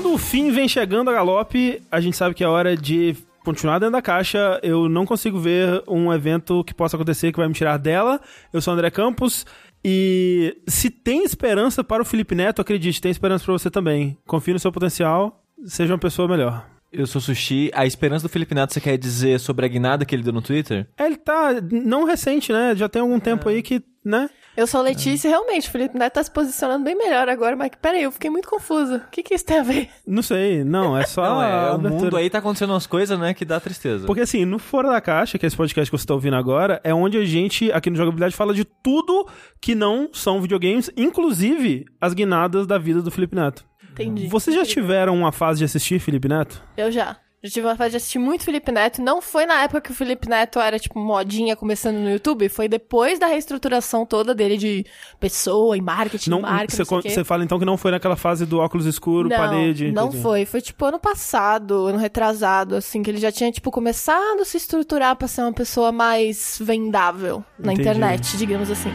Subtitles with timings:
[0.00, 3.78] Quando o fim vem chegando a galope, a gente sabe que é hora de continuar
[3.78, 4.58] dentro da caixa.
[4.62, 8.18] Eu não consigo ver um evento que possa acontecer que vai me tirar dela.
[8.50, 9.44] Eu sou o André Campos.
[9.84, 14.16] E se tem esperança para o Felipe Neto, acredite, tem esperança para você também.
[14.26, 16.66] Confie no seu potencial, seja uma pessoa melhor.
[16.90, 17.70] Eu sou Sushi.
[17.74, 20.40] A esperança do Felipe Neto, você quer dizer sobre a guinada que ele deu no
[20.40, 20.88] Twitter?
[20.98, 22.74] Ele tá não recente, né?
[22.74, 24.30] Já tem algum tempo aí que, né?
[24.60, 27.70] Eu sou a Letícia, realmente, o Felipe Neto tá se posicionando bem melhor agora, mas
[27.80, 29.02] peraí, eu fiquei muito confusa.
[29.06, 29.88] O que que isso tem a ver?
[30.06, 31.22] Não sei, não, é só.
[31.24, 34.06] Não, é, o mundo aí tá acontecendo umas coisas, né, que dá tristeza.
[34.06, 36.78] Porque assim, no Fora da Caixa, que é esse podcast que você tá ouvindo agora,
[36.84, 39.26] é onde a gente, aqui no Jogabilidade, fala de tudo
[39.62, 43.64] que não são videogames, inclusive as guinadas da vida do Felipe Neto.
[43.90, 44.26] Entendi.
[44.26, 46.62] Vocês já tiveram uma fase de assistir Felipe Neto?
[46.76, 47.16] Eu já.
[47.42, 49.00] Já tive uma fase de assistir muito Felipe Neto.
[49.00, 52.46] Não foi na época que o Felipe Neto era, tipo, modinha começando no YouTube.
[52.50, 54.84] Foi depois da reestruturação toda dele de
[55.18, 58.58] pessoa e marketing, Não, marca, você, não fala então que não foi naquela fase do
[58.58, 59.90] óculos escuro, não, parede.
[59.90, 60.22] não entendi.
[60.22, 60.44] foi.
[60.44, 64.58] Foi, tipo, ano passado, ano retrasado, assim, que ele já tinha, tipo, começado a se
[64.58, 67.88] estruturar pra ser uma pessoa mais vendável na Entendi.
[67.88, 68.90] internet, digamos assim.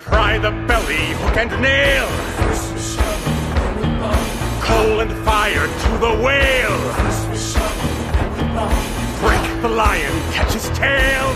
[0.00, 2.06] Pry the belly, hook and nail.
[4.66, 7.35] Coal and fire to the whale.
[9.20, 11.26] Break the lion, catch his tail.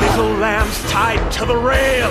[0.00, 2.10] Little lambs tied to the rail.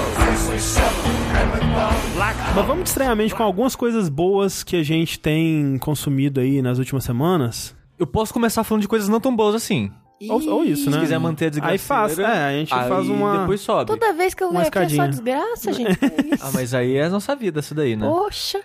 [2.16, 6.80] Black Mas vamos estranhamente com algumas coisas boas que a gente tem consumido aí nas
[6.80, 7.76] últimas semanas.
[8.00, 9.92] Eu posso começar falando de coisas não tão boas assim.
[10.30, 10.98] Ou, ou isso, né?
[10.98, 11.74] Se quiser manter a desgraça.
[11.74, 13.40] Aí faz, é, a gente faz uma...
[13.40, 13.88] depois sobe.
[13.88, 15.92] Toda vez que eu venho aqui é só desgraça, gente.
[16.34, 16.46] isso?
[16.46, 18.08] Ah, mas aí é a nossa vida, isso daí, né?
[18.08, 18.62] Poxa.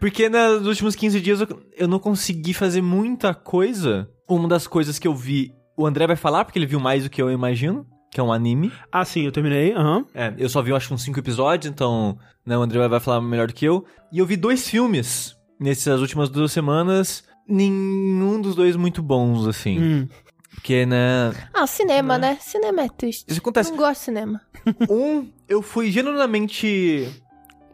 [0.00, 4.08] Porque nos últimos 15 dias eu, eu não consegui fazer muita coisa.
[4.26, 7.10] Uma das coisas que eu vi, o André vai falar, porque ele viu mais do
[7.10, 8.72] que eu imagino, que é um anime.
[8.90, 10.06] Ah, sim, eu terminei, aham.
[10.14, 13.48] É, eu só vi, acho, uns 5 episódios, então né, o André vai falar melhor
[13.48, 13.84] do que eu.
[14.10, 17.22] E eu vi dois filmes nessas últimas duas semanas.
[17.46, 19.78] Nenhum dos dois muito bons, assim.
[19.78, 20.08] Hum.
[20.54, 21.32] Porque, né.
[21.52, 22.38] Ah, cinema, né?
[22.40, 23.24] Cinema é triste.
[23.28, 23.70] Isso acontece.
[23.70, 24.40] Não gosto de cinema.
[24.90, 27.08] Um, eu fui genuinamente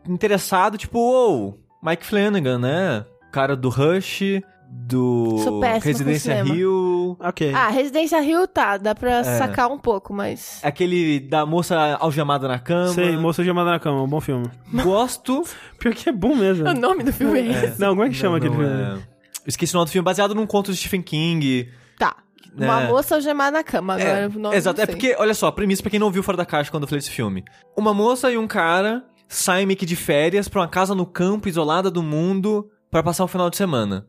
[0.08, 3.04] interessado, tipo, uou, Mike Flanagan, né?
[3.32, 5.36] Cara do Rush, do
[5.82, 6.42] Residência.
[6.42, 7.16] Rio.
[7.20, 7.52] Ok.
[7.54, 9.22] Ah, Residência Rio tá, dá pra É.
[9.38, 10.60] sacar um pouco, mas.
[10.62, 12.88] Aquele da moça algemada na cama.
[12.92, 14.46] Sei, Moça Chamada na Cama, um bom filme.
[14.82, 15.44] Gosto.
[15.78, 16.68] Pior que é bom mesmo.
[16.68, 17.80] O nome do filme é esse.
[17.80, 19.02] Não, como é que chama Não, aquele não, filme?
[19.02, 19.16] é.
[19.46, 21.68] Esqueci o nome do filme, baseado num conto de Stephen King.
[21.98, 22.16] Tá.
[22.56, 22.88] Uma É.
[22.88, 25.52] moça algemada na cama, agora É, o nome exato, não é porque, olha só, a
[25.52, 27.44] premissa pra quem não viu Fora da Caixa quando eu falei desse filme.
[27.76, 31.48] Uma moça e um cara saem meio que de férias pra uma casa no campo,
[31.48, 34.06] isolada do mundo, pra passar o final de semana.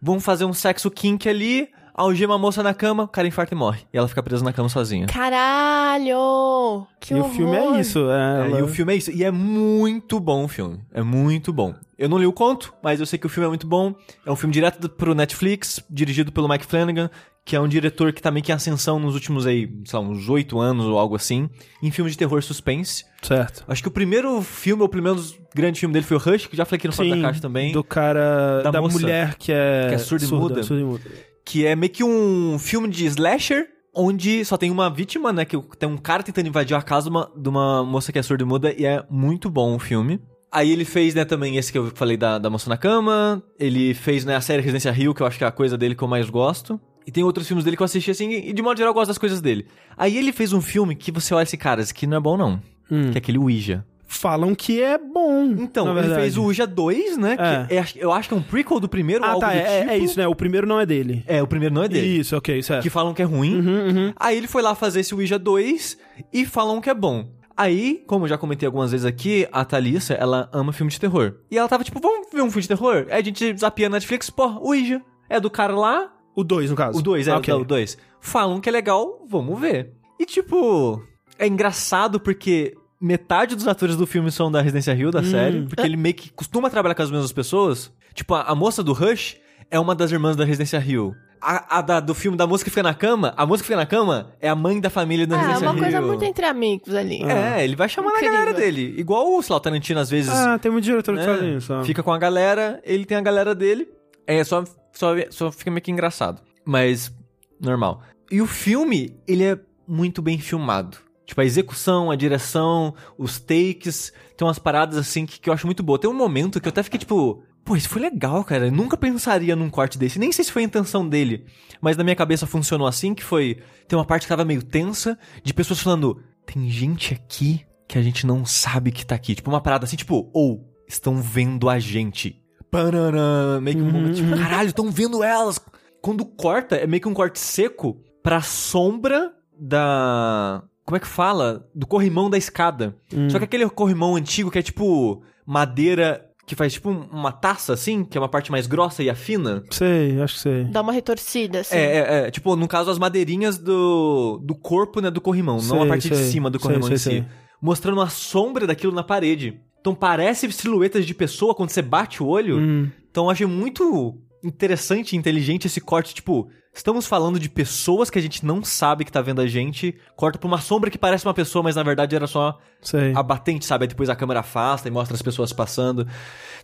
[0.00, 3.56] Vão fazer um sexo kink ali, algema a moça na cama, o cara infarta e
[3.58, 3.80] morre.
[3.92, 5.06] E ela fica presa na cama sozinha.
[5.06, 6.86] Caralho!
[7.00, 7.30] Que E o horror.
[7.34, 8.10] filme é isso.
[8.10, 9.10] É, É, ela- e o filme é isso.
[9.10, 10.80] E é muito bom o filme.
[10.92, 11.74] É muito bom.
[11.98, 13.94] Eu não li o conto, mas eu sei que o filme é muito bom.
[14.24, 17.08] É um filme direto do- pro Netflix, dirigido pelo Mike Flanagan,
[17.44, 20.04] que é um diretor que tá meio que em ascensão nos últimos aí, sei lá,
[20.04, 21.48] uns oito anos ou algo assim,
[21.82, 23.04] em filmes de terror suspense.
[23.22, 23.64] Certo.
[23.68, 26.56] Acho que o primeiro filme, ou pelo menos grande filme dele foi o Rush, que
[26.56, 27.72] já falei aqui no Fora da Caixa também.
[27.72, 28.62] do cara...
[28.62, 28.98] Da Da, moça.
[28.98, 29.86] mulher que é...
[29.88, 30.62] Que é surda e muda.
[30.64, 31.04] surda e muda.
[31.46, 35.44] Que é meio que um filme de slasher, onde só tem uma vítima, né?
[35.44, 38.22] Que tem um cara tentando invadir a casa de uma, de uma moça que é
[38.22, 40.20] surda e muda, e é muito bom o filme.
[40.50, 43.94] Aí ele fez, né, também esse que eu falei da, da Moça na Cama, ele
[43.94, 46.02] fez, né, a série Residência Rio, que eu acho que é a coisa dele que
[46.02, 46.80] eu mais gosto.
[47.06, 49.08] E tem outros filmes dele que eu assisti assim, e de modo geral eu gosto
[49.08, 49.66] das coisas dele.
[49.96, 52.36] Aí ele fez um filme que você olha esse cara, esse aqui não é bom
[52.36, 52.60] não.
[52.90, 53.10] Hum.
[53.10, 53.84] Que é aquele Ouija.
[54.08, 57.36] Falam que é bom, Então, ele fez o Ouija 2, né?
[57.68, 57.82] É.
[57.82, 59.90] Que é- eu acho que é um prequel do primeiro, Ah, tá, do é, tipo.
[59.90, 60.28] é isso, né?
[60.28, 61.24] O primeiro não é dele.
[61.26, 62.06] É, o primeiro não é dele.
[62.20, 62.82] Isso, ok, certo.
[62.82, 63.56] que falam que é ruim.
[63.60, 64.12] Uhum, uhum.
[64.16, 65.98] Aí ele foi lá fazer esse Ouija 2
[66.32, 67.28] e falam que é bom.
[67.56, 71.34] Aí, como eu já comentei algumas vezes aqui, a Thalissa, ela ama filme de terror.
[71.50, 73.06] E ela tava tipo, vamos ver um filme de terror?
[73.10, 75.02] Aí a gente zapia na Netflix, pô, Ouija.
[75.28, 76.98] É do cara lá, O 2, no caso.
[76.98, 77.52] o 2, é Ah, ok.
[77.54, 77.98] o 2.
[78.20, 79.90] Falam que é legal, vamos ver.
[80.20, 81.02] E tipo,
[81.38, 85.82] é engraçado porque metade dos atores do filme são da Residência Rio, da série, porque
[85.82, 87.92] ele meio que costuma trabalhar com as mesmas pessoas.
[88.14, 89.36] Tipo, a, a moça do Rush
[89.70, 91.14] é uma das irmãs da Residência Rio.
[91.40, 93.76] A, a da- do filme da moça que fica na cama, a moça que fica
[93.76, 95.82] na cama é a mãe da família da Ah, é Residência uma Rio.
[95.82, 97.22] coisa muito entre amigos ali.
[97.22, 98.32] É, ele vai chamar a Incrível.
[98.32, 98.94] galera dele.
[98.96, 101.42] Igual o, sei lá, o Tarantino às vezes Ah, tem muito diretor que né, faz
[101.62, 101.84] isso.
[101.84, 103.86] Fica com a galera, ele tem a galera dele.
[104.26, 106.40] É, só, só, só fica meio que engraçado.
[106.64, 107.12] Mas,
[107.60, 108.00] normal.
[108.30, 110.96] E o filme, ele é muito bem filmado.
[111.26, 115.66] Tipo, a execução, a direção, os takes, tem umas paradas assim que, que eu acho
[115.66, 115.98] muito boa.
[115.98, 118.66] Tem um momento que eu até fiquei tipo, pô, isso foi legal, cara.
[118.68, 120.18] Eu nunca pensaria num corte desse.
[120.18, 121.44] Nem sei se foi a intenção dele.
[121.80, 123.58] Mas na minha cabeça funcionou assim, que foi...
[123.88, 128.02] Tem uma parte que tava meio tensa, de pessoas falando, tem gente aqui que a
[128.02, 129.34] gente não sabe que tá aqui.
[129.34, 130.72] Tipo, uma parada assim, tipo, ou...
[130.88, 132.40] estão vendo a gente.
[132.70, 135.58] Pananã, meio que um momento tipo, caralho, estão vendo elas.
[136.00, 140.62] Quando corta, é meio que um corte seco pra sombra da.
[140.86, 141.68] Como é que fala?
[141.74, 142.96] Do corrimão da escada.
[143.28, 148.04] Só que aquele corrimão antigo que é tipo madeira que faz tipo uma taça assim,
[148.04, 149.64] que é uma parte mais grossa e afina.
[149.70, 150.64] Sei, acho que sei.
[150.66, 151.74] Dá uma retorcida, assim.
[151.74, 155.78] É, é, é, tipo, no caso, as madeirinhas do, do corpo, né, do corrimão, não
[155.78, 156.24] a Sei, parte de sei.
[156.30, 157.04] cima do Sei, corrimão sei, em si.
[157.04, 157.24] sei.
[157.60, 159.60] Mostrando a sombra daquilo na parede.
[159.80, 162.58] Então parece silhuetas de pessoa quando você bate o olho.
[162.58, 168.10] Hum, Então eu achei muito interessante e inteligente esse corte, tipo, estamos falando de pessoas
[168.10, 170.98] que a gente não sabe que tá vendo a gente, corta pra uma sombra que
[170.98, 173.12] parece uma pessoa, mas na verdade era só sei.
[173.14, 173.84] a batente, sabe?
[173.84, 176.06] Aí depois a câmera afasta e mostra as pessoas passando.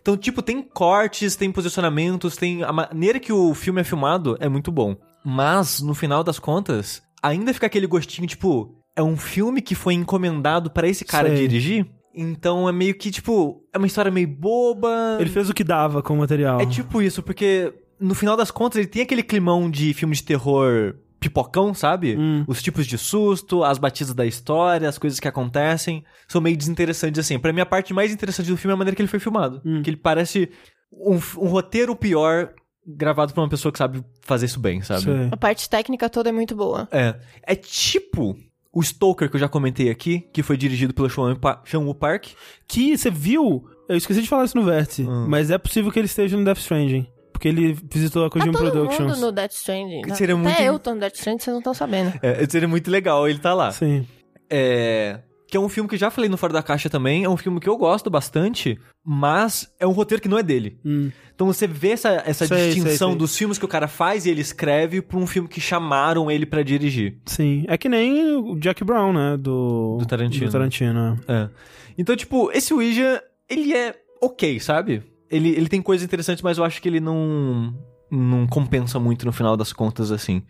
[0.01, 2.63] Então, tipo, tem cortes, tem posicionamentos, tem.
[2.63, 4.95] A maneira que o filme é filmado é muito bom.
[5.25, 9.93] Mas, no final das contas, ainda fica aquele gostinho, tipo, é um filme que foi
[9.93, 11.47] encomendado pra esse cara Sei.
[11.47, 11.87] dirigir.
[12.15, 15.17] Então é meio que, tipo, é uma história meio boba.
[15.19, 16.59] Ele fez o que dava com o material.
[16.59, 20.23] É tipo isso, porque no final das contas ele tem aquele climão de filme de
[20.23, 22.17] terror pipocão, sabe?
[22.17, 22.43] Hum.
[22.47, 27.17] Os tipos de susto, as batidas da história, as coisas que acontecem, são meio desinteressantes
[27.19, 27.39] assim.
[27.39, 29.61] Pra mim a parte mais interessante do filme é a maneira que ele foi filmado,
[29.65, 29.81] Hum.
[29.81, 30.49] que ele parece
[30.91, 32.49] um, um roteiro pior
[32.85, 35.03] gravado por uma pessoa que sabe fazer isso bem, sabe?
[35.03, 35.29] Sei.
[35.31, 36.89] A parte técnica toda é muito boa.
[36.91, 37.15] É.
[37.43, 38.35] É tipo
[38.73, 42.31] o Stoker que eu já comentei aqui, que foi dirigido pelo Sean Pa- Woo Park.
[42.67, 45.25] Que você viu, eu esqueci de falar isso no Vértice, Hum.
[45.29, 47.07] mas é possível que ele esteja no Death Stranding.
[47.43, 49.15] Porque ele visitou a Tá Kojima todo Productions.
[49.15, 50.01] mundo no Death Stranding.
[50.07, 50.15] Né?
[50.15, 52.13] seria Até muito- eu tô no Death Stranding, vocês não estão sabendo.
[52.21, 53.69] É, seria muito legal ele tá lá.
[53.71, 54.07] Sim.
[54.49, 55.19] É.
[55.49, 57.25] Que é um filme que eu já falei no Fora da Caixa também.
[57.25, 60.79] É um filme que eu gosto bastante, mas é um roteiro que não é dele.
[60.85, 61.11] Hum.
[61.35, 63.15] Então você vê essa, essa Sei, distinção sei, sei.
[63.17, 66.45] dos filmes que o cara faz e ele escreve pra um filme que chamaram ele
[66.45, 67.17] pra dirigir.
[67.25, 67.65] Sim.
[67.67, 69.35] É que nem o Jack Brown, né?
[69.37, 70.45] Do, Do Tarantino.
[70.45, 71.19] Do Tarantino.
[71.27, 71.33] é.
[71.33, 71.49] É.
[71.97, 75.03] Então, tipo, esse Ouija, ele é ok, sabe?
[75.33, 77.73] Ele, ele tem coisas interessantes, mas eu acho que ele não.
[78.11, 80.43] Não compensa muito no final das contas, assim.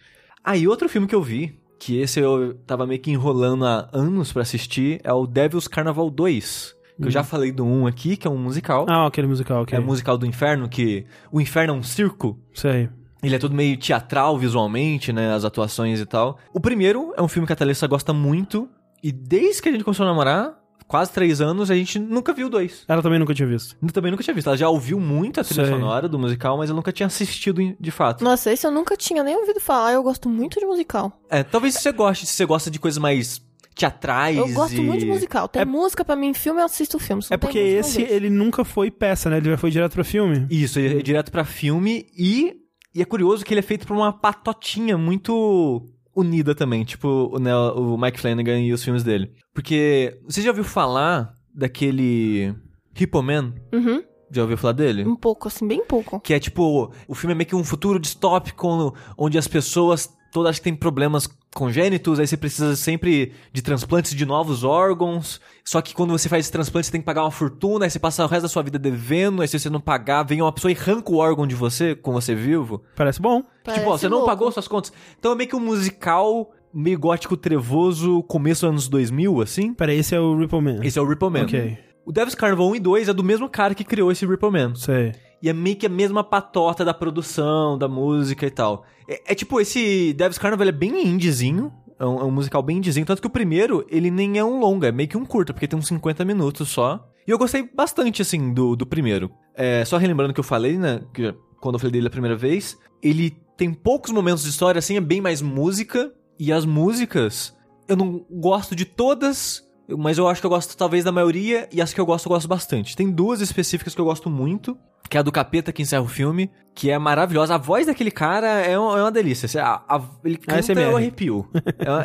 [0.44, 3.90] Ah, e outro filme que eu vi, que esse eu tava meio que enrolando há
[3.94, 6.76] anos pra assistir, é o Devil's Carnival 2.
[7.00, 8.84] Que eu já falei do 1 aqui, que é um musical.
[8.84, 8.88] Hum.
[8.90, 9.78] Ah, aquele musical, ok.
[9.78, 12.38] É o musical do inferno, que o inferno é um circo.
[12.54, 12.90] Sei.
[13.24, 15.34] Ele é todo meio teatral visualmente, né?
[15.34, 16.38] As atuações e tal.
[16.54, 18.70] O primeiro é um filme que a Thalissa gosta muito.
[19.02, 20.54] E desde que a gente começou a namorar,
[20.88, 22.84] quase três anos, a gente nunca viu o dois.
[22.88, 23.76] Ela também nunca tinha visto.
[23.82, 24.48] Eu também nunca tinha visto.
[24.48, 25.74] Ela já ouviu muito a trilha Sei.
[25.74, 28.24] sonora do musical, mas eu nunca tinha assistido de fato.
[28.24, 29.94] Nossa, esse eu nunca tinha nem ouvido falar.
[29.94, 31.20] Eu gosto muito de musical.
[31.30, 33.42] É, talvez você goste, se você gosta de coisas mais
[33.76, 34.38] teatrais.
[34.38, 35.48] Eu gosto e- muito de musical.
[35.48, 37.24] Tem É- música pra mim em filme, eu assisto filme.
[37.24, 39.38] Se não É porque música, esse, ele nunca foi peça, né?
[39.38, 40.46] Ele já foi direto pra filme.
[40.50, 42.54] Isso, é direto pra filme e,
[42.94, 45.82] e é curioso que ele é feito por uma patotinha muito
[46.16, 49.32] unida também, tipo o, o Mike Flanagan e os filmes dele.
[49.54, 52.54] Porque você já ouviu falar daquele
[53.00, 53.54] Hippo Man?
[53.74, 55.06] Uhum, Já ouviu falar dele?
[55.08, 56.20] um pouco, assim, bem pouco.
[56.20, 60.60] Que é tipo, o filme é meio que um futuro distópico onde as pessoas todas
[60.60, 65.40] têm problemas congênitos, aí você precisa sempre de transplantes de novos órgãos.
[65.64, 68.00] Só que quando você faz esse transplante, você tem que pagar uma fortuna, aí você
[68.00, 70.72] passa o resto da sua vida devendo, aí se você não pagar, vem uma pessoa
[70.72, 72.84] e arranca o órgão de você, com você vivo.
[72.96, 73.44] Parece bom.
[73.64, 74.30] Parece tipo, ó, você não louco.
[74.30, 74.92] pagou suas contas.
[75.18, 79.74] Então é meio que um musical meio gótico trevoso, começo dos anos 2000, assim.
[79.74, 80.80] Peraí, esse é o Ripple Man.
[80.84, 81.44] Esse é o Ripple Man.
[81.44, 81.78] Ok.
[82.06, 84.76] O Devil's Carnival 1 e 2 é do mesmo cara que criou esse Ripple Man.
[84.76, 85.14] Sei.
[85.44, 88.86] E é meio que a mesma patota da produção, da música e tal.
[89.06, 91.70] É, é tipo, esse Devil's Carnival é bem indiezinho.
[92.00, 93.06] É um, é um musical bem indiezinho.
[93.06, 95.68] Tanto que o primeiro, ele nem é um longa, é meio que um curta, porque
[95.68, 97.06] tem uns 50 minutos só.
[97.28, 99.30] E eu gostei bastante, assim, do, do primeiro.
[99.54, 101.02] É, só relembrando que eu falei, né?
[101.14, 104.96] Que quando eu falei dele a primeira vez, ele tem poucos momentos de história, assim,
[104.96, 106.14] é bem mais música.
[106.40, 107.54] E as músicas,
[107.90, 111.82] eu não gosto de todas, mas eu acho que eu gosto talvez da maioria, e
[111.82, 112.96] as que eu gosto, eu gosto bastante.
[112.96, 114.78] Tem duas específicas que eu gosto muito,
[115.10, 117.56] que é a do capeta que encerra o filme, que é maravilhosa.
[117.56, 119.64] A voz daquele cara é, um- é uma delícia.
[119.64, 120.82] A- a- ele canta ASMR.
[120.92, 121.50] eu arrepio.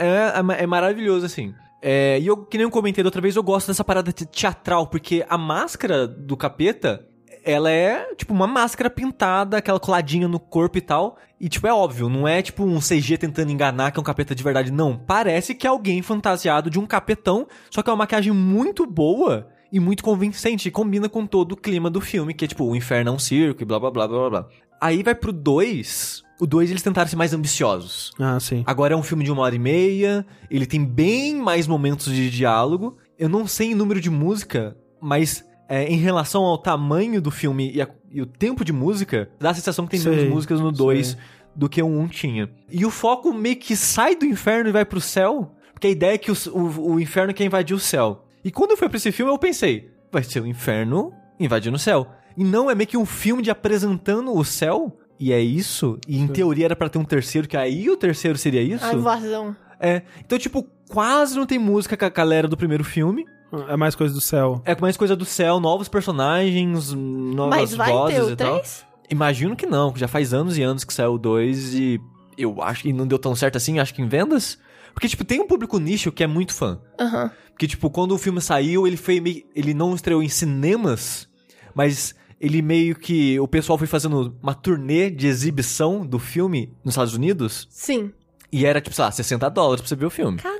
[0.01, 1.55] é, é- é maravilhoso, assim.
[1.81, 4.27] É, e eu, que nem eu comentei da outra vez, eu gosto dessa parada te-
[4.27, 7.07] teatral, porque a máscara do capeta,
[7.49, 11.17] ela é tipo uma máscara pintada, aquela coladinha no corpo e tal.
[11.41, 14.35] E tipo, é óbvio, não é tipo um CG tentando enganar que é um capeta
[14.35, 14.99] de verdade, não.
[14.99, 19.49] Parece que é alguém fantasiado de um capetão, só que é uma maquiagem muito boa
[19.73, 22.77] e muito convincente, e combina com todo o clima do filme, que é tipo, o
[22.77, 24.49] inferno é um circo e blá blá blá blá blá.
[24.81, 26.23] Aí vai pro 2.
[26.41, 28.13] O 2 eles tentaram ser mais ambiciosos.
[28.19, 28.63] Ah, sim.
[28.67, 32.31] Agora é um filme de uma hora e meia, ele tem bem mais momentos de
[32.31, 32.97] diálogo.
[33.19, 37.71] Eu não sei em número de música, mas é, em relação ao tamanho do filme
[37.73, 40.61] e, a- e o tempo de música, dá a sensação que tem Sei, menos músicas
[40.61, 41.17] no 2 sei.
[41.55, 42.49] do que o 1 um tinha.
[42.71, 46.15] E o foco meio que sai do inferno e vai pro céu, porque a ideia
[46.15, 48.25] é que o, o, o inferno quer invadir o céu.
[48.45, 51.79] E quando eu fui pra esse filme, eu pensei, vai ser o inferno invadindo o
[51.79, 52.07] céu.
[52.37, 54.97] E não é meio que um filme de apresentando o céu.
[55.21, 55.99] E é isso.
[56.07, 58.85] E em teoria era pra ter um terceiro, que aí o terceiro seria isso.
[58.85, 59.57] A invasão.
[59.81, 60.03] É.
[60.25, 63.27] Então, tipo, quase não tem música com a galera do primeiro filme.
[63.69, 64.61] É mais coisa do céu.
[64.65, 68.55] É mais coisa do céu, novos personagens, novas Mas vai vozes ter o e tal.
[68.61, 68.87] 3?
[69.11, 72.01] Imagino que não, que já faz anos e anos que saiu o 2 e
[72.37, 74.59] eu acho que não deu tão certo assim, acho que em vendas.
[74.93, 76.81] Porque, tipo, tem um público nicho que é muito fã.
[76.99, 77.31] Aham.
[77.51, 81.29] Porque, tipo, quando o filme saiu, ele foi meio, ele não estreou em cinemas,
[81.75, 83.39] mas ele meio que.
[83.41, 87.67] O pessoal foi fazendo uma turnê de exibição do filme nos Estados Unidos.
[87.71, 88.13] Sim.
[88.51, 90.39] E era, tipo, sei lá, 60 dólares pra você ver o filme.
[90.39, 90.58] Cara,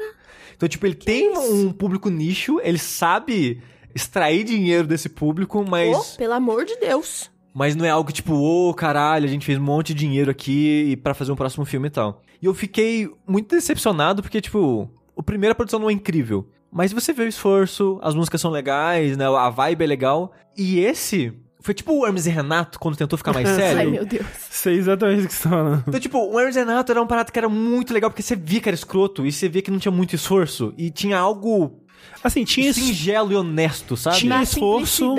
[0.59, 1.55] Então, tipo, ele tem isso?
[1.69, 3.63] um público nicho, ele sabe
[3.95, 5.97] extrair dinheiro desse público, mas.
[5.97, 7.31] oh, pelo amor de Deus.
[7.55, 10.97] Mas não é algo tipo, ô caralho, a gente fez um monte de dinheiro aqui
[11.03, 12.23] pra fazer um próximo filme e tal.
[12.43, 16.49] E eu fiquei muito decepcionado porque, tipo, o primeiro a produção não é incrível.
[16.71, 19.27] Mas você vê o esforço, as músicas são legais, né?
[19.27, 20.33] A vibe é legal.
[20.57, 21.33] E esse
[21.69, 23.91] foi tipo o Hermes e Renato quando tentou ficar mais Ai, sério.
[23.91, 24.25] meu Deus.
[24.51, 25.85] Sei exatamente o que você tá falando.
[25.87, 28.35] Então, tipo, o Hermes e Renato era um parado que era muito legal porque você
[28.35, 30.73] via que era escroto e você via que não tinha muito esforço.
[30.79, 31.83] E tinha algo
[32.25, 34.17] Assim, tinha, singelo e honesto, sabe?
[34.17, 35.15] tinha Na esforço,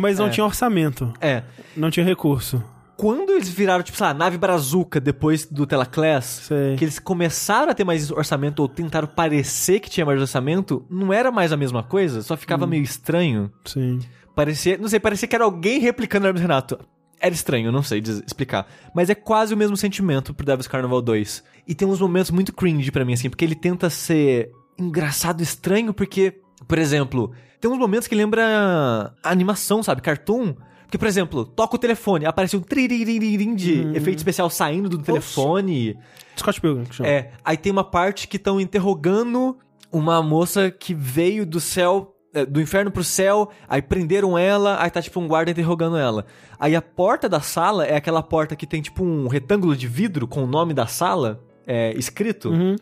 [0.00, 0.30] mas não É.
[0.30, 1.12] tinha orçamento.
[1.20, 1.44] É.
[1.76, 2.60] Não tinha recurso.
[2.96, 6.76] Quando eles viraram, tipo, sei lá, nave brazuca depois do Telaclass, Sei.
[6.76, 11.12] que eles começaram a ter mais orçamento ou tentaram parecer que tinha mais orçamento, não
[11.12, 13.50] era mais a mesma coisa, só ficava meio estranho.
[13.64, 13.98] Sim.
[14.34, 16.78] Parecia, não sei, parecia que era alguém replicando o Hermes Renato.
[17.20, 18.66] Era estranho, não sei explicar.
[18.94, 21.44] Mas é quase o mesmo sentimento pro Devil's Carnival 2.
[21.68, 25.94] E tem uns momentos muito cringe pra mim, assim, porque ele tenta ser engraçado estranho,
[25.94, 30.02] porque, por exemplo, tem uns momentos que lembra a animação, sabe?
[30.02, 30.54] Cartoon.
[30.92, 35.98] Porque, por exemplo, toca o telefone, aparece um tririririm de efeito especial saindo do telefone.
[36.36, 37.08] Scott Pilgrim, que chama.
[37.08, 39.56] É, aí tem uma parte que estão interrogando
[39.90, 44.90] uma moça que veio do céu, é, do inferno pro céu, aí prenderam ela, aí
[44.90, 46.26] tá tipo um guarda interrogando ela.
[46.60, 50.28] Aí a porta da sala é aquela porta que tem tipo um retângulo de vidro
[50.28, 52.50] com o nome da sala é, escrito.
[52.50, 52.76] Uhum.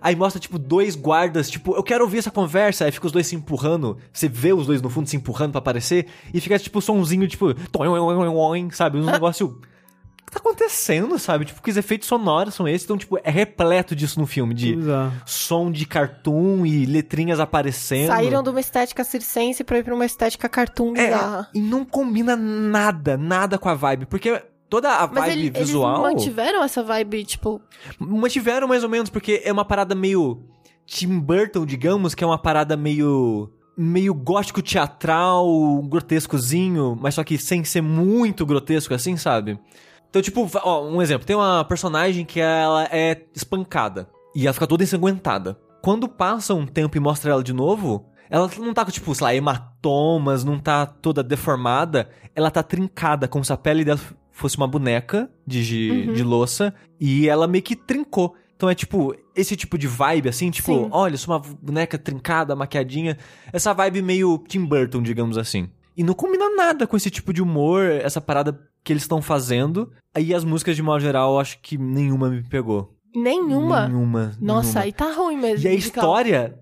[0.00, 2.84] Aí mostra, tipo, dois guardas, tipo, eu quero ouvir essa conversa.
[2.84, 3.96] Aí fica os dois se empurrando.
[4.12, 6.06] Você vê os dois no fundo se empurrando pra aparecer.
[6.32, 7.54] E fica, tipo, sonzinho, tipo,
[8.70, 8.98] sabe?
[8.98, 9.46] Um negócio.
[9.48, 11.44] O que tá acontecendo, sabe?
[11.46, 12.84] Tipo, que os efeitos sonoros são esses.
[12.84, 14.54] Então, tipo, é repleto disso no filme.
[14.54, 15.12] De Bizarro.
[15.26, 18.06] som de cartoon e letrinhas aparecendo.
[18.08, 21.48] Saíram de uma estética circense pra ir pra uma estética cartoon É, bizarra.
[21.52, 24.06] e não combina nada, nada com a vibe.
[24.06, 26.00] Porque toda a Mas vibe ele- visual.
[26.06, 27.60] eles mantiveram essa vibe, tipo...
[27.98, 30.42] Mantiveram mais ou menos, porque é uma parada meio
[30.86, 33.52] Tim Burton, digamos, que é uma parada meio.
[33.76, 35.46] meio gótico teatral,
[35.88, 39.58] grotescozinho, mas só que sem ser muito grotesco assim, sabe?
[40.08, 44.66] Então, tipo, ó, um exemplo: tem uma personagem que ela é espancada e ela fica
[44.66, 45.58] toda ensanguentada.
[45.82, 48.06] Quando passa um tempo e mostra ela de novo.
[48.32, 52.08] Ela não tá com, tipo, sei lá, hematomas, não tá toda deformada.
[52.32, 53.98] Ela tá trincada, como se a pele dela
[54.40, 56.74] fosse uma boneca de, de, de louça.
[57.00, 58.34] E ela meio que trincou.
[58.56, 60.88] Então é tipo, esse tipo de vibe, assim, tipo, Sim.
[60.92, 63.16] olha, sou uma boneca trincada, maquiadinha.
[63.52, 65.70] Essa vibe meio Tim Burton, digamos assim.
[65.96, 69.90] E não combina nada com esse tipo de humor, essa parada que eles estão fazendo.
[70.14, 72.94] Aí as músicas, de modo geral, acho que nenhuma me pegou.
[73.14, 73.88] Nenhuma.
[73.88, 74.32] Nenhuma.
[74.40, 74.80] Nossa, nenhuma.
[74.82, 75.66] aí tá ruim mesmo.
[75.66, 76.58] E a história.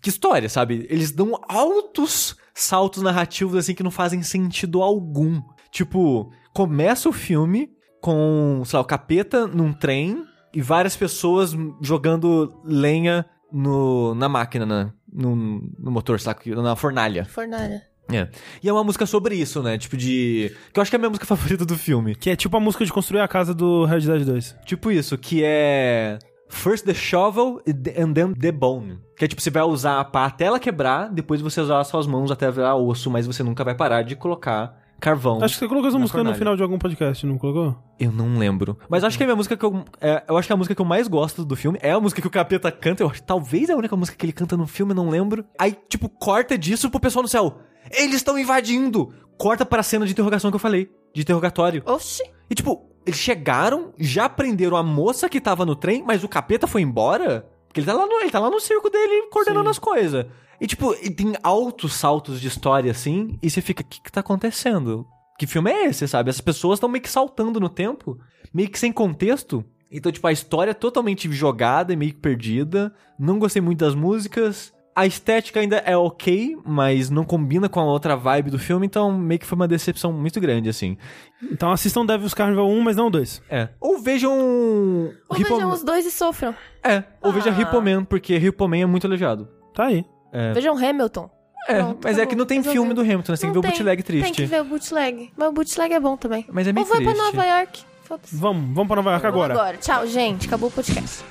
[0.00, 0.86] Que história, sabe?
[0.88, 5.42] Eles dão altos saltos narrativos assim que não fazem sentido algum.
[5.70, 7.68] Tipo, começa o filme
[8.00, 14.64] com, sei lá, o capeta num trem e várias pessoas jogando lenha no, na máquina,
[14.64, 14.90] né?
[15.12, 15.36] no,
[15.78, 17.26] no motor, sei lá, na fornalha.
[17.26, 17.82] Fornalha.
[18.10, 18.28] É.
[18.62, 19.76] E é uma música sobre isso, né?
[19.76, 20.50] Tipo de.
[20.72, 22.14] Que eu acho que é a minha música favorita do filme.
[22.14, 24.56] Que é tipo a música de construir a casa do Red Dead 2.
[24.64, 26.18] Tipo isso, que é.
[26.48, 29.00] First the shovel and then the bone.
[29.18, 31.88] Que é tipo, você vai usar a pá até ela quebrar, depois você usar as
[31.88, 35.42] suas mãos até virar osso, mas você nunca vai parar de colocar carvão.
[35.42, 36.38] Acho que você colocou essa música no fornalha.
[36.38, 37.76] final de algum podcast, não colocou?
[37.98, 38.78] Eu não lembro.
[38.88, 39.84] Mas acho que a minha música que eu.
[40.00, 42.20] é, eu acho que a música que eu mais gosto do filme é a música
[42.20, 43.02] que o capeta canta.
[43.02, 45.44] Eu acho talvez é a única música que ele canta no filme, eu não lembro.
[45.58, 47.58] Aí, tipo, corta disso pro pessoal no céu.
[47.90, 49.12] Eles estão invadindo!
[49.38, 50.90] Corta pra cena de interrogação que eu falei.
[51.14, 51.82] De interrogatório.
[51.84, 52.22] Oxi.
[52.50, 56.66] E tipo, eles chegaram, já prenderam a moça que tava no trem, mas o capeta
[56.66, 57.46] foi embora?
[57.76, 59.70] Porque ele tá lá no, ele tá lá no circo dele coordenando Sim.
[59.70, 60.26] as coisas.
[60.58, 64.10] E tipo, e tem altos saltos de história assim, e você fica, o que que
[64.10, 65.06] tá acontecendo?
[65.38, 66.30] Que filme é esse, sabe?
[66.30, 68.18] As pessoas estão meio que saltando no tempo,
[68.54, 69.62] meio que sem contexto.
[69.90, 72.94] Então, tipo, a história é totalmente jogada e meio que perdida.
[73.18, 74.72] Não gostei muito das músicas.
[74.96, 79.12] A estética ainda é ok, mas não combina com a outra vibe do filme, então
[79.12, 80.96] meio que foi uma decepção muito grande, assim.
[81.52, 83.42] Então assistam Devil's Carnival 1, mas não o 2.
[83.50, 83.68] É.
[83.78, 84.32] Ou vejam.
[84.32, 86.54] Ou Hippo- vejam os dois e sofram.
[86.82, 87.60] É, ou veja Ah.
[87.60, 89.46] Hippoman, porque Hippoman é muito elogiado.
[89.74, 90.02] Tá aí.
[90.32, 90.54] É.
[90.54, 91.28] Vejam Hamilton.
[91.68, 92.80] É, Pronto, mas é que não tem resolveu.
[92.82, 93.36] filme do Hamilton, né?
[93.36, 94.32] você tem que ver o bootleg Tem triste.
[94.36, 95.30] que ver o bootleg.
[95.36, 96.46] Mas o bootleg é bom também.
[96.50, 97.26] Mas é meio Ou vai pra triste.
[97.36, 97.82] Nova York.
[98.32, 99.54] Vamos, vamos pra Nova York Vamos agora.
[99.54, 99.76] agora.
[99.76, 100.46] Tchau, gente.
[100.46, 101.22] Acabou o podcast.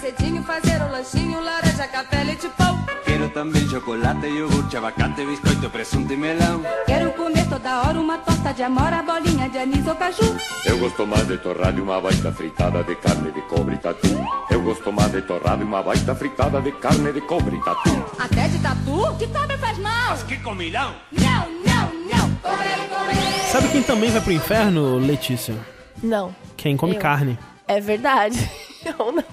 [0.00, 2.78] Cedinho, fazer um lanchinho, laranja, café, leite e pão.
[3.04, 6.62] Quero também chocolate, iogurte, abacate, biscoito, presunto e melão.
[6.86, 10.36] Quero comer toda hora uma torta de amora, bolinha de anis ou caju.
[10.64, 14.08] Eu gosto mais de torrada e uma baita fritada de carne de cobre e tatu.
[14.50, 18.04] Eu gosto mais de torrada e uma baita fritada de carne de cobre e tatu.
[18.18, 19.16] Até de tatu?
[19.18, 20.16] Que também faz mal.
[20.26, 20.94] Que comilão!
[21.12, 22.34] Não, não, não.
[22.36, 23.50] Comer, comer.
[23.52, 25.54] Sabe quem também vai pro inferno, Letícia?
[26.02, 26.34] Não.
[26.56, 27.00] Quem come Eu.
[27.00, 27.38] carne.
[27.68, 28.50] É verdade.
[28.98, 29.24] Ou não.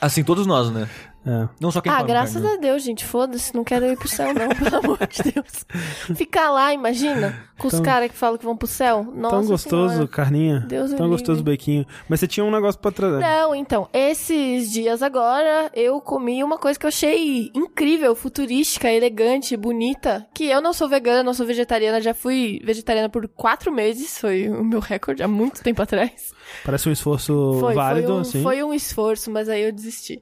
[0.00, 0.88] Assim, todos nós, né?
[1.26, 1.48] É.
[1.60, 2.58] Não só quem Ah, graças carne.
[2.58, 3.04] a Deus, gente.
[3.04, 5.64] Foda-se, não quero ir pro céu, não, pelo amor de Deus.
[6.16, 9.02] Ficar lá, imagina, com os Tão- caras que falam que vão pro céu.
[9.14, 10.08] Nossa Tão gostoso, Senhora.
[10.08, 10.60] carninha.
[10.68, 11.86] Deus Tão gostoso o bequinho.
[12.08, 13.20] Mas você tinha um negócio pra trazer.
[13.20, 19.56] Não, então, esses dias agora eu comi uma coisa que eu achei incrível, futurística, elegante,
[19.56, 20.26] bonita.
[20.34, 24.48] Que eu não sou vegana, não sou vegetariana, já fui vegetariana por quatro meses, foi
[24.48, 26.32] o meu recorde há muito tempo atrás.
[26.64, 28.42] Parece um esforço Foi, válido, foi, um, assim.
[28.42, 30.20] foi um esforço, mas aí eu desisti.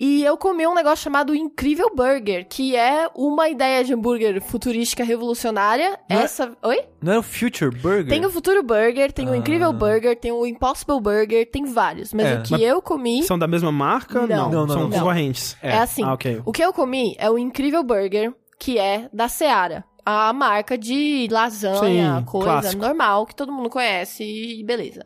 [0.00, 5.02] E eu comi um negócio chamado Incrível Burger, que é uma ideia de hambúrguer futurística
[5.02, 5.98] revolucionária.
[6.08, 6.56] Não é- Essa.
[6.62, 6.84] Oi?
[7.02, 8.06] Não era o Future Burger?
[8.06, 9.36] Tem o Futuro Burger, tem o Ah.
[9.36, 12.14] Incrível Burger, tem o Impossible Burger, tem vários.
[12.14, 12.34] Mas É.
[12.38, 14.24] o que Mas eu comi São da mesma marca?
[14.24, 14.48] Não.
[14.50, 14.90] Não, não, São não.
[14.90, 15.56] concorrentes.
[15.60, 16.04] é, assim.
[16.04, 16.42] Ah, ok.
[16.46, 19.84] O que eu comi é o Incrível Burger, que é da Seara.
[20.06, 22.82] A marca de lasanha, Sim, coisa clássico.
[22.82, 25.04] normal, que todo mundo conhece e beleza.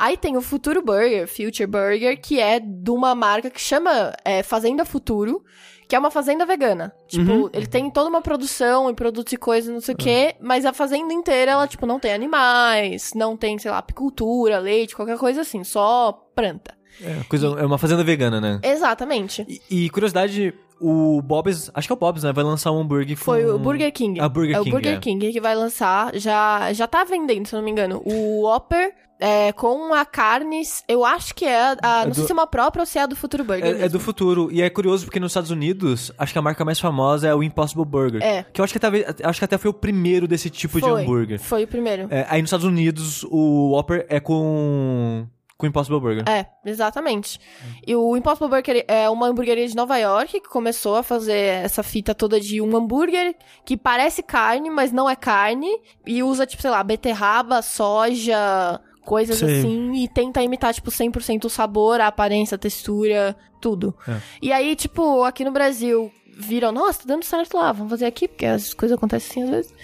[0.00, 4.42] Aí tem o Futuro Burger, Future Burger, que é de uma marca que chama é,
[4.42, 5.44] Fazenda Futuro,
[5.86, 6.90] que é uma fazenda vegana.
[7.06, 7.50] Tipo, Uhum.
[7.52, 10.72] ele tem toda uma produção e produtos e coisas, não sei o quê, mas a
[10.72, 15.42] fazenda inteira, ela, tipo, não tem animais, não tem, sei lá, apicultura, leite, qualquer coisa
[15.42, 16.74] assim, só planta.
[17.02, 18.58] É, coisa, é uma fazenda vegana, né?
[18.62, 19.44] Exatamente.
[19.70, 22.32] E, e curiosidade, o Bob's, acho que é o Bob's, né?
[22.32, 23.24] Vai lançar um hambúrguer com...
[23.24, 24.18] Foi o Burger King.
[24.20, 24.98] Ah, Burger é King, o Burger é.
[24.98, 26.16] King que vai lançar.
[26.16, 28.00] Já, já tá vendendo, se eu não me engano.
[28.04, 30.62] O Whopper é, com a carne.
[30.88, 31.76] Eu acho que é.
[31.82, 33.44] A, É não sei do- se é uma própria ou se é a do Futuro
[33.44, 33.64] Burger.
[33.82, 34.48] É, é do futuro.
[34.50, 37.42] E é curioso porque nos Estados Unidos, acho que a marca mais famosa é o
[37.42, 38.22] Impossible Burger.
[38.22, 38.44] É.
[38.50, 41.02] Que eu acho que, talvez, acho que até foi o primeiro desse tipo de Foi,
[41.02, 41.38] hambúrguer.
[41.38, 42.06] Foi o primeiro.
[42.10, 45.26] É, aí nos Estados Unidos, o Whopper é com.
[45.60, 46.24] Com Impossible Burger.
[46.26, 47.38] É, exatamente.
[47.86, 51.82] E o Impossible Burger é uma hamburgueria de Nova York que começou a fazer essa
[51.82, 55.68] fita toda de um hambúrguer que parece carne, mas não é carne.
[56.06, 59.58] E usa, tipo, sei lá, beterraba, soja, coisas Sim.
[59.58, 59.92] assim.
[60.02, 63.94] E tenta imitar, tipo, 100% o sabor, a aparência, a textura, tudo.
[64.08, 64.16] É.
[64.40, 66.10] E aí, tipo, aqui no Brasil...
[66.40, 69.50] Viram, nossa, tá dando certo lá, vamos fazer aqui, porque as coisas acontecem assim às
[69.56, 69.74] vezes.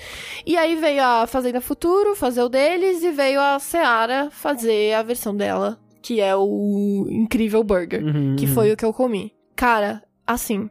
[0.45, 5.03] E aí veio a Fazenda Futuro fazer o deles e veio a Seara fazer a
[5.03, 8.53] versão dela, que é o Incrível Burger, Uhum, que uhum.
[8.53, 9.33] foi o que eu comi.
[9.55, 10.69] Cara, assim,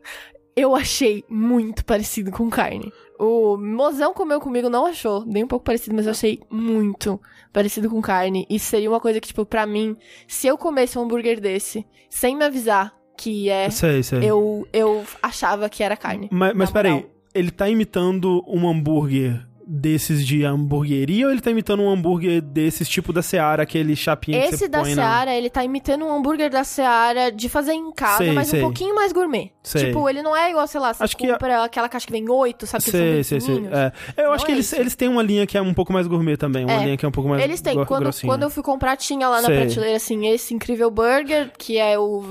[0.56, 2.92] eu achei muito parecido com carne.
[3.18, 7.20] O mozão comeu comigo, não achou nem um pouco parecido, mas eu achei muito
[7.52, 8.46] parecido com carne.
[8.48, 9.96] E seria uma coisa que, tipo, pra mim,
[10.28, 14.20] se eu comesse um hambúrguer desse, sem me avisar que é, Sei, sei.
[14.22, 16.28] eu, eu achava que era carne.
[16.30, 21.82] Mas, mas peraí, ele tá imitando um hambúrguer desses de hamburgueria ou ele tá imitando
[21.82, 25.02] um hambúrguer desses tipo da Seara, aquele chapinha que Esse você da põe na...
[25.02, 28.60] Seara, ele tá imitando um hambúrguer da Seara de fazer em casa, Sei, mas sei.
[28.60, 29.50] um pouquinho mais gourmet.
[29.64, 29.86] Sei.
[29.86, 32.30] Tipo, ele não é igual, sei lá, você Acho que compra aquela caixa que vem
[32.30, 32.84] oito, sabe?
[32.84, 33.56] que Sei, sei, sei.
[33.72, 33.92] É.
[34.16, 34.76] Eu Não acho é que eles, isso.
[34.80, 36.64] eles têm uma linha que é um pouco mais gourmet também.
[36.64, 36.84] Uma É.
[36.84, 37.74] linha que é um pouco mais Eles têm.
[37.84, 38.32] Quando, grossinha.
[38.32, 42.22] quando eu fui comprar, tinha lá na prateleira, assim, esse incrível burger, que é o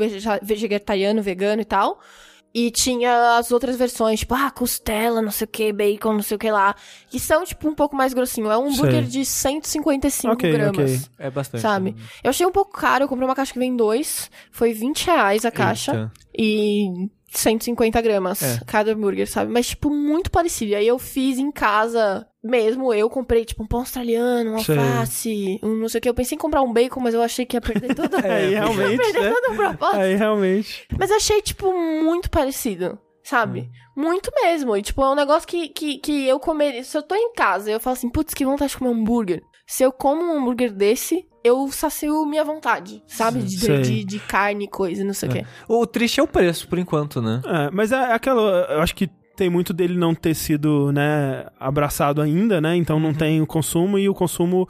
[0.42, 2.00] vegetariano, vegano e tal.
[2.58, 6.36] E tinha as outras versões, tipo, ah, costela, não sei o que, bacon, não sei
[6.36, 6.74] o que lá.
[7.10, 8.50] Que são, tipo, um pouco mais grossinho.
[8.50, 10.76] É um hambúrguer de 155 Ok, gramas.
[11.04, 11.10] ok.
[11.20, 11.62] É bastante.
[11.62, 11.94] Sabe?
[12.24, 14.32] Eu achei um pouco caro, eu comprei uma caixa que vem dois.
[14.52, 15.92] Foi 20 reais a caixa.
[15.92, 16.12] Eita.
[16.38, 18.60] E 150 gramas É.
[18.66, 19.52] cada hambúrguer, sabe?
[19.52, 20.72] Mas, tipo, muito parecido.
[20.72, 22.94] E aí eu fiz em casa mesmo.
[22.94, 24.78] Eu comprei, tipo, um pão australiano, um Sei.
[24.78, 26.10] alface, um não sei o que.
[26.10, 28.64] Eu pensei em comprar um bacon, mas eu achei que ia perder todo, Aí ia
[28.64, 29.32] realmente, perder né?
[29.32, 30.00] todo o propósito.
[30.00, 30.88] Aí realmente.
[30.98, 33.00] Mas achei, tipo, muito parecido.
[33.24, 33.72] Sabe?
[33.96, 34.78] Muito mesmo.
[34.78, 36.84] E, tipo, é um negócio que, que, que eu comeria.
[36.84, 39.02] Se eu tô em casa e eu falo assim, putz, que vontade de comer um
[39.02, 39.42] hambúrguer.
[39.66, 43.40] Se eu como um hambúrguer desse, eu sacio minha vontade, sabe?
[43.42, 43.82] De, Sei.
[43.82, 45.46] de, de carne e coisa, não sei o quê.
[45.68, 47.42] O triste é o preço, por enquanto, né?
[47.46, 48.68] É, mas é aquela.
[48.70, 52.76] Eu acho que tem muito dele não ter sido, né, abraçado ainda, né?
[52.76, 53.04] Então Uhum.
[53.04, 54.68] não tem o consumo e o consumo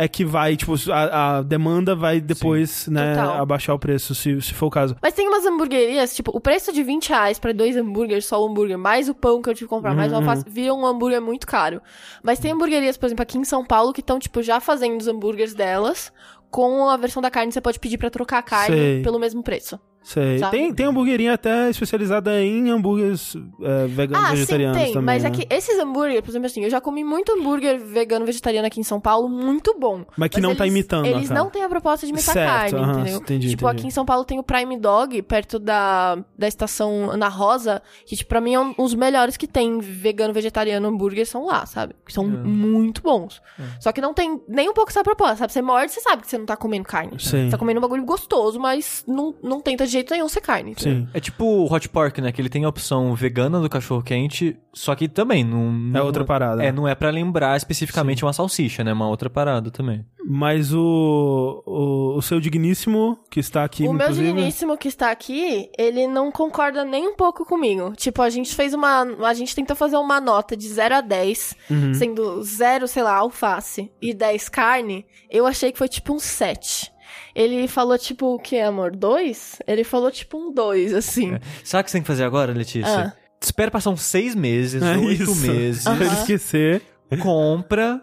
[0.00, 3.42] é que vai, tipo, a, a demanda vai depois, né, Total.
[3.42, 4.94] abaixar o preço, se, se for o caso.
[5.02, 8.48] Mas tem umas hamburguerias, tipo, o preço de 20 reais pra dois hambúrgueres, só o
[8.48, 10.20] hambúrguer, mais o pão que eu tive que comprar, mais o Uhum.
[10.20, 11.82] alface, vira um hambúrguer muito caro.
[12.22, 15.08] Mas tem hamburguerias, por exemplo, aqui em São Paulo, que estão, tipo, já fazendo os
[15.08, 16.12] hambúrgueres delas,
[16.48, 19.02] com a versão da carne, você pode pedir pra trocar a carne Sei.
[19.02, 19.80] pelo mesmo preço.
[20.08, 20.38] Sei.
[20.38, 20.56] Sabe?
[20.56, 24.92] Tem, tem hamburguerinha até especializada em hambúrgueres é, veganos Ah, sim, vegetarianos tem.
[24.94, 25.04] também.
[25.04, 25.28] mas né?
[25.28, 28.80] é que esses hambúrguer, por exemplo, assim, eu já comi muito hambúrguer vegano vegetariano aqui
[28.80, 30.06] em São Paulo, muito bom.
[30.16, 32.50] Mas que não tá eles- imitando a Eles não têm a proposta de imitar Certo,
[32.50, 33.18] carne, aham, entendeu?
[33.20, 33.80] entendi, tipo, entendi.
[33.80, 38.16] aqui em São Paulo tem o Prime Dog, perto da, da estação Ana Rosa, que,
[38.16, 41.94] tipo, pra mim é um, os melhores que tem vegano, vegetariano, hambúrguer são lá, sabe?
[42.06, 43.42] Que são muito bons.
[43.78, 45.52] Só que não tem nem um pouco essa proposta, sabe?
[45.52, 47.12] Você morde, você sabe que você não tá comendo carne.
[47.18, 47.44] Sim.
[47.44, 50.74] Você tá comendo um bagulho gostoso, mas não, não tenta de jeito nenhum ser carne.
[50.76, 51.08] Sim.
[51.12, 52.32] É tipo o Hot Pork, né?
[52.32, 55.72] Que ele tem a opção vegana do cachorro quente, só que também não.
[55.72, 56.64] não outra parada.
[56.64, 58.92] É, não é pra lembrar especificamente uma salsicha, né?
[58.92, 60.04] Uma outra parada também.
[60.30, 65.70] Mas o, o, o seu digníssimo, que está aqui, O meu digníssimo que está aqui,
[65.78, 67.92] ele não concorda nem um pouco comigo.
[67.96, 69.02] Tipo, a gente fez uma.
[69.26, 71.94] A gente tentou fazer uma nota de 0 a 10, Uhum.
[71.94, 75.06] sendo 0, sei lá, alface e 10 carne.
[75.30, 76.92] Eu achei que foi tipo um 7.
[77.40, 78.90] Ele falou tipo o que, amor?
[78.96, 79.60] 2?
[79.66, 81.34] Ele falou tipo um 2, assim.
[81.34, 81.40] É.
[81.62, 83.06] Sabe o que você tem que fazer agora, Letícia?
[83.06, 83.12] Ah.
[83.40, 85.36] Espera passar uns seis meses, É oito isso.
[85.36, 85.84] meses.
[85.84, 86.82] Pra ele esquecer.
[87.22, 88.02] compra,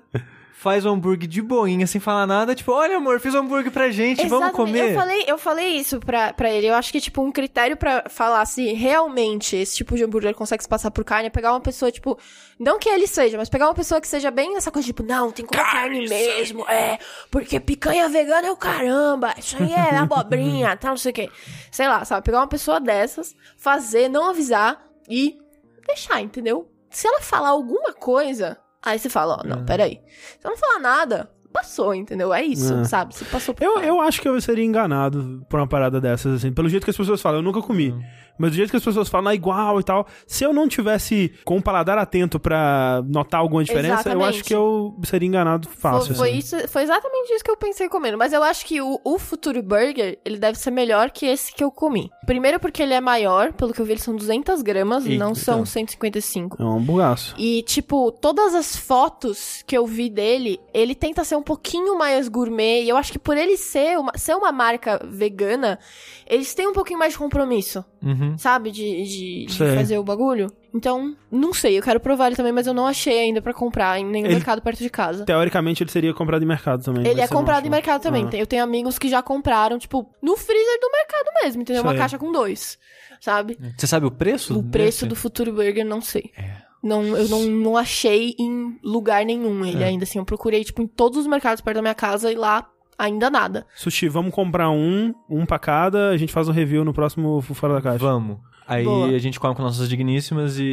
[0.66, 2.56] faz o hambúrguer de boinha, sem falar nada.
[2.56, 4.56] Tipo, olha, amor, fiz um hambúrguer pra gente, vamos Exatamente.
[4.56, 4.90] comer.
[4.94, 6.66] Eu falei, eu falei isso pra, pra ele.
[6.66, 10.64] Eu acho que, tipo, um critério pra falar se realmente esse tipo de hambúrguer consegue
[10.64, 12.18] se passar por carne é pegar uma pessoa, tipo,
[12.58, 15.32] não que ele seja, mas pegar uma pessoa que seja bem essa coisa, tipo, não,
[15.32, 16.98] tem que comer carne mesmo, é,
[17.30, 21.30] porque picanha vegana é o caramba, isso aí é abobrinha, tal, não sei o quê.
[21.70, 22.26] Sei lá, sabe?
[22.26, 25.38] Pegar uma pessoa dessas, fazer, não avisar e
[25.86, 26.68] deixar, entendeu?
[26.90, 30.00] Se ela falar alguma coisa, aí você fala, ó, não, peraí.
[30.40, 32.34] Se ela não falar nada, passou, entendeu?
[32.34, 32.84] É isso, É.
[32.84, 33.16] sabe?
[33.16, 36.52] Você passou por Eu, eu acho que eu seria enganado por uma parada dessas, assim.
[36.52, 37.94] Pelo jeito que as pessoas falam, eu nunca comi.
[38.38, 40.06] Mas do jeito que as pessoas falam, é igual e tal.
[40.28, 44.30] Se eu não tivesse com o paladar atento pra notar alguma diferença, eu Exatamente.
[44.30, 46.08] acho que eu seria enganado fácil.
[46.14, 46.40] Foi, foi assim.
[46.40, 48.18] isso, foi exatamente isso que eu pensei comendo.
[48.18, 51.64] Mas eu acho que o, o Futuro Burger, ele deve ser melhor que esse que
[51.64, 52.10] eu comi.
[52.26, 55.24] Primeiro porque ele é maior, pelo que eu vi, eles são 200 gramas, Eita.
[55.24, 56.62] não são 155.
[56.62, 57.36] É um bugaço.
[57.38, 62.28] E, tipo, todas as fotos que eu vi dele, ele tenta ser um pouquinho mais
[62.28, 62.84] gourmet.
[62.84, 65.80] E eu acho que por ele ser uma, ser uma marca vegana,
[66.28, 68.38] eles têm um pouquinho mais de compromisso, Uhum.
[68.38, 68.70] sabe?
[68.72, 70.52] De, de, de fazer o bagulho.
[70.76, 73.98] Então, não sei, eu quero provar ele também, mas eu não achei ainda pra comprar
[73.98, 75.24] em nenhum Ele- mercado perto de casa.
[75.24, 77.08] Teoricamente, ele seria comprado em mercado também.
[77.08, 77.68] Ele é comprado acha?
[77.68, 78.28] em mercado também.
[78.32, 78.36] Ah.
[78.36, 81.82] Eu tenho amigos que já compraram, tipo, no freezer do mercado mesmo, entendeu?
[81.82, 82.00] Uma Sei.
[82.00, 82.78] caixa com dois,
[83.22, 83.58] sabe?
[83.78, 84.60] Você sabe o preço?
[84.60, 85.06] O preço desse?
[85.08, 86.32] do Futuro Burger, não sei.
[86.38, 86.58] É.
[86.84, 89.88] Não, eu não, não achei em lugar nenhum ele É.
[89.88, 90.20] ainda, assim.
[90.20, 93.66] Eu procurei, tipo, em todos os mercados perto da minha casa e lá ainda nada.
[93.76, 97.74] Sushi, vamos comprar um, um pra cada, a gente faz um review no próximo Fora
[97.76, 98.00] da Caixa.
[98.00, 98.38] Vamos.
[98.68, 99.08] Aí Boa.
[99.10, 100.64] a gente come com nossas digníssimas e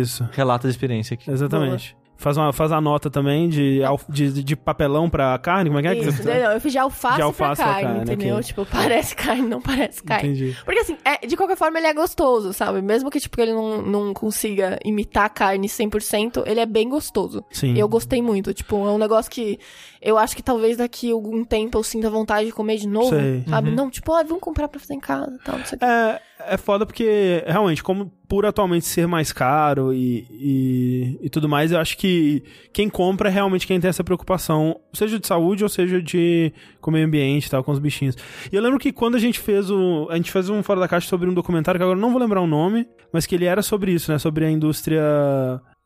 [0.00, 1.30] Isso, relata a experiência aqui.
[1.30, 1.94] exatamente.
[2.16, 5.88] Faz, uma, faz a nota também de, de, de papelão pra carne, como é que
[5.88, 5.94] é?
[5.96, 8.40] que Isso, você- não, eu fiz de alface, De alface pra pra carne, carne, entendeu?
[8.40, 10.28] Tipo, parece carne, não parece carne.
[10.28, 10.56] Entendi.
[10.64, 12.80] Porque assim, é, de qualquer forma ele é gostoso, sabe?
[12.80, 17.44] Mesmo que tipo ele não, não consiga imitar a carne 100%, ele é bem gostoso.
[17.50, 17.76] Sim.
[17.76, 19.58] Eu gostei muito, tipo, é um negócio que
[20.02, 23.10] eu acho que talvez daqui a algum tempo eu sinta vontade de comer de novo,
[23.10, 23.44] Sei.
[23.48, 23.70] sabe?
[23.70, 23.76] Uhum.
[23.76, 25.78] Não, tipo, ah, vamos comprar pra fazer em casa, tal, não sei.
[25.80, 31.48] É, é foda porque, realmente, como por atualmente ser mais caro e, e, e tudo
[31.48, 35.62] mais, eu acho que quem compra é realmente quem tem essa preocupação, seja de saúde
[35.62, 38.16] ou seja de com o meio ambiente e tal, com os bichinhos.
[38.50, 40.08] E eu lembro que quando a gente fez o.
[40.10, 42.20] A gente fez um Fora da Caixa sobre um documentário, que agora eu não vou
[42.20, 44.18] lembrar o nome, mas que ele era sobre isso, né?
[44.18, 45.00] Sobre a indústria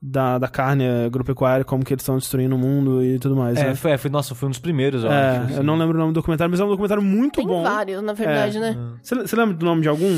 [0.01, 3.57] da, da carne agropecuária, como que eles estão destruindo o mundo e tudo mais.
[3.59, 3.75] É, né?
[3.75, 5.45] foi, é, foi- nossa, foi um dos primeiros, eu É, acho.
[5.47, 5.57] assim.
[5.57, 7.63] eu não lembro o nome do documentário, mas é um documentário muito Tem bom.
[7.63, 8.61] vários, na verdade, É.
[8.61, 8.77] né?
[9.03, 10.15] Você você lembra do nome de algum?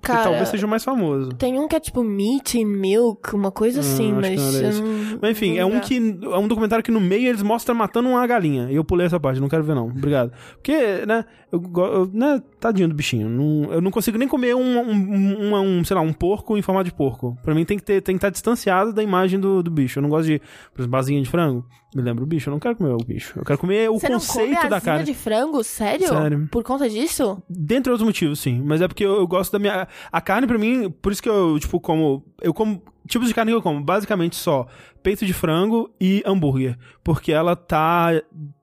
[0.00, 1.28] Que Cara, talvez seja o mais famoso.
[1.30, 5.18] tem um que é tipo meat and milk, uma coisa assim, Hum, que mas não
[5.22, 8.08] Mas enfim, não é um que é um documentário que no meio eles mostram matando
[8.08, 8.68] uma galinha.
[8.68, 9.86] E eu pulei essa parte, não quero ver não.
[9.86, 10.32] Obrigado.
[10.54, 13.28] Porque, né, eu, eu né, tadinho do bichinho.
[13.28, 16.62] Não- eu não consigo nem comer um, um, um, um, sei lá, um porco em
[16.62, 17.36] formato de porco.
[17.42, 19.98] Pra mim tem que ter, tem que estar distanciado da imagem do, do bicho.
[19.98, 20.38] Eu não gosto de,
[20.72, 21.64] por exemplo, basinha de frango.
[21.94, 23.38] Me lembra o bicho, eu não quero comer o bicho.
[23.38, 25.04] Eu quero comer o Você não come conceito asinha da carne.
[25.04, 25.62] de frango?
[25.62, 26.08] Sério?
[26.08, 26.48] Sério.
[26.50, 27.42] Por conta disso?
[27.48, 28.62] Dentre outros motivos, sim.
[28.64, 29.86] Mas é porque eu, eu gosto da minha.
[30.10, 32.24] A carne, pra mim, por isso que eu, tipo, como.
[32.40, 32.82] Eu como.
[33.06, 34.64] Tipos de carne que eu como, basicamente só
[35.02, 36.78] peito de frango e hambúrguer.
[37.04, 38.10] Porque ela tá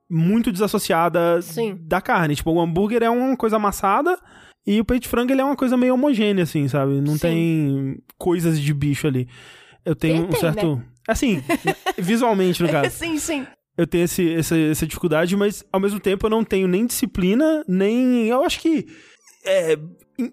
[0.10, 1.78] muito desassociada Sim.
[1.82, 2.36] da carne.
[2.36, 4.18] Tipo, o hambúrguer é uma coisa amassada
[4.66, 7.00] e o peito de frango ele é uma coisa meio homogênea, assim, sabe?
[7.02, 7.20] Não Sim.
[7.20, 9.28] tem coisas de bicho ali.
[9.86, 10.84] Eu tenho Tem, um tem, certo.
[11.08, 11.42] Assim,
[11.98, 13.48] visualmente, no caso sim, sim.
[13.78, 17.64] eu tenho esse, essa, essa dificuldade, mas ao mesmo tempo eu não tenho nem disciplina,
[17.68, 18.28] nem.
[18.28, 18.86] Eu acho que.
[19.46, 19.78] é,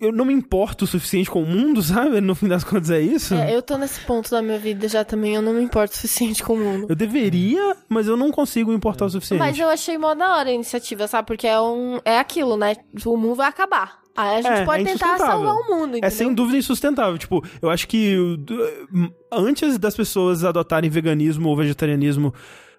[0.00, 2.20] eu não me importo o suficiente com o mundo, sabe?
[2.20, 3.34] No fim das contas é isso.
[3.34, 5.96] É, eu tô nesse ponto da minha vida já também, eu não me importo o
[5.96, 6.86] suficiente com o mundo.
[6.88, 9.38] Eu deveria, mas eu não consigo importar o suficiente.
[9.40, 11.26] Mas eu achei mó da hora a iniciativa, sabe?
[11.26, 11.98] Porque é um.
[12.04, 12.74] É aquilo, né?
[13.04, 14.00] O mundo vai acabar.
[14.16, 16.06] Aí a gente É, pode é tentar salvar o mundo, entendeu?
[16.06, 17.18] É sem dúvida insustentável.
[17.18, 22.32] Tipo, eu acho que uh, antes das pessoas adotarem veganismo ou vegetarianismo,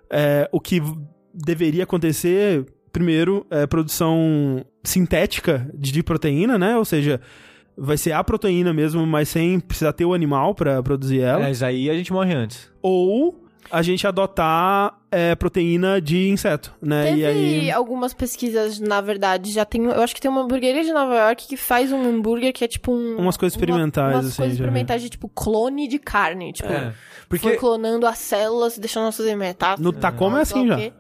[0.09, 0.81] é, o que
[1.31, 6.77] deveria acontecer, primeiro, é produção sintética de proteína, né?
[6.77, 7.19] Ou seja,
[7.77, 11.41] vai ser a proteína mesmo, mas sem precisar ter o animal pra produzir ela.
[11.41, 12.71] Mas aí a gente morre antes.
[12.81, 17.07] Ou a gente adotar é, proteína de inseto, né?
[17.09, 17.71] Teve E aí.
[17.71, 19.83] algumas pesquisas, na verdade, já tem.
[19.83, 22.67] Eu acho que tem uma hamburgueria de Nova York que faz um hambúrguer que é
[22.67, 23.17] tipo um.
[23.17, 24.63] Umas coisas experimentais, Umas assim, coisas vi.
[24.63, 26.53] experimentais de tipo clone de carne.
[26.53, 26.93] Tipo, É.
[27.29, 29.83] foi Porque, clonando as células, deixando elas fazer metástase.
[29.83, 30.77] No Tacoma é assim já.
[30.77, 30.93] quê.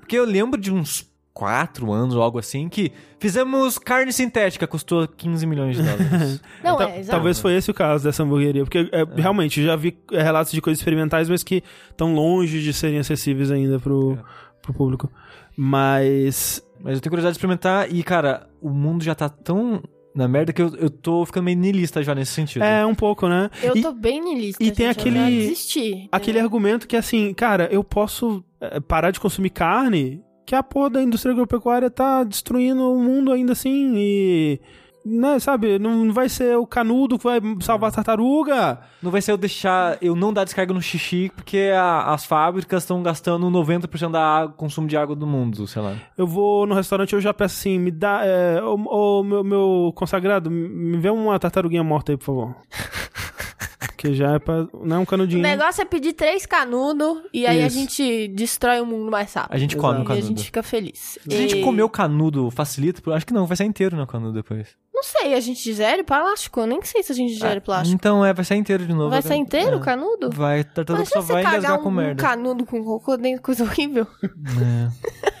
[0.00, 1.06] porque eu lembro de uns
[1.38, 6.42] quatro anos ou algo assim que fizemos carne sintética, custou 15 milhões de dólares.
[6.64, 7.10] Não, Ta- é, exato.
[7.16, 8.64] Talvez foi esse o caso dessa hamburgueria.
[8.64, 12.72] Porque, é, realmente, já vi é, relatos de coisas experimentais, mas que estão longe de
[12.72, 14.22] serem acessíveis ainda pro, É.
[14.62, 15.08] pro público.
[15.56, 16.60] Mas.
[16.80, 19.82] Mas eu tenho curiosidade de experimentar e, cara, o mundo já tá tão
[20.14, 22.62] na merda que eu, eu tô ficando meio niilista já nesse sentido.
[22.64, 23.48] É, um pouco, né?
[23.62, 24.62] Eu E- tô bem niilista.
[24.62, 26.08] e tem gente, aquele- Eu já desisti.
[26.10, 30.88] Aquele argumento que, assim, cara, eu posso é, parar de consumir carne, que a porra
[30.88, 34.58] da indústria agropecuária tá destruindo o mundo ainda assim e.
[35.04, 35.78] Né, sabe?
[35.78, 38.78] Não vai ser o canudo que vai salvar a tartaruga.
[39.02, 42.82] Não vai ser eu deixar, eu não dar descarga no xixi porque a- as fábricas
[42.82, 45.94] estão gastando 90% da água, consumo de água do mundo, sei lá.
[46.16, 48.20] Eu vou no restaurante eu já peço assim, me dá.
[48.24, 52.56] É, ô, ô, meu, meu consagrado, me vê uma tartaruguinha morta aí, por favor.
[54.00, 54.64] Porque já é pra.
[54.84, 55.42] Não é um O canudinho.
[55.42, 57.76] negócio é pedir três canudos e aí a Isso.
[57.76, 59.54] gente destrói o mundo mais rápido.
[59.54, 60.26] A gente come o E a canudo.
[60.28, 61.18] gente fica feliz.
[61.20, 63.96] Se a gente E- comer o canudo facilita, eu acho que não, vai sair inteiro
[63.96, 64.68] no canudo depois.
[64.94, 66.60] Não sei, a gente digere plástico?
[66.60, 67.92] Eu nem sei se a gente digere plástico.
[67.94, 69.10] Então é, vai sair inteiro de novo.
[69.10, 69.84] Vai sair inteiro o É.
[69.84, 70.30] canudo?
[70.30, 72.22] Vai, tartaruga Imagina só você vai cagar engasgar um, com um merda.
[72.22, 74.06] canudo com cocô dentro, coisa horrível.
[74.22, 75.28] É.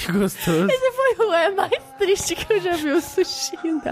[0.00, 0.66] Que gostoso.
[0.70, 3.58] Esse foi o é mais triste que eu já vi o sushi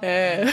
[0.00, 0.42] é.
[0.42, 0.44] é.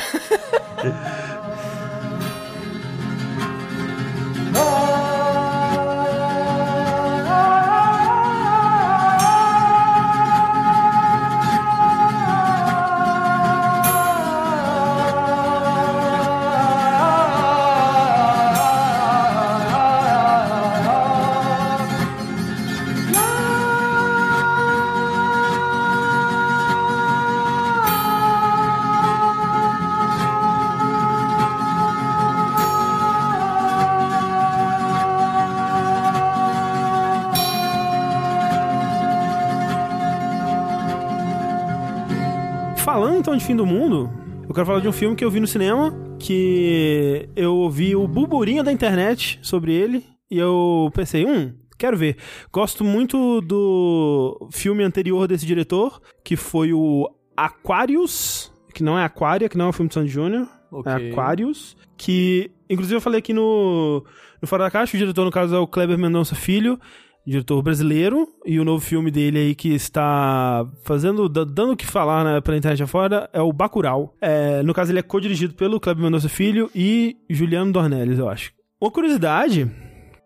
[43.31, 44.11] Então de fim do mundo,
[44.45, 48.05] eu quero falar de um filme que eu vi no cinema, que eu ouvi o
[48.05, 52.17] burburinho da internet sobre ele, e eu pensei, hum, quero ver.
[52.51, 59.47] Gosto muito do filme anterior desse diretor, que foi o Aquarius, que não é Aquária,
[59.47, 60.49] que não é um filme de Sandy Júnior,
[60.85, 64.03] é Aquarius, que inclusive eu falei aqui no,
[64.41, 66.77] no Fora da Caixa, o diretor no caso é o Kleber Mendonça Filho,
[67.25, 71.85] diretor brasileiro, e o novo filme dele aí que está fazendo, da- dando o que
[71.85, 74.15] falar né, pela internet afora é o Bacurau.
[74.19, 78.51] É, no caso ele é co-dirigido pelo Kleber Mendonça Filho e Juliano Dornelles, eu acho.
[78.81, 79.69] Uma curiosidade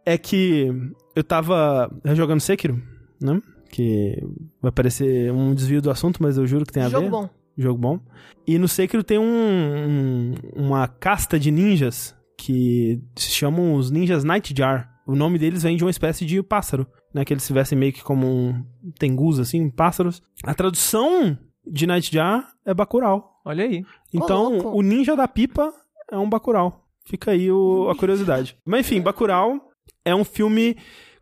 [0.06, 0.72] é que
[1.16, 2.82] eu tava jogando Sekiro,
[3.22, 3.42] né?
[3.70, 4.18] Que
[4.62, 7.10] vai parecer um desvio do assunto, mas eu juro que tem a Jogo ver.
[7.12, 7.30] bom.
[7.58, 8.00] Jogo bom.
[8.48, 14.24] E no Sekiro tem um, um- uma casta de ninjas que se chamam os ninjas
[14.24, 14.90] Nightjar.
[15.06, 17.24] O nome deles vem de uma espécie de pássaro, né?
[17.24, 18.63] Que eles se vestem meio que como um
[18.98, 20.22] tengus, assim, pássaros.
[20.44, 23.39] A tradução de Nightjar é Bacurau.
[23.46, 23.84] Olha aí.
[24.13, 24.70] Então, louco.
[24.78, 25.72] o ninja da pipa
[26.12, 26.84] é um Bacurau.
[27.08, 28.58] Fica aí o- a curiosidade.
[28.65, 29.70] Mas enfim, Bacurau
[30.04, 30.76] é um filme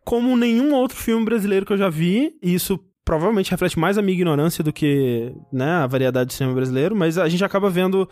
[0.05, 2.31] como nenhum outro filme brasileiro que eu já vi.
[2.41, 6.55] E isso provavelmente reflete mais a minha ignorância do que né, a variedade do cinema
[6.55, 6.95] brasileiro.
[6.95, 8.09] Mas a gente acaba vendo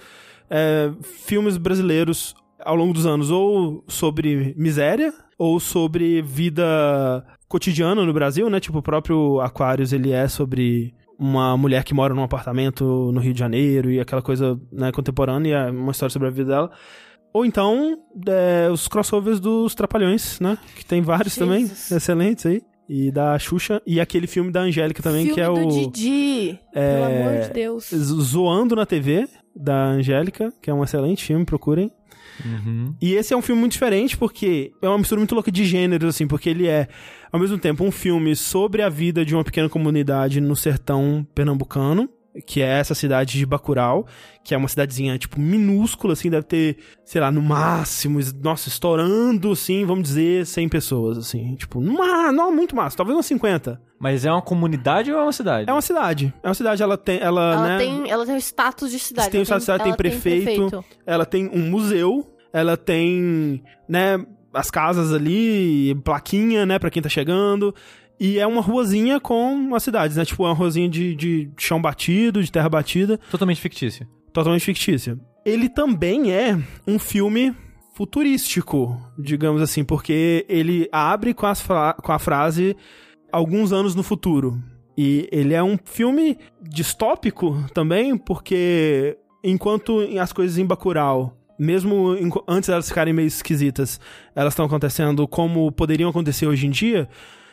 [0.49, 8.13] é, filmes brasileiros ao longo dos anos ou sobre miséria ou sobre vida cotidiana no
[8.13, 8.59] Brasil, né?
[8.59, 13.33] Tipo, o próprio Aquarius, ele é sobre uma mulher que mora num apartamento no Rio
[13.33, 16.71] de Janeiro e aquela coisa né, contemporânea, uma história sobre a vida dela.
[17.33, 20.59] Ou então, é, os crossovers dos Trapalhões, né?
[20.75, 21.91] Que tem vários também, Jesus.
[21.91, 22.61] excelentes aí.
[22.87, 23.81] E da Xuxa.
[23.83, 25.67] E aquele filme da Angélica também, Filme que é do o...
[25.69, 26.59] Didi.
[26.71, 27.89] Pelo amor de Deus.
[27.89, 31.91] Zoando na TV, da Angélica, que é um excelente filme, procurem.
[32.43, 32.95] Uhum.
[33.01, 36.15] E esse é um filme muito diferente porque é uma mistura muito louca de gêneros,
[36.15, 36.87] assim, porque ele é,
[37.31, 42.09] ao mesmo tempo, um filme sobre a vida de uma pequena comunidade no sertão pernambucano,
[42.45, 44.05] que é essa cidade de Bacurau,
[44.43, 49.51] que é uma cidadezinha, tipo, minúscula, assim, deve ter, sei lá, no máximo, nossa, estourando,
[49.51, 53.81] assim, vamos dizer, 100 pessoas, assim, tipo, numa, não, muito massa, talvez umas 50.
[53.99, 55.69] Mas é uma comunidade ou é uma cidade?
[55.69, 56.33] É uma cidade.
[56.41, 57.19] É uma cidade, ela tem.
[57.19, 59.29] Ela, Ela, né, tem, ela tem o status de cidade.
[59.29, 60.85] Tem o ela status de cidade, tem ela prefeito.
[61.05, 67.09] ela tem um museu, ela tem, né, as casas ali, plaquinha, né, pra quem tá
[67.09, 67.73] chegando.
[68.19, 70.23] E é uma ruazinha com as cidades, né?
[70.23, 74.07] Tipo, é uma ruazinha de, de chão batido, de terra batida, Totalmente fictício.
[74.31, 75.17] totalmente fictícia.
[75.43, 77.51] Ele também é um filme
[77.95, 82.75] futurístico, digamos assim, porque ele abre com, as com a frase
[83.31, 84.61] alguns anos no futuro.
[84.97, 92.69] E ele é um filme distópico também, porque enquanto as coisas em Bacurau, mesmo antes
[92.69, 93.99] delas ficarem meio esquisitas,
[94.35, 97.07] elas estão acontecendo como poderiam acontecer hoje em dia,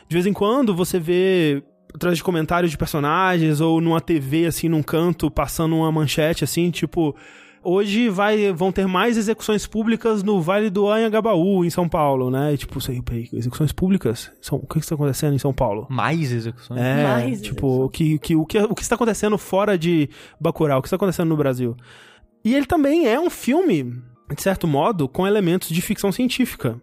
[0.07, 4.67] de vez em quando você vê atrás de comentários de personagens ou numa TV assim
[4.67, 7.15] num canto passando uma manchete assim, tipo
[7.61, 12.53] Hoje vai, vão ter mais execuções públicas no Vale do Anhangabaú, em São Paulo, né?
[12.53, 14.31] E, tipo, sei, execuções públicas?
[14.41, 15.85] São, o que está acontecendo em São Paulo?
[15.89, 16.79] Mais execuções.
[16.79, 20.79] É, Mais tipo, o que, que, o, que, o que está acontecendo fora de Bacurau,
[20.79, 21.75] o que está acontecendo no Brasil.
[22.43, 24.01] E ele também é um filme,
[24.33, 26.79] de certo modo, com elementos de ficção científica.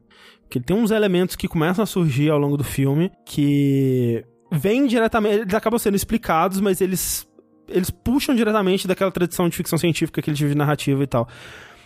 [0.48, 4.86] Que ele tem uns elementos que começam a surgir ao longo do filme que vêm
[4.86, 7.26] diretamente, eles acabam sendo explicados, mas eles
[7.68, 11.28] eles puxam diretamente daquela tradição de ficção científica que ele tive narrativa e tal.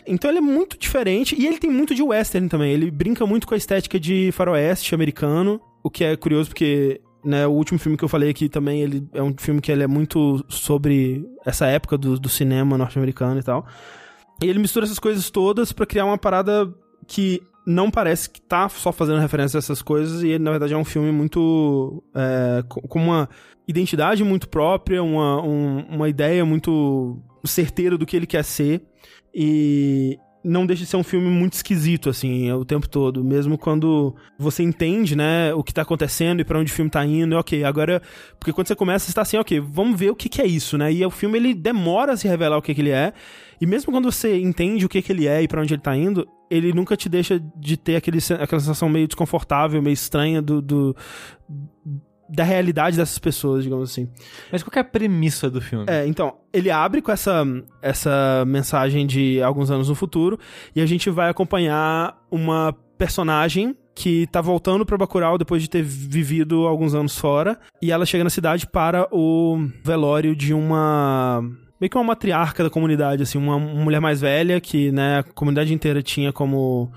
[0.06, 2.72] Então ele é muito diferente e ele tem muito de western também.
[2.72, 7.46] Ele brinca muito com a estética de faroeste americano, o que é curioso porque né,
[7.46, 9.86] o último filme que eu falei aqui também ele é um filme que ele é
[9.86, 13.66] muito sobre essa época do, do cinema norte-americano e tal.
[14.42, 16.72] E ele mistura essas coisas todas pra criar uma parada
[17.06, 20.72] que não parece que tá só fazendo referência a essas coisas, e ele, na verdade,
[20.72, 22.02] é um filme muito.
[22.14, 23.28] é, com uma
[23.68, 28.82] identidade muito própria, uma, um- uma ideia muito certeira do que ele quer ser,
[29.34, 33.22] e não deixa de ser um filme muito esquisito, assim, o tempo todo.
[33.22, 37.04] Mesmo quando você entende, né, o que tá acontecendo e pra onde o filme tá
[37.04, 38.00] indo, e ok, agora.
[38.38, 40.78] Porque quando você começa, você tá assim, ok, vamos ver o que, que é isso,
[40.78, 40.92] né?
[40.92, 43.12] E o filme ele demora a se revelar o que, que ele é.
[43.60, 45.94] E mesmo quando você entende o que, que ele é e pra onde ele tá
[45.94, 50.62] indo, ele nunca te deixa de ter aquele, aquela sensação meio desconfortável, meio estranha do,
[50.62, 50.96] do-
[52.30, 54.08] da realidade dessas pessoas, digamos assim.
[54.50, 55.86] Mas qual que é a premissa do filme?
[55.88, 57.44] É, então, ele abre com essa,
[57.82, 60.38] essa mensagem de alguns anos no futuro
[60.74, 65.82] e a gente vai acompanhar uma personagem que tá voltando pra Bacurau depois de ter
[65.82, 71.42] vivido alguns anos fora e ela chega na cidade para o velório de uma
[71.80, 75.72] meio que uma matriarca da comunidade, assim, uma mulher mais velha que, né, a comunidade
[75.72, 76.92] inteira tinha como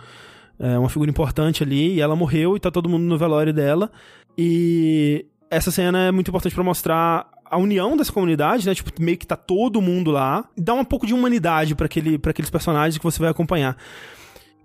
[0.59, 3.91] é, uma figura importante ali, e ela morreu e tá todo mundo no velório dela.
[4.37, 8.73] E essa cena é muito importante pra mostrar a união dessa comunidade, né?
[8.73, 10.45] Tipo, meio que tá todo mundo lá.
[10.57, 13.77] Dá um pouco de humanidade pra aquele, pra aqueles personagens que você vai acompanhar.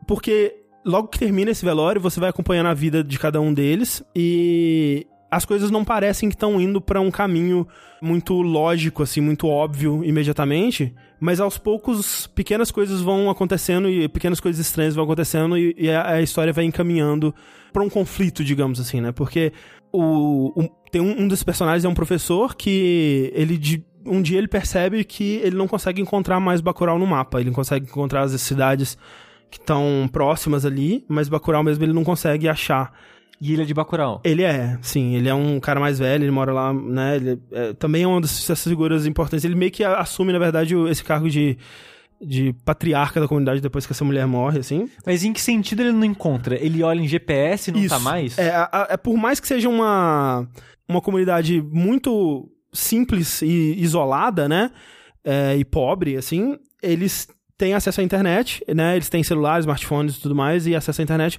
[0.07, 0.54] Porque
[0.85, 5.07] logo que termina esse velório, você vai acompanhando a vida de cada um deles e
[5.31, 7.68] as coisas não parecem que estão indo pra um caminho
[8.00, 14.40] muito lógico, assim, muito óbvio imediatamente, mas aos poucos pequenas coisas vão acontecendo e pequenas
[14.40, 17.35] coisas estranhas vão acontecendo e, e a, a história vai encaminhando
[17.72, 19.12] pra um conflito, digamos assim, né?
[19.12, 19.52] Porque
[19.92, 24.38] o, o- tem um, um dos personagens é um professor que ele de- um dia
[24.38, 28.40] ele percebe que ele não consegue encontrar mais Bacurau no mapa, ele consegue encontrar as
[28.40, 28.96] cidades
[29.50, 32.92] que estão próximas ali, mas Bacurau mesmo ele não consegue achar.
[33.40, 34.20] E Ilha de Bacurau.
[34.24, 37.16] Ele é, sim, ele é um cara mais velho, ele mora lá, né?
[37.16, 39.44] Ele é, também é uma dessas figuras importantes.
[39.44, 41.57] Ele meio que assume, na verdade, o- esse cargo de,
[42.20, 44.88] de patriarca da comunidade depois que essa mulher morre, assim.
[45.07, 46.57] Mas em que sentido ele não encontra?
[46.61, 48.01] Ele olha em GPS e não tá Isso.
[48.05, 48.38] mais?
[48.38, 50.44] É, a- a- é por mais que seja uma,
[50.88, 54.70] uma comunidade muito simples e isolada, né?
[55.24, 58.96] É, e pobre, assim, eles têm acesso à internet, né?
[58.96, 61.38] Eles têm celulares, smartphones e tudo mais, e acesso à internet.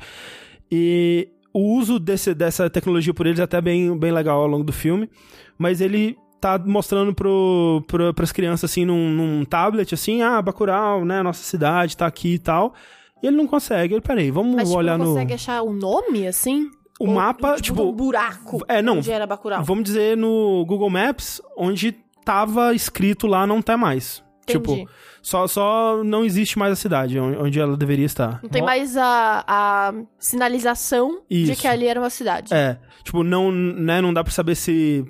[0.72, 1.28] E
[1.60, 4.72] o uso desse, dessa tecnologia por eles é até bem, bem legal ao longo do
[4.72, 5.10] filme.
[5.58, 11.04] Mas ele tá mostrando pro, pro, pras crianças, assim, num, num tablet, assim, ah, Bacurau,
[11.04, 11.22] né?
[11.22, 12.74] Nossa cidade tá aqui e tal.
[13.22, 13.94] E ele não consegue.
[13.94, 15.06] Ele, peraí, vamos Mas, tipo, olhar no...
[15.06, 16.72] consegue achar o nome, assim?
[17.00, 19.64] O Ou, mapa, tipo, tipo, um buraco é, não, onde era Bacurau.
[19.64, 21.94] Vamos dizer no Google Maps, onde
[22.26, 24.24] tava escrito lá não tá mais.
[24.58, 24.82] Entendi.
[24.82, 24.92] Tipo,
[25.22, 28.40] só, só não existe mais a cidade onde, ela deveria estar.
[28.42, 31.62] Não tem mais a, a sinalização de Isso.
[31.62, 32.54] que ali era uma cidade.
[32.54, 35.06] É, tipo, não, né, não dá pra saber se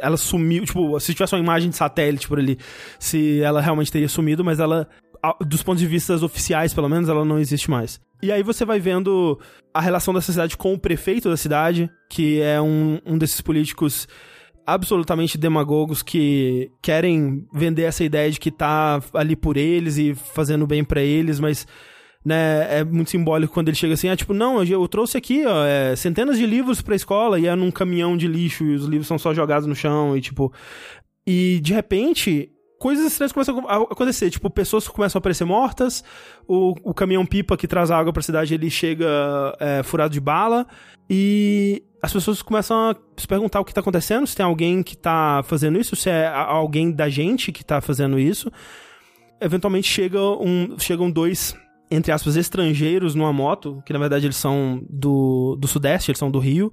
[0.00, 2.58] ela sumiu, tipo, se tivesse uma imagem de satélite por ali,
[2.98, 4.88] se ela realmente teria sumido, mas ela,
[5.40, 8.00] dos pontos de vista oficiais, pelo menos, ela não existe mais.
[8.22, 9.38] E aí você vai vendo
[9.74, 14.06] a relação dessa cidade com o prefeito da cidade, que é um, um desses políticos
[14.66, 20.66] absolutamente demagogos que querem vender essa ideia de que tá ali por eles e fazendo
[20.66, 21.66] bem pra eles, mas
[22.24, 25.44] né, é muito simbólico quando ele chega assim, ah, tipo, não, eu, eu trouxe aqui,
[25.44, 28.84] ó, é, centenas de livros pra escola e é num caminhão de lixo e os
[28.84, 30.52] livros são só jogados no chão e, tipo...
[31.24, 32.50] E, de repente,
[32.82, 34.28] coisas estranhas começam a acontecer.
[34.28, 36.02] Tipo, pessoas começam a aparecer mortas,
[36.48, 39.06] o, o caminhão-pipa que traz água pra cidade, ele chega
[39.60, 40.66] é, furado de bala,
[41.08, 44.96] e as pessoas começam a se perguntar o que tá acontecendo, se tem alguém que
[44.96, 48.50] tá fazendo isso, se é a- alguém da gente que tá fazendo isso.
[49.40, 51.54] Eventualmente chega um, chegam dois,
[51.90, 56.30] entre aspas, estrangeiros numa moto, que na verdade eles são do, do Sudeste, eles são
[56.30, 56.72] do Rio,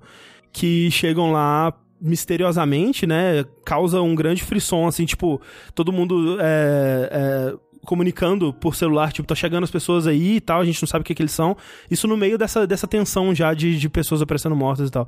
[0.52, 1.72] que chegam lá
[2.02, 3.44] misteriosamente, né?
[3.66, 5.42] Causa um grande frisson, assim, tipo,
[5.76, 10.62] todo mundo é, é, comunicando por celular, tipo, tá chegando as pessoas aí e tal,
[10.62, 11.56] a gente não sabe o que, que eles são.
[11.90, 15.08] Isso no meio dessa, dessa tensão já de, de pessoas aparecendo mortas e tal.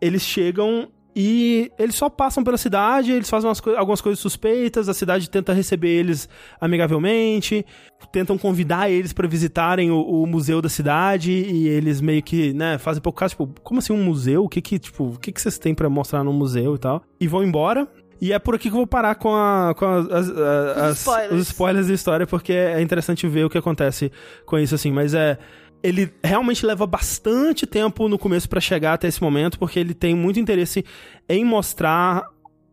[0.00, 4.94] Eles chegam e eles só passam pela cidade, eles fazem coi- algumas coisas suspeitas, a
[4.94, 6.28] cidade tenta receber eles
[6.60, 7.64] amigavelmente,
[8.12, 12.78] tentam convidar eles pra visitarem o, o museu da cidade e eles meio que, né,
[12.78, 14.44] fazem pouco caso, tipo, como assim um museu?
[14.44, 17.02] O que que, tipo, o que que vocês têm pra mostrar no museu e tal?
[17.20, 17.88] E vão embora.
[18.20, 20.98] E é por aqui que eu vou parar com, a, com as, as- as- as-
[20.98, 21.32] spoilers.
[21.32, 24.10] os spoilers da história, porque é interessante ver o que acontece
[24.46, 24.90] com isso, assim.
[24.90, 25.36] Mas é.
[25.84, 30.14] Ele realmente leva bastante tempo no começo pra chegar até esse momento, porque ele tem
[30.14, 30.82] muito interesse
[31.28, 32.24] em mostrar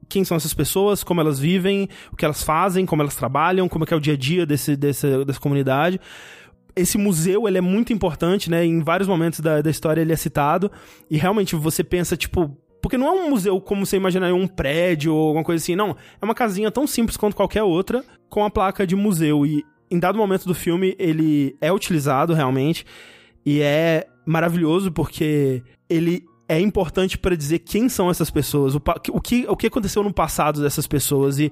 [0.08, 3.84] quem são essas pessoas, como elas vivem, o que elas fazem, como elas trabalham, como
[3.84, 6.00] é que é o dia a dia desse, desse, dessa comunidade.
[6.74, 8.66] Esse museu, ele é muito importante, né?
[8.66, 10.72] Em vários momentos da, da história ele é citado.
[11.10, 12.58] E realmente você pensa, tipo...
[12.82, 15.96] Porque não é um museu como você imaginaria um prédio ou alguma coisa assim, não.
[16.22, 19.46] É uma casinha tão simples quanto qualquer outra, com a placa de museu.
[19.46, 22.86] E em dado momento do filme, ele é utilizado realmente.
[23.46, 28.82] E é maravilhoso porque ele é importante pra dizer quem são essas pessoas, o,
[29.14, 31.52] o, que, o que aconteceu no passado dessas pessoas e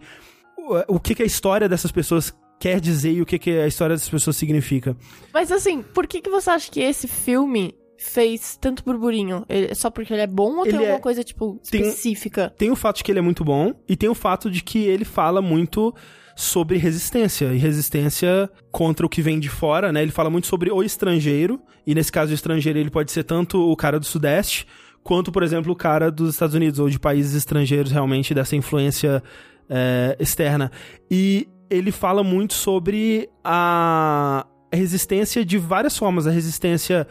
[0.58, 3.66] o, o que, que a história dessas pessoas quer dizer e o que, que a
[3.68, 4.96] história dessas pessoas significa.
[5.34, 9.46] Mas assim, por que, que você acha que esse filme fez tanto burburinho?
[9.50, 12.54] Ele- só porque ele é bom ou tem Ele é- alguma coisa, tipo, tem- específica?
[12.58, 14.80] Tem o fato de que ele é muito bom e tem o fato de que
[14.80, 15.94] ele fala muito
[16.40, 20.02] sobre resistência e resistência contra o que vem de fora, né?
[20.02, 23.60] Ele fala muito sobre o estrangeiro e nesse caso o estrangeiro ele pode ser tanto
[23.60, 24.66] o cara do sudeste
[25.04, 29.22] quanto, por exemplo, o cara dos Estados Unidos ou de países estrangeiros realmente dessa influência
[29.70, 30.72] é, externa.
[31.12, 37.06] E ele fala muito sobre a resistência de várias formas, a resistência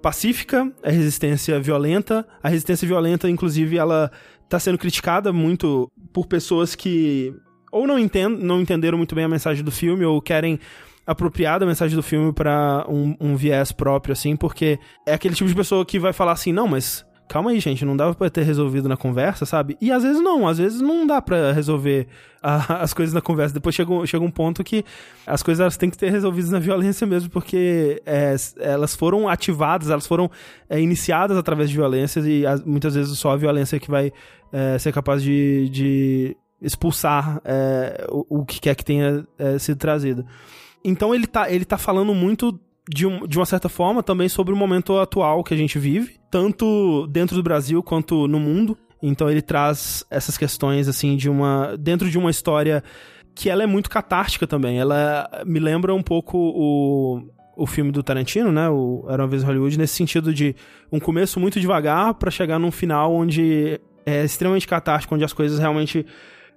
[0.00, 2.24] pacífica, a resistência violenta.
[2.40, 4.08] A resistência violenta, inclusive, ela
[4.48, 7.34] tá sendo criticada muito por pessoas que
[7.72, 10.58] ou não, entend, não entenderam muito bem a mensagem do filme ou querem
[11.06, 15.48] apropriar da mensagem do filme pra um, um viés próprio, assim, porque é aquele tipo
[15.48, 18.42] de pessoa que vai falar assim, não, mas calma aí, gente, não dava pra ter
[18.42, 19.76] resolvido na conversa, sabe?
[19.82, 22.06] E às vezes não, às vezes não dá pra resolver
[22.42, 23.52] a- as coisas na conversa.
[23.54, 24.82] Depois chega, chega um ponto que
[25.26, 29.90] as coisas elas têm que ter resolvidas na violência mesmo, porque é, elas foram ativadas,
[29.90, 30.30] elas foram
[30.70, 34.10] é, iniciadas através de violências e as- muitas vezes só a violência que vai
[34.50, 39.78] é, ser capaz de, de expulsar é, o, o que quer que tenha é, sido
[39.78, 40.24] trazido.
[40.84, 44.52] Então ele tá, ele tá falando muito de, um- de uma certa forma também sobre
[44.52, 48.76] o momento atual que a gente vive, tanto dentro do Brasil quanto no mundo.
[49.02, 52.82] Então ele traz essas questões assim de uma dentro de uma história
[53.34, 54.78] que ela é muito catártica também.
[54.80, 57.22] Ela me lembra um pouco o,
[57.56, 58.68] o filme do Tarantino, né?
[58.68, 60.56] O Era uma vez Hollywood nesse sentido de
[60.90, 65.60] um começo muito devagar pra chegar num final onde é extremamente catártico, onde as coisas
[65.60, 66.04] realmente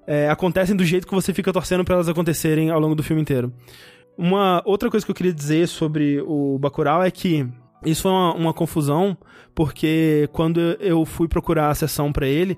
[0.07, 3.21] é, acontecem do jeito que você fica torcendo pra elas acontecerem ao longo do filme
[3.21, 3.53] inteiro.
[4.17, 7.47] Uma outra coisa que eu queria dizer sobre o Bacurau é que
[7.85, 9.17] isso foi uma, uma confusão,
[9.55, 12.57] porque quando eu fui procurar a sessão pra ele,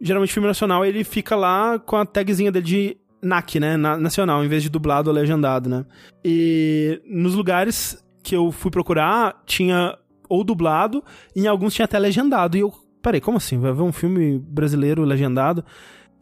[0.00, 3.76] geralmente filme nacional ele fica lá com a tagzinha dele de NAC, né?
[3.76, 5.84] Na- nacional, em vez de dublado ou legendado, né?
[6.24, 11.04] E nos lugares que eu fui procurar, tinha ou dublado,
[11.36, 12.56] e em alguns tinha até legendado.
[12.56, 12.72] E eu,
[13.02, 13.58] peraí, como assim?
[13.58, 15.62] Vai ver um filme brasileiro legendado?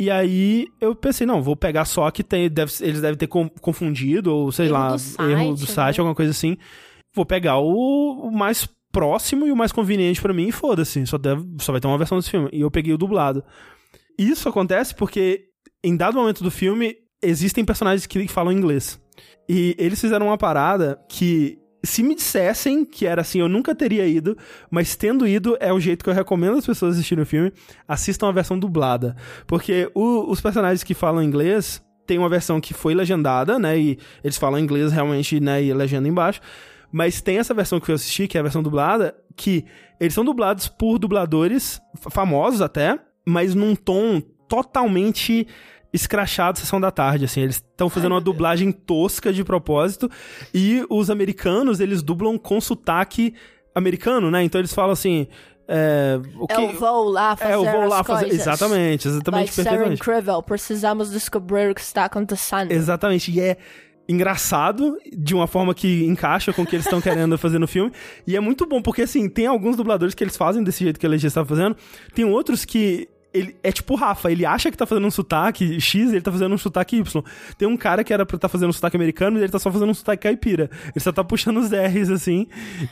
[0.03, 4.34] E aí eu pensei, não, vou pegar só que tem, deve- eles devem ter confundido,
[4.34, 6.00] ou sei Erro lá, do erro do site, site, né?
[6.00, 6.57] alguma coisa assim.
[7.14, 11.16] Vou pegar o, o mais próximo e o mais conveniente pra mim e foda-se, só,
[11.18, 12.48] deve- só vai ter uma versão desse filme.
[12.53, 13.44] E eu peguei o dublado.
[14.18, 15.44] Isso acontece porque,
[15.84, 19.00] em dado momento do filme, existem personagens que falam inglês.
[19.48, 24.07] E eles fizeram uma parada que, se me dissessem que era assim, eu nunca teria
[24.07, 24.37] ido,
[24.70, 27.53] mas tendo ido, é o jeito que eu recomendo as pessoas assistirem o filme.
[27.89, 29.16] Assistam a versão dublada.
[29.47, 31.83] Porque o- os personagens que falam inglês.
[32.05, 33.78] Tem uma versão que foi legendada, né?
[33.78, 35.62] E eles falam inglês realmente, né?
[35.62, 36.41] E legenda embaixo.
[36.91, 39.64] Mas tem essa versão que eu assisti, que é a versão dublada, que
[40.01, 45.47] eles são dublados por dubladores fa- famosos até, mas num tom totalmente
[45.93, 47.40] escrachado Sessão da Tarde, assim.
[47.40, 50.11] Eles estão fazendo uma dublagem tosca de propósito.
[50.55, 53.34] E os americanos, eles dublam com sotaque
[53.74, 54.43] americano, né?
[54.43, 55.26] Então eles falam assim...
[55.68, 56.55] É, o que...
[56.55, 58.24] Eu vou lá fazer É, eu vou lá fazer.
[58.24, 58.40] coisas.
[58.40, 60.03] Exatamente, exatamente, Sharon perfeitamente.
[60.03, 62.72] Crivel, precisamos descobrir o que está acontecendo.
[62.72, 63.30] Exatamente.
[63.30, 63.57] E é
[64.09, 67.93] engraçado de uma forma que encaixa com o que eles estão querendo fazer no filme.
[68.26, 71.07] E é muito bom, porque assim, tem alguns dubladores que eles fazem desse jeito que
[71.07, 71.76] a Legia está fazendo.
[72.14, 73.09] Tem outros que.
[73.35, 76.30] Ele, é tipo o Rafa, ele acha que tá fazendo um sotaque X ele tá
[76.30, 77.22] fazendo um sotaque Y.
[77.57, 79.72] Tem um cara que era pra estar fazendo um sotaque americano, mas ele tá só
[79.72, 80.70] fazendo um sotaque caipira.
[80.87, 82.47] Ele só tá puxando os R's, assim.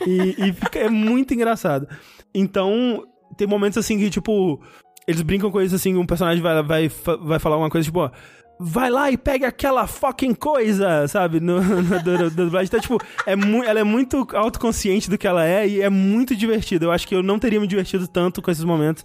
[0.05, 1.87] E, e fica, é muito engraçado.
[2.33, 3.05] Então,
[3.37, 4.59] tem momentos assim que, tipo,
[5.07, 8.11] eles brincam com isso assim, um personagem vai, vai, vai falar uma coisa, tipo, ó,
[8.63, 11.39] vai lá e pega aquela fucking coisa, sabe?
[11.39, 12.67] No, no, dublagem.
[12.67, 16.85] Então, tipo, é ela é muito autoconsciente do que ela é e é muito divertido.
[16.85, 19.03] Eu acho que eu não teria me divertido tanto com esses momentos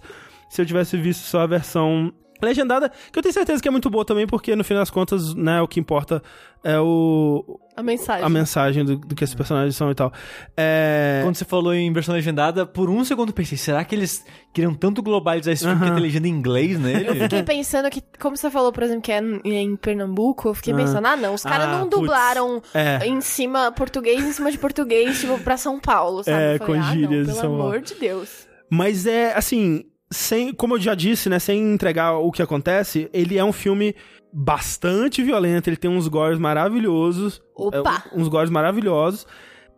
[0.49, 3.89] se eu tivesse visto só a versão legendada, que eu tenho certeza que é muito
[3.89, 6.21] boa também, porque no fim das contas, né, o que importa
[6.63, 8.23] é o, A mensagem.
[8.23, 10.13] a mensagem do, do que esses personagens são e tal.
[10.55, 11.21] É...
[11.23, 14.23] Quando você falou em versão legendada, por um segundo eu pensei, será que eles
[14.53, 17.07] queriam tanto globalizar esse filme que tem legenda em inglês nele?
[17.09, 20.73] Eu fiquei pensando que, como você falou, por exemplo, que é em Pernambuco, eu fiquei
[20.73, 20.77] Ah.
[20.77, 23.03] pensando, ah, não, os caras Ah, não dublaram É.
[23.07, 26.37] em cima, português em cima de português, tipo, pra São Paulo, sabe?
[26.37, 27.63] É, eu falei, com ah, gírias não, de pelo São Paulo.
[27.63, 28.47] amor de Deus.
[28.69, 33.37] Mas é assim, sem, como eu já disse, né, sem entregar o que acontece, ele
[33.37, 33.95] é um filme
[34.31, 37.41] bastante violento, ele tem uns gores maravilhosos.
[37.55, 38.03] Opa!
[38.11, 39.25] é, uns gores maravilhosos.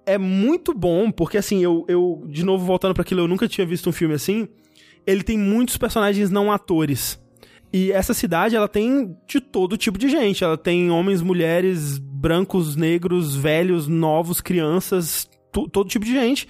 [0.06, 3.66] É muito bom, porque assim, eu, eu de novo voltando pra aquilo, eu nunca tinha
[3.66, 4.48] visto um filme assim.
[5.06, 7.20] Ele tem muitos personagens não atores.
[7.72, 10.44] E essa cidade, ela tem de todo tipo de gente.
[10.44, 16.48] Ela tem homens, mulheres, brancos, negros, velhos, novos, crianças, todo tipo de gente.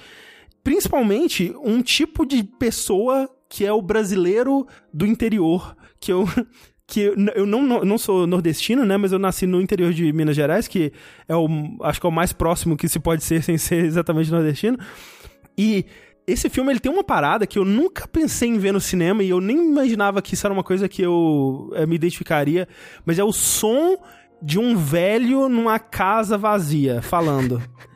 [0.63, 6.26] Principalmente um tipo de pessoa que é o brasileiro do interior, que eu
[6.86, 10.68] que eu, não, não, sou nordestino, né, mas eu nasci no interior de Minas Gerais,
[10.68, 10.91] que
[11.28, 11.47] é o
[11.84, 14.78] acho que é o mais próximo que se pode ser sem ser exatamente nordestino.
[15.56, 15.86] E
[16.26, 19.30] esse filme ele tem uma parada que eu nunca pensei em ver no cinema e
[19.30, 22.68] eu nem imaginava que isso era uma coisa que eu eh, me identificaria,
[23.06, 23.97] mas é o som
[24.41, 27.62] de um velho numa casa vazia falando.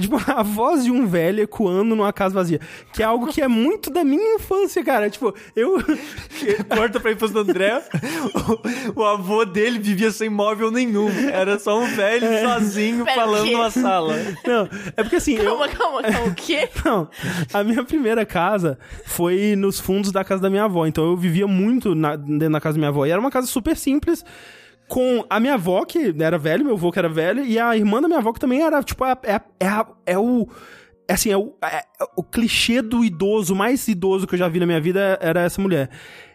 [0.00, 2.58] É tipo a voz de um velho ecoando numa casa vazia.
[2.92, 5.10] Que é algo que é muito da minha infância, cara.
[5.10, 5.76] Tipo, eu.
[6.74, 7.82] Corta pra infância do André,
[8.96, 11.10] o, o avô dele vivia sem móvel nenhum.
[11.30, 14.14] Era só um velho sozinho Pera, falando numa sala.
[14.46, 15.44] Não, é porque assim, eu.
[15.44, 16.68] Calma, calma, calma, o quê?
[16.84, 17.08] Não,
[17.52, 20.86] a minha primeira casa foi nos fundos da casa da minha avó.
[20.86, 23.04] Então eu vivia muito na, dentro da casa da minha avó.
[23.04, 24.24] E era uma casa super simples.
[24.90, 28.00] Com a minha avó, que era velho, meu avô que era velho, e a irmã
[28.02, 29.34] da minha avó, que também era, tipo, é, é,
[29.64, 30.48] é, é o.
[31.08, 34.48] É assim, é o, é- é o clichê do idoso, mais idoso que eu já
[34.48, 35.90] vi na minha vida era essa mulher.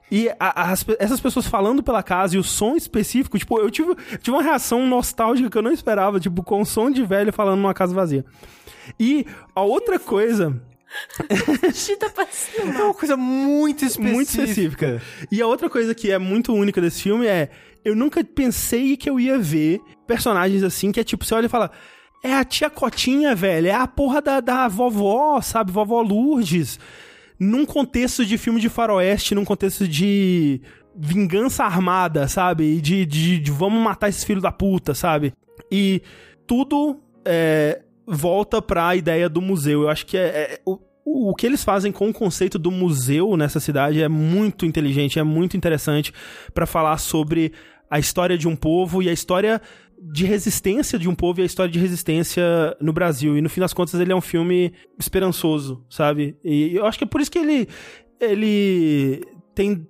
[0.10, 3.94] E a- as essas pessoas falando pela casa e o som específico, tipo, eu tive,
[4.20, 7.58] tive uma reação nostálgica que eu não esperava, tipo, com o som de velho falando
[7.60, 8.24] numa casa vazia.
[9.00, 10.62] E a outra coisa
[11.74, 12.74] Chita pra cima.
[12.80, 14.14] É uma coisa muito específica.
[14.14, 15.02] muito específica.
[15.32, 17.50] E a outra coisa que é muito única desse filme é
[17.86, 21.50] eu nunca pensei que eu ia ver personagens assim que é tipo, você olha e
[21.50, 21.72] fala.
[22.24, 23.68] É a tia Cotinha, velho.
[23.68, 25.72] É a porra da, da vovó, sabe?
[25.72, 26.80] Vovó Lourdes.
[27.40, 30.60] Num contexto de filme de faroeste, num contexto de
[30.98, 32.82] vingança armada, sabe?
[32.82, 35.34] De, de, de vamos matar esses filhos da puta, sabe?
[35.72, 36.02] E
[36.48, 39.84] tudo é, volta pra ideia do museu.
[39.84, 43.38] Eu acho que é, é- o, o que eles fazem com o conceito do museu
[43.38, 46.12] nessa cidade é muito inteligente, é muito interessante
[46.56, 47.54] pra falar sobre
[47.90, 49.62] a história de um povo e a história
[50.02, 52.44] de resistência de um povo e a história de resistência
[52.82, 53.38] no Brasil.
[53.38, 56.38] E no fim das contas ele é um filme esperançoso, sabe?
[56.44, 57.68] E eu acho que é por isso que ele
[58.20, 59.22] ele
[59.54, 59.88] tem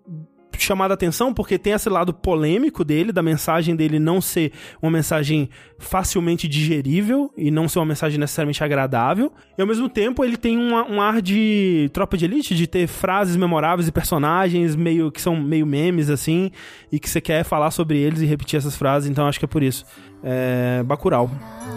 [0.58, 4.52] chamado a atenção porque tem esse lado polêmico dele, da mensagem dele não ser
[4.82, 5.48] uma mensagem
[5.78, 9.32] facilmente digerível e não ser uma mensagem necessariamente agradável.
[9.56, 12.86] E ao mesmo tempo ele tem um, um ar de tropa de elite, de ter
[12.86, 16.50] frases memoráveis e personagens meio que são meio memes assim,
[16.92, 19.48] e que você quer falar sobre eles e repetir essas frases, então acho que é
[19.48, 19.84] por isso.
[20.22, 21.30] É, Bacurau.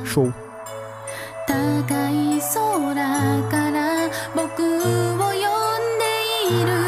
[0.06, 0.34] Show.
[1.46, 2.96] 高い空
[3.50, 5.42] から僕を呼ん
[6.00, 6.06] で
[6.50, 6.87] いる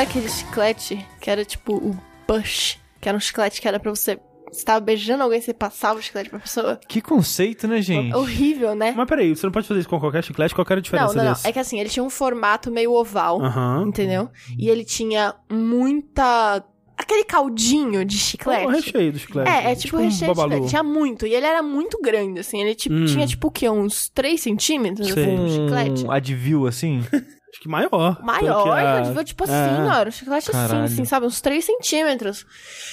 [0.00, 1.96] Daquele chiclete que era tipo o
[2.26, 2.78] Bush?
[3.00, 4.18] Que era um chiclete que era pra você.
[4.50, 6.80] Você tava beijando alguém, você passava o chiclete pra pessoa?
[6.88, 8.12] Que conceito, né, gente?
[8.16, 8.92] Horrível, né?
[8.96, 10.54] Mas peraí, você não pode fazer isso com qualquer chiclete?
[10.54, 11.38] Qual que era a diferença Não, não, não.
[11.44, 13.40] É que assim, ele tinha um formato meio oval.
[13.86, 14.28] Entendeu?
[14.58, 16.64] E ele tinha muita
[16.96, 18.66] aquele caldinho de chiclete.
[18.66, 19.50] O recheio do chiclete.
[19.50, 20.50] É, é tipo, um recheio de babalu.
[20.52, 20.70] chiclete.
[20.70, 21.26] Tinha muito.
[21.26, 22.60] E ele era muito grande, assim.
[22.60, 23.04] Ele tipo, Hum.
[23.04, 23.68] tinha, tipo, o quê?
[23.70, 25.22] Uns 3 centímetros, Sei.
[25.24, 26.04] assim, de chiclete.
[26.06, 27.02] Um Advil, assim.
[27.52, 28.22] Acho que maior.
[28.22, 29.88] Maior, a- eu tipo assim, é.
[29.88, 30.84] ó, era um chiclete Caralho.
[30.84, 31.26] assim, assim, sabe?
[31.26, 32.46] Uns 3 centímetros.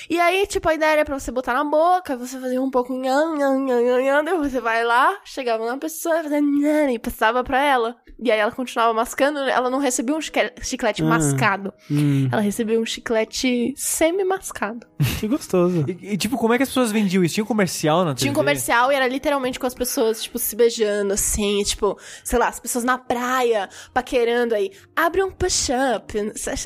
[0.10, 2.94] E aí, tipo, a ideia era pra você botar na boca, você fazia um pouco
[2.94, 6.98] nham, nham, nham, nham, nham, daí você vai lá, chegava na pessoa, fazia nham, e
[6.98, 7.96] passava pra ela.
[8.20, 11.06] E aí ela continuava mascando, ela não recebia um chiclete Ah.
[11.06, 11.72] mascado.
[11.90, 14.88] Hum, Ela recebia um chiclete semi-mascado.
[15.20, 15.86] que gostoso.
[15.88, 17.36] E, e, tipo, como é que as pessoas vendiam isso?
[17.36, 18.40] Tinha um comercial na Tinha um TV?
[18.44, 22.60] comercial e era literalmente com as pessoas, tipo, se beijando, assim, tipo, sei lá, as
[22.60, 24.72] pessoas na praia, paquerando aí.
[24.96, 26.14] Abre um push-up.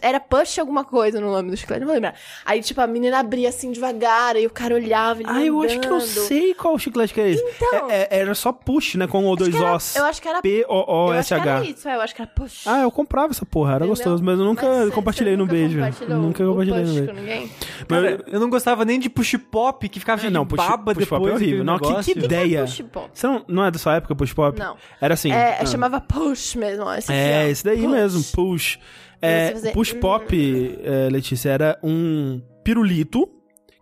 [0.02, 2.16] Era push alguma coisa no nome do chiclete, não vou lembrar.
[2.46, 5.80] Aí, tipo, a menina abria assim devagar, e o cara olhava, ele Ah, eu acho
[5.80, 7.44] que eu sei qual chiclete que é esse.
[7.44, 7.90] Então.
[7.90, 9.08] É- é- era só push, né?
[9.08, 9.96] Com o dois que Os.
[9.96, 11.52] eu acho que era- Eu acho que P-O-O-S-H.
[11.58, 12.68] era isso, é, eu acho que era push.
[12.68, 13.90] Ah, eu comprava essa porra, era Entendeu?
[13.96, 15.80] gostoso, mas eu nunca Mas compartilhei no nunca beijo.
[16.10, 17.08] Nunca compartilhei no beijo.
[17.08, 17.52] com ninguém?
[17.88, 20.94] Cara, eu não gostava nem de push pop, que ficava É, não, de push, baba
[20.94, 21.32] push pop depois.
[21.34, 21.64] é horrível.
[21.64, 22.62] Não, que, que ideia.
[22.62, 23.10] Push pop.
[23.14, 24.58] Você não, não é da sua época, push pop?
[24.58, 24.76] Não.
[25.00, 25.32] Era assim.
[25.32, 25.66] É, ah.
[25.66, 27.92] chamava push mesmo, esse É, esse daí Push.
[27.92, 28.78] mesmo, push.
[29.22, 33.28] É, fazer- push pop, é, Letícia, era um pirulito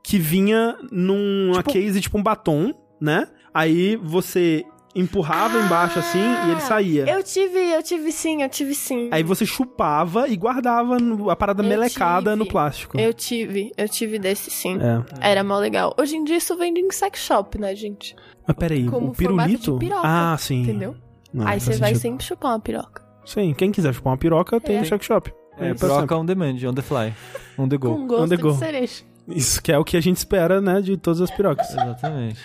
[0.03, 3.27] que vinha numa case, tipo um batom, né?
[3.53, 4.63] Aí você
[4.95, 7.05] empurrava embaixo assim e ele saía.
[7.09, 9.07] Eu tive, eu tive sim, eu tive sim.
[9.11, 10.97] Aí você chupava e guardava
[11.31, 12.35] a parada Eu melecada tive.
[12.43, 12.99] no plástico.
[12.99, 14.77] Eu tive, eu tive desse sim.
[15.21, 15.29] É.
[15.31, 15.95] Era mó legal.
[15.99, 18.15] Hoje em dia isso vende em sex shop, né, gente?
[18.47, 19.77] Mas peraí, Como o pirulito?
[19.77, 20.63] piroca, ah, sim.
[20.63, 20.95] Entendeu?
[21.31, 23.07] Não, Aí faz você vai sempre chupar uma piroca.
[23.31, 24.79] Sim, quem quiser chupar uma piroca, tem É.
[24.79, 25.31] no Shack Shop.
[25.57, 26.15] É, troca sempre.
[26.15, 27.13] on demand, on the fly.
[27.57, 27.95] On the go.
[27.95, 28.51] Com gosto On the go.
[28.53, 29.03] de cereja.
[29.27, 31.69] Isso que é o que a gente espera, né, de todas as pirocas.
[31.69, 32.39] Exatamente.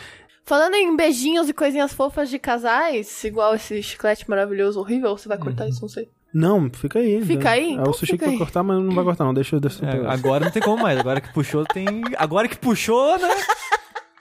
[0.44, 5.38] Falando em beijinhos e coisinhas fofas de casais, igual esse chiclete maravilhoso, horrível, você vai
[5.38, 6.10] cortar isso, não sei.
[6.34, 7.24] Não, fica aí.
[7.24, 7.50] Fica né?
[7.50, 7.68] aí?
[7.70, 9.32] É Então o sushi fica que vai cortar, mas não vai cortar, não.
[9.32, 10.98] Deixa eu É, agora não tem como mais.
[10.98, 12.02] Agora que puxou, tem.
[12.18, 13.28] Agora que puxou, né?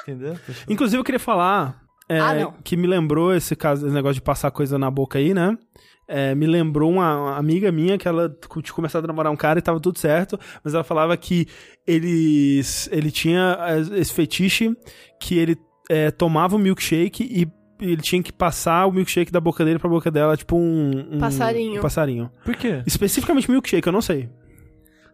[0.04, 0.36] Entendeu?
[0.46, 0.64] Puxou.
[0.70, 4.52] Inclusive, eu queria falar é, Ah, que me lembrou esse caso, esse negócio de passar
[4.52, 5.58] coisa na boca aí, né?
[6.08, 8.30] É, me lembrou uma, uma amiga minha que ela
[8.62, 11.48] tinha começado a namorar um cara e tava tudo certo, mas ela falava que
[11.88, 13.58] eles, ele tinha
[13.96, 14.76] esse fetiche
[15.20, 15.58] que ele
[15.90, 17.48] é, tomava o milkshake e
[17.84, 21.20] ele tinha que passar o milkshake da boca dele pra boca dela, tipo um, um
[21.20, 21.80] Passarinho.
[21.80, 22.32] um passarinho.
[22.46, 22.82] Por quê?
[22.86, 24.30] Especificamente milkshake, eu não sei.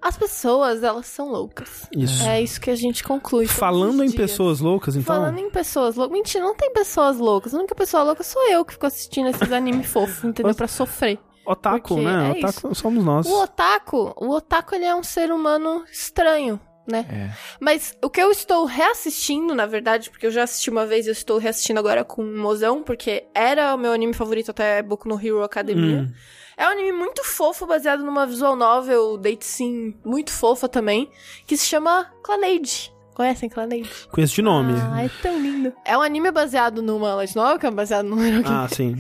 [0.02, 1.88] As pessoas, elas são loucas.
[1.96, 2.24] Isso.
[2.24, 3.48] É isso que a gente conclui.
[3.48, 4.16] Falando em dias.
[4.16, 5.16] pessoas loucas, então.
[5.16, 6.14] Falando em pessoas loucas.
[6.18, 7.54] Mentira, não tem pessoas loucas.
[7.54, 10.56] A única pessoa louca sou eu que fico assistindo esses animes fofos, entendeu?
[10.56, 11.20] Pra sofrer.
[11.46, 12.28] Otaku, Porque né?
[12.28, 13.26] é Otaku somos nós.
[13.26, 17.06] O otaku, o otaku ele é um ser humano estranho, né?
[17.10, 17.38] É.
[17.60, 21.10] Mas o que eu estou reassistindo, na verdade, porque eu já assisti uma vez e
[21.10, 25.10] eu estou reassistindo agora com um mozão, porque era o meu anime favorito até Boku
[25.10, 26.02] no Hero Academia.
[26.02, 26.14] Hum.
[26.60, 31.10] É um anime muito fofo, baseado numa visual novel, date sim, muito fofa também,
[31.48, 32.94] que se chama Clannade.
[33.16, 33.90] Conhecem Clannade?
[34.12, 34.74] Conheço de nome.
[34.94, 35.74] Ah, é tão lindo.
[35.86, 38.96] É um anime baseado numa light novel, que é baseado num Ah, sim.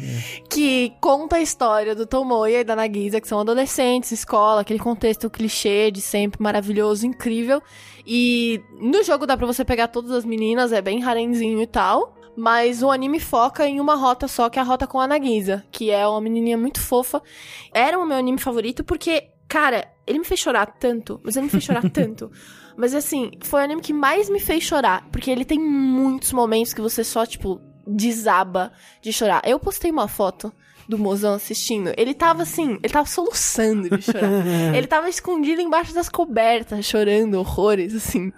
[0.50, 5.30] que conta a história do Tomoya e da Nagisa, que são adolescentes, escola, aquele contexto
[5.30, 7.62] clichê de sempre maravilhoso, incrível.
[8.06, 12.16] E no jogo dá pra você pegar todas as meninas, é bem harenzinho e tal.
[12.40, 15.62] Mas o anime foca em uma rota só, que é a rota com a Nagisa,
[15.70, 17.22] que é uma menininha muito fofa.
[17.74, 21.50] Era o meu anime favorito porque, cara, ele me fez chorar tanto, mas ele me
[21.50, 22.32] fez chorar tanto.
[22.78, 26.74] Mas assim, foi o anime que mais me fez chorar, porque ele tem muitos momentos
[26.74, 28.72] que você só, tipo, desaba
[29.02, 29.42] de chorar.
[29.44, 30.50] Eu postei uma foto
[30.88, 31.92] do mozão assistindo.
[31.98, 34.32] Ele tava assim, ele tava soluçando de chorar.
[34.74, 38.32] ele tava escondido embaixo das cobertas, chorando horrores, assim.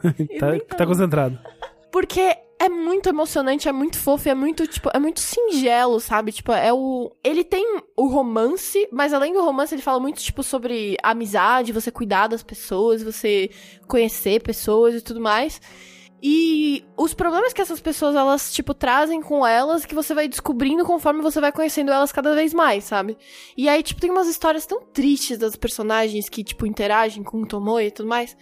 [0.38, 1.36] tá, tá concentrado.
[1.90, 6.30] Porque é muito emocionante, é muito fofo, é muito, tipo, é muito singelo, sabe?
[6.30, 7.10] Tipo, é o.
[7.24, 11.90] Ele tem o romance, mas além do romance, ele fala muito, tipo, sobre amizade, você
[11.90, 13.50] cuidar das pessoas, você
[13.88, 15.60] conhecer pessoas e tudo mais.
[16.24, 20.84] E os problemas que essas pessoas, elas, tipo, trazem com elas, que você vai descobrindo
[20.84, 23.18] conforme você vai conhecendo elas cada vez mais, sabe?
[23.56, 27.46] E aí, tipo, tem umas histórias tão tristes das personagens que, tipo, interagem com o
[27.46, 28.36] Tomoe e tudo mais.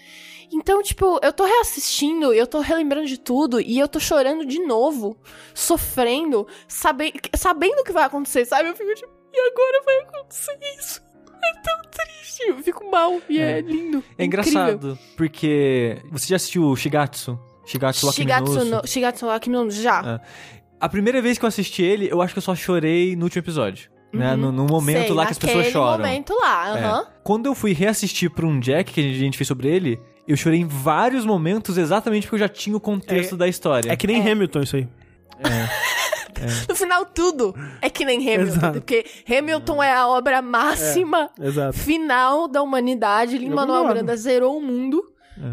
[0.52, 4.58] Então, tipo, eu tô reassistindo, eu tô relembrando de tudo, e eu tô chorando de
[4.58, 5.16] novo,
[5.54, 8.68] sofrendo, sabe, sabendo o que vai acontecer, sabe?
[8.68, 11.00] Eu fico tipo, e agora vai acontecer isso?
[11.42, 14.02] É tão triste, eu fico mal, e é, lindo.
[14.18, 15.98] É engraçado, porque.
[16.10, 17.38] Você já assistiu Shigatsu?
[17.64, 20.20] Shigatsu wa Kimi no Shigatsu no, Shigatsu no no já.
[20.80, 23.40] A primeira vez que eu assisti ele, eu acho que eu só chorei no último
[23.40, 23.90] episódio.
[24.12, 24.34] Né?
[24.34, 25.06] No, no momento Uhum.
[25.06, 25.98] Sei, lá que as pessoas choram.
[25.98, 26.82] momento lá, É.
[26.82, 27.06] aham.
[27.22, 30.60] Quando eu fui reassistir pra um Jack que a gente fez sobre ele, eu chorei
[30.60, 33.90] em vários momentos exatamente porque eu já tinha o contexto É- da história.
[33.92, 34.88] É que nem Hamilton isso aí.
[36.68, 38.80] No final, tudo é que nem Hamilton, Exato.
[38.80, 41.76] porque Hamilton é a obra máxima Exato.
[41.76, 43.38] final da humanidade.
[43.38, 43.88] Concordo.
[43.88, 45.02] Miranda zerou o mundo.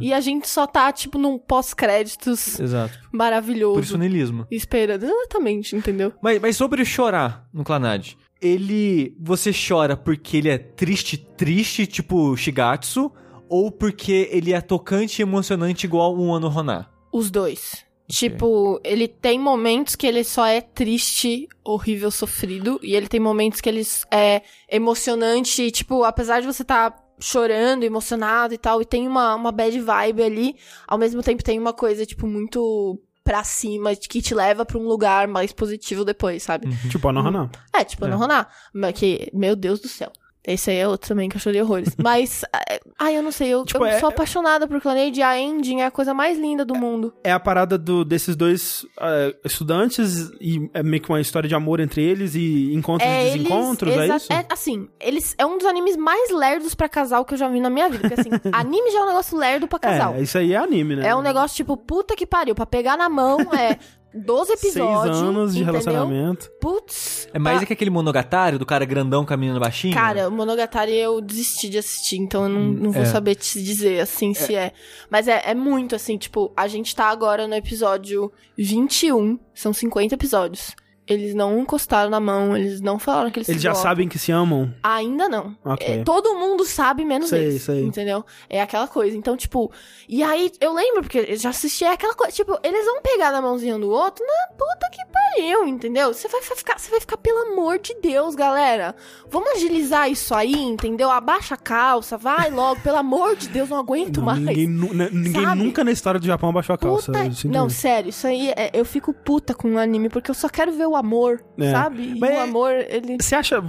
[0.01, 2.97] E a gente só tá, tipo, num pós-créditos Exato.
[3.11, 3.97] maravilhoso.
[3.97, 4.47] Por isso.
[4.51, 5.03] Esperando.
[5.05, 6.13] Exatamente, entendeu?
[6.21, 9.15] Mas, mas sobre chorar no Clanad, ele.
[9.19, 13.11] Você chora porque ele é triste, triste, tipo Shigatsu,
[13.49, 16.87] ou porque ele é tocante e emocionante igual um ano Roná?
[17.11, 17.85] Os dois.
[18.09, 22.79] Tipo, ele tem momentos que ele só é triste, horrível, sofrido.
[22.81, 25.69] E ele tem momentos que ele é emocionante.
[25.71, 30.23] Tipo, apesar de você tá chorando, emocionado e tal, e tem uma, uma bad vibe
[30.23, 30.55] ali,
[30.87, 34.87] ao mesmo tempo tem uma coisa, tipo, muito pra cima, que te leva pra um
[34.87, 36.67] lugar mais positivo depois, sabe?
[36.89, 37.51] Tipo, a Nohana.
[37.75, 38.09] É, tipo, É.
[38.09, 38.47] no Roná.
[38.73, 40.11] Mas que, meu Deus do céu.
[40.47, 41.93] Esse aí é outro também que eu chorei horrores.
[42.01, 45.21] Mas, é, ai, eu não sei, eu, Tipo, eu é- sou apaixonada por Clannad.
[45.21, 47.13] A ending é a coisa mais linda do mundo.
[47.23, 51.55] É a parada do, desses dois ah, estudantes e é meio que uma história de
[51.55, 54.33] amor entre eles e encontros e eles- desencontros, é exa- isso?
[54.33, 57.59] É, assim, eles é um dos animes mais lerdos pra casal que eu já vi
[57.59, 58.07] na minha vida.
[58.07, 60.15] Porque, assim, anime já é um negócio lerdo pra casal.
[60.15, 61.07] É, isso aí é anime, né?
[61.09, 63.77] É um negócio tipo, puta que pariu, pra pegar na mão é
[64.13, 65.17] 12 episódios.
[65.17, 65.81] Seis anos de entendeu?
[65.81, 66.49] relacionamento.
[66.59, 67.27] Putz.
[67.33, 69.93] É mais tá- que aquele monogatari do cara grandão caminhando baixinho?
[69.93, 73.05] Cara, o Monogatari eu desisti de assistir, então eu não, não vou é.
[73.05, 74.71] saber te dizer, assim, se é.
[75.09, 80.15] Mas é, é muito, assim, tipo, a gente tá agora no episódio 21, são 50
[80.15, 80.75] episódios.
[81.07, 83.89] Eles não encostaram na mão, eles não falaram que eles Eles já gostam.
[83.89, 84.73] sabem que se amam.
[84.83, 85.55] Ainda não.
[85.63, 85.87] Ok.
[85.87, 87.61] É, todo mundo sabe, menos Sei, eles.
[87.61, 87.83] sei.
[87.85, 88.25] Entendeu?
[88.49, 89.15] É aquela coisa.
[89.15, 89.71] Então, tipo.
[90.09, 92.33] E aí, eu lembro, porque eu já assisti é aquela coisa.
[92.33, 96.13] Tipo, eles vão pegar na mãozinha do outro na puta que pariu, entendeu?
[96.13, 98.95] Você vai ficar, você vai ficar, pelo amor de Deus, galera.
[99.29, 101.09] Vamos agilizar isso aí, entendeu?
[101.09, 104.39] Abaixa a calça, vai logo, pelo amor de Deus, não aguento Não, mais.
[104.39, 107.11] ninguém né, ninguém nunca na história do Japão abaixou a calça.
[107.11, 107.47] Puta...
[107.47, 110.71] Não, sério, isso aí é- eu fico puta com o anime, porque eu só quero
[110.71, 111.71] ver o amor, É.
[111.71, 112.01] sabe?
[112.15, 113.17] E Mas o é- amor, ele.
[113.21, 113.61] Você acha.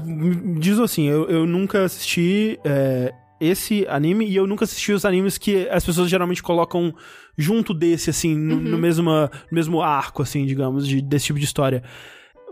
[0.58, 5.38] Diz assim, eu, eu nunca assisti é, esse anime e eu nunca assisti os animes
[5.38, 6.92] que as pessoas geralmente colocam
[7.36, 8.60] junto desse, assim, no, Uhum.
[8.62, 11.82] no mesmo, no mesmo arco, assim, digamos, de- desse tipo de história.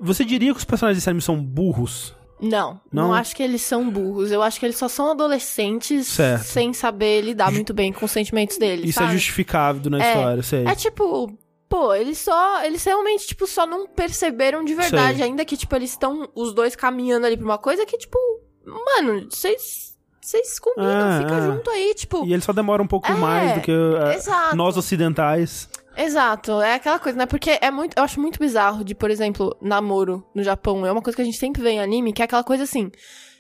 [0.01, 2.15] Você diria que os personagens desse anime são burros?
[2.41, 3.15] Não, não, Não?
[3.15, 4.31] acho que eles são burros.
[4.31, 6.43] Eu acho que eles só são adolescentes Certo.
[6.45, 8.91] sem saber lidar muito bem com os sentimentos deles.
[8.91, 9.15] Isso é sabe?
[9.15, 10.65] justificável na É, história, sei.
[10.67, 11.33] É tipo,
[11.69, 12.63] pô, eles só.
[12.65, 15.19] Eles realmente, tipo, só não perceberam de verdade.
[15.19, 15.27] Sei.
[15.27, 18.19] Ainda que, tipo, eles estão os dois caminhando ali pra uma coisa que, tipo,
[18.65, 19.95] mano, vocês.
[20.21, 21.41] Vocês combinam, Ah, fica ah.
[21.41, 22.27] junto aí, tipo.
[22.27, 24.57] E ele só demora um pouco É, mais do que uh, exato.
[24.57, 25.69] nós ocidentais.
[25.97, 27.27] Exato, é aquela coisa, né?
[27.27, 27.97] Porque é muito.
[27.97, 30.85] Eu acho muito bizarro de, por exemplo, namoro no Japão.
[30.85, 32.91] É uma coisa que a gente sempre vê em anime, que é aquela coisa assim.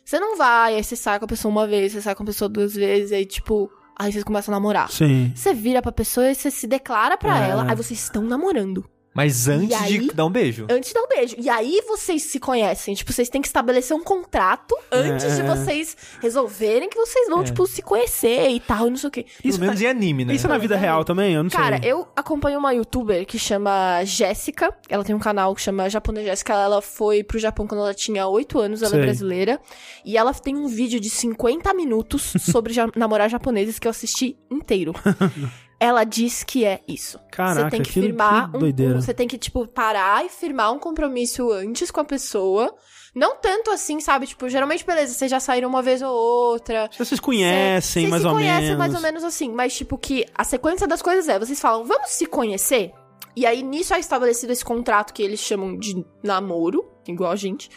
[0.05, 2.27] Você não vai, aí você sai com a pessoa uma vez, você sai com a
[2.27, 3.69] pessoa duas vezes, aí tipo.
[3.99, 4.91] Aí vocês começam a namorar.
[4.91, 5.33] Sim.
[5.35, 7.51] Você vira pra pessoa e você se declara pra É.
[7.51, 8.85] ela, aí vocês estão namorando.
[9.17, 9.99] Mas antes aí?
[9.99, 10.67] de dar um beijo.
[10.71, 11.35] Antes de dar um beijo.
[11.39, 12.95] E aí vocês se conhecem.
[12.95, 15.45] Tipo, vocês têm que estabelecer um contrato antes de É.
[15.45, 19.27] vocês resolverem que vocês vão, tipo, se conhecer e tal, e não sei o quê.
[19.43, 20.35] Pelo menos em anime, né?
[20.35, 21.35] Isso é na vida real também?
[21.35, 21.91] Eu não Cara, sei.
[21.93, 24.73] eu acompanho uma youtuber que chama Jéssica.
[24.89, 26.53] Ela tem um canal que chama Japonês Jéssica.
[26.53, 29.01] Ela foi pro Japão quando ela tinha 8 anos, ela Sei.
[29.01, 29.61] é brasileira.
[30.05, 34.37] E ela tem um vídeo de 50 minutos sobre ja- namorar japoneses que eu assisti
[34.51, 34.93] inteiro.
[35.79, 37.19] ela diz que é isso.
[37.31, 38.97] Caraca, você tem que que- firmar que doideira.
[38.97, 39.01] um.
[39.01, 42.75] Você tem que, tipo, parar e firmar um compromisso antes com a pessoa.
[43.15, 44.27] Não tanto assim, sabe?
[44.27, 46.91] Tipo, geralmente, beleza, vocês já saíram uma vez ou outra.
[46.99, 48.79] Vocês conhecem, Vocês mais ou conhecem menos.
[48.79, 52.11] mais ou menos assim, mas tipo que a sequência das coisas é, vocês falam, vamos
[52.11, 52.93] se conhecer?
[53.35, 57.71] E aí nisso é estabelecido esse contrato que eles chamam de namoro, igual a gente.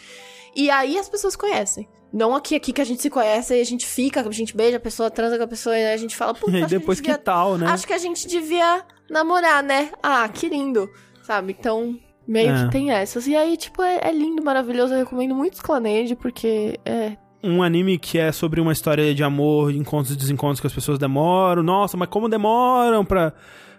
[0.56, 1.88] E aí as pessoas conhecem.
[2.12, 4.78] Não aqui, aqui que a gente se conhece e a gente fica, a gente beija
[4.78, 7.06] a pessoa, transa com a pessoa e a gente fala, E aí acho depois que,
[7.06, 7.68] que a gente devia, tal, né?
[7.68, 9.92] acho que a gente devia namorar, né?
[10.02, 10.90] Ah, que lindo.
[11.24, 11.56] Sabe?
[11.60, 11.96] Então,
[12.28, 12.66] meio É.
[12.66, 13.28] que tem essas.
[13.28, 14.94] E aí, tipo, é, é lindo, maravilhoso.
[14.94, 19.72] Eu recomendo muito Sclanade, porque é um anime que é sobre uma história de amor,
[19.72, 21.62] de encontros e desencontros que as pessoas demoram.
[21.62, 23.32] Nossa, mas como demoram pra,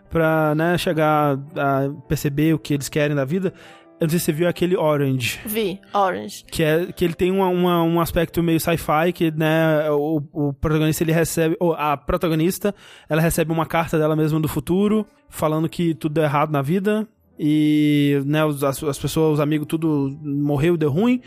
[0.08, 3.52] pra né, chegar a perceber o que eles querem da vida.
[4.00, 5.38] Eu não sei se você viu aquele Orange.
[5.44, 6.42] Vi, Orange.
[6.50, 10.52] Que, é, que ele tem uma, uma- um aspecto meio sci-fi, que, né, o, o
[10.54, 11.54] protagonista, ele recebe...
[11.60, 12.74] Ou a protagonista,
[13.10, 17.06] ela recebe uma carta dela mesma do futuro, falando que tudo deu errado na vida.
[17.38, 21.20] E, né, as, as pessoas, os amigos, tudo morreu, deu ruim.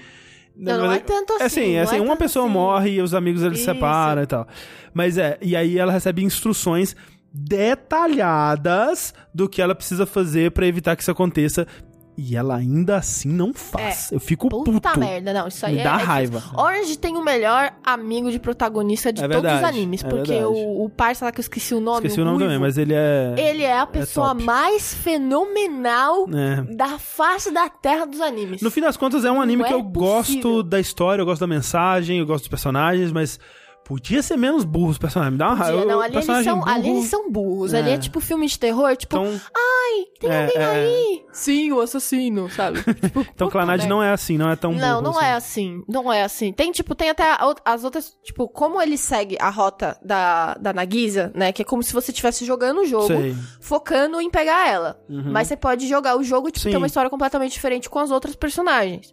[0.55, 1.43] Não, não é tanto assim.
[1.43, 2.53] É assim, é assim, uma tanto pessoa assim.
[2.53, 4.47] morre e os amigos eles se separam e tal.
[4.93, 6.95] Mas é, e aí ela recebe instruções
[7.33, 11.67] detalhadas do que ela precisa fazer pra evitar que isso aconteça.
[12.15, 14.11] E ela ainda assim não faz.
[14.11, 14.99] Eu fico Puta puto.
[14.99, 16.39] merda, não, isso aí Me é, dá é raiva.
[16.39, 16.59] difícil.
[16.59, 20.83] Orange tem o melhor amigo de protagonista de É todos os animes, é porque o,
[20.85, 22.93] o parça lá que eu esqueci o nome, Esqueci o nome ruivo, também, mas ele
[22.93, 23.33] é.
[23.37, 26.61] ele é a pessoa mais fenomenal é.
[26.75, 28.61] da face da terra dos animes.
[28.61, 30.63] No fim das contas, é um anime Não que é eu gosto possível.
[30.63, 33.39] da história, eu gosto da mensagem, eu gosto dos personagens, mas
[33.85, 35.33] Podia ser menos burro os personagens.
[35.33, 35.77] Me dá uma raiva.
[35.79, 37.73] Podia, não, ali eles, personagem são, ali burro- eles são burros.
[37.73, 37.93] Ali É.
[37.93, 40.65] é tipo filme de terror, tipo, Então, ai, tem é, alguém é.
[40.65, 41.25] aí.
[41.33, 42.81] Sim, o assassino, sabe?
[43.01, 45.25] tipo, então Clanad não é assim, não é tão Não, burro não assim.
[45.27, 45.83] é assim.
[45.87, 46.53] Não é assim.
[46.53, 47.23] Tem, tipo, tem até
[47.65, 48.15] as outras.
[48.23, 51.51] Tipo, como ele segue a rota da, da Nagisa, né?
[51.51, 53.35] Que é como se você estivesse jogando o jogo, Sei.
[53.59, 54.99] focando em pegar ela.
[55.09, 56.71] Mas você pode jogar o jogo e, tipo, Sim.
[56.71, 59.11] ter uma história completamente diferente com as outras personagens.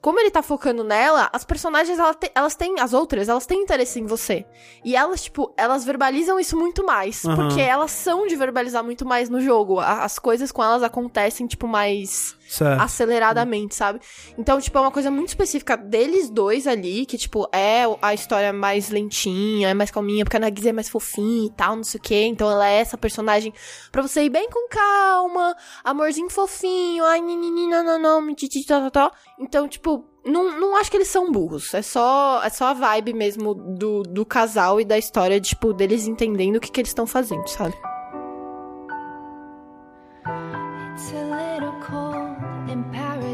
[0.00, 3.62] Como ele tá focando nela, as personagens, ela te- elas têm, as outras, elas têm
[3.62, 4.46] interesse em você.
[4.84, 7.24] E elas, tipo, elas verbalizam isso muito mais.
[7.24, 7.34] Aham.
[7.48, 9.80] Porque elas são de verbalizar muito mais no jogo.
[9.80, 12.80] A- As coisas com elas acontecem, tipo, mais Certo.
[12.80, 14.00] aceleradamente, sabe?
[14.38, 18.52] Então, tipo, é uma coisa muito específica deles dois ali, que, tipo, é a história
[18.52, 21.98] mais lentinha, é mais calminha, porque a Nagisa é mais fofinha e tal, não sei
[21.98, 22.24] o quê.
[22.24, 23.52] Então, ela é essa personagem
[23.92, 29.12] pra você ir bem com calma, amorzinho fofinho, ai, não, não, não, tá, tá, tá.
[29.38, 31.72] Então, tipo, não, não acho que eles são burros.
[31.74, 36.06] É só, é só a vibe mesmo do, do casal e da história, tipo, deles
[36.06, 37.74] entendendo o que, que eles estão fazendo, sabe?
[40.98, 41.12] It's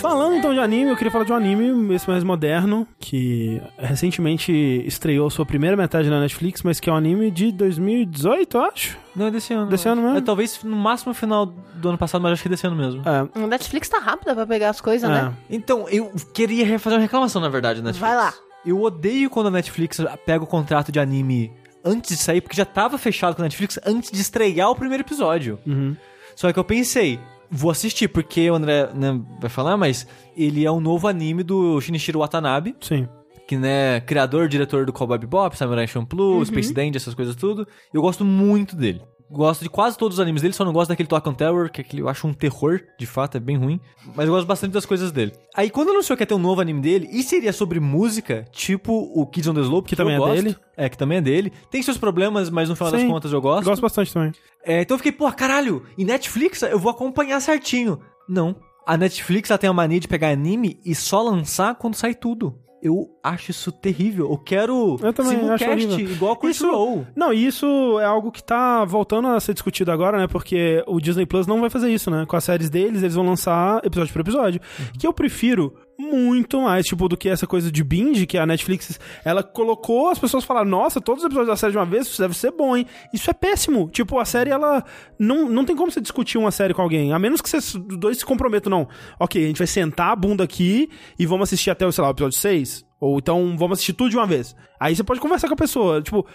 [0.00, 4.52] Falando então de anime, eu queria falar de um anime, esse mais moderno, que recentemente
[4.86, 8.98] estreou sua primeira metade na Netflix, mas que é um anime de 2018, eu acho.
[9.14, 9.68] Não, é desse ano.
[9.68, 10.18] Desse ano mesmo?
[10.18, 13.02] É, talvez no máximo final do ano passado, mas acho que desse ano mesmo.
[13.04, 15.32] É, A Netflix tá rápida pra pegar as coisas, né?
[15.50, 18.00] Então, eu queria fazer uma reclamação, na verdade, na Netflix.
[18.08, 18.32] Vai lá.
[18.64, 21.52] Eu odeio quando a Netflix pega o contrato de anime
[21.84, 25.02] antes de sair, porque já tava fechado com a Netflix antes de estrear o primeiro
[25.02, 25.58] episódio.
[25.66, 25.96] Uhum.
[26.36, 27.18] Só que eu pensei,
[27.50, 31.80] vou assistir, porque o André né, vai falar, mas ele é um novo anime do
[31.80, 33.08] Shinichiro Watanabe, sim.
[33.46, 37.66] que né, criador, diretor do Cowboy Bebop, Samurai Champloo, Space Dandy, essas coisas tudo.
[37.92, 39.02] Eu gosto muito dele.
[39.30, 41.82] Gosto de quase todos os animes dele, só não gosto daquele Talk on Terror, que
[41.82, 43.78] é eu acho um terror, de fato, é bem ruim.
[44.14, 45.32] Mas eu gosto bastante das coisas dele.
[45.54, 48.92] Aí quando anunciou que ia ter um novo anime dele, e seria sobre música, tipo
[48.92, 50.42] o Kids on the Slope, Que também eu é gosto.
[50.42, 50.56] dele.
[50.76, 51.52] É, que também é dele.
[51.70, 53.08] Tem seus problemas, mas no final das Sim.
[53.08, 53.64] contas eu gosto.
[53.64, 54.32] Gosto bastante também.
[54.64, 58.00] É, então eu fiquei, pô, caralho, e Netflix eu vou acompanhar certinho.
[58.28, 58.56] Não.
[58.86, 62.58] A Netflix ela tem a mania de pegar anime e só lançar quando sai tudo.
[62.82, 64.30] Eu acho isso terrível.
[64.30, 66.14] Eu quero Eu também acho simulcast horrível.
[66.14, 67.06] igual a Crunchyroll.
[67.16, 67.66] Não, e isso
[68.00, 70.26] é algo que tá voltando a ser discutido agora, né?
[70.28, 72.24] Porque o Disney Plus não vai fazer isso, né?
[72.26, 74.60] Com as séries deles, eles vão lançar episódio por episódio.
[74.98, 79.00] Que eu prefiro muito mais, tipo, do que essa coisa de binge, que a Netflix,
[79.24, 82.22] ela colocou, as pessoas falaram, nossa, todos os episódios da série de uma vez, isso
[82.22, 82.86] deve ser bom, hein?
[83.12, 83.90] Isso é péssimo.
[83.90, 84.84] Tipo, a série, ela,
[85.18, 88.18] não, não tem como você discutir uma série com alguém, a menos que vocês dois
[88.18, 88.88] se comprometam, não.
[89.18, 90.88] Ok, a gente vai sentar a bunda aqui
[91.18, 92.87] e vamos assistir até, sei lá, o episódio 6.
[93.00, 94.56] Ou então vamos assistir tudo de uma vez.
[94.80, 96.02] Aí você pode conversar com a pessoa.
[96.02, 96.26] Tipo,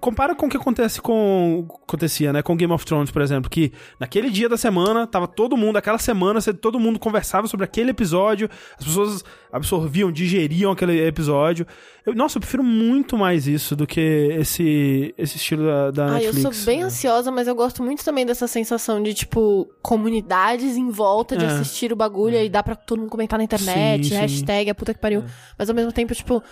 [0.00, 1.66] compara com o que acontece com.
[1.86, 2.40] Acontecia, né?
[2.40, 3.50] Com Game of Thrones, por exemplo.
[3.50, 7.90] Que naquele dia da semana, tava todo mundo, aquela semana, todo mundo conversava sobre aquele
[7.90, 8.48] episódio.
[8.78, 11.66] As pessoas absorviam, digeriam aquele episódio.
[12.04, 14.00] Eu- nossa, eu prefiro muito mais isso do que
[14.40, 16.56] esse, esse estilo da, da Ah, eu Netflix.
[16.56, 21.36] sou bem ansiosa, mas eu gosto muito também dessa sensação de, tipo, comunidades em volta
[21.36, 21.48] de É.
[21.48, 24.16] assistir o bagulho e dá pra todo mundo comentar na internet, Sim, sim.
[24.16, 25.22] hashtag, a puta que pariu.
[25.56, 26.42] Mas ao mesmo tempo, tipo,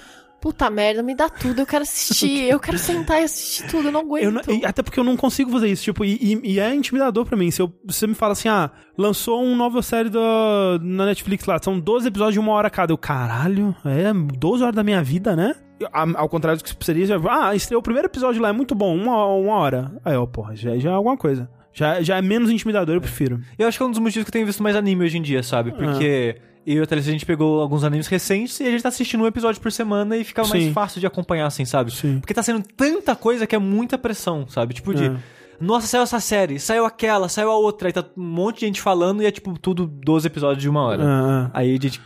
[0.40, 3.92] puta merda, me dá tudo, eu quero assistir, eu quero sentar e assistir tudo, eu
[3.92, 4.24] não aguento.
[4.24, 7.26] Eu não- até porque eu não consigo fazer isso, tipo, e, e- e é intimidador
[7.26, 7.50] pra mim.
[7.50, 10.20] Se eu- você me fala assim, ah, lançou uma nova série da,
[10.82, 12.92] na Netflix lá, são 12 episódios de uma hora cada.
[12.92, 15.54] Eu, caralho, é 12 horas da minha vida, né?
[15.92, 18.94] Ao contrário do que seria, já, ah, estreou o primeiro episódio lá, é muito bom,
[18.94, 19.92] uma, uma hora.
[20.04, 21.48] Aí, ó, porra, já, já é alguma coisa.
[21.72, 23.40] Já, já é menos intimidador, eu prefiro.
[23.58, 25.22] Eu acho que é um dos motivos que eu tenho visto mais anime hoje em
[25.22, 25.70] dia, sabe?
[25.72, 26.36] Porque
[26.74, 29.22] eu e a Thalissa, a gente pegou alguns animes recentes e a gente tá assistindo
[29.22, 30.72] um episódio por semana e fica mais Sim.
[30.72, 31.90] fácil de acompanhar, assim, sabe?
[31.90, 32.20] Sim.
[32.20, 34.74] Porque tá sendo tanta coisa que é muita pressão, sabe?
[34.74, 35.06] Tipo de.
[35.06, 35.16] É.
[35.60, 38.80] Nossa, saiu essa série, saiu aquela, saiu a outra, aí tá um monte de gente
[38.80, 41.04] falando e é tipo tudo 12 episódios de uma hora.
[41.04, 41.50] Ah, ah.
[41.52, 42.00] Aí a gente.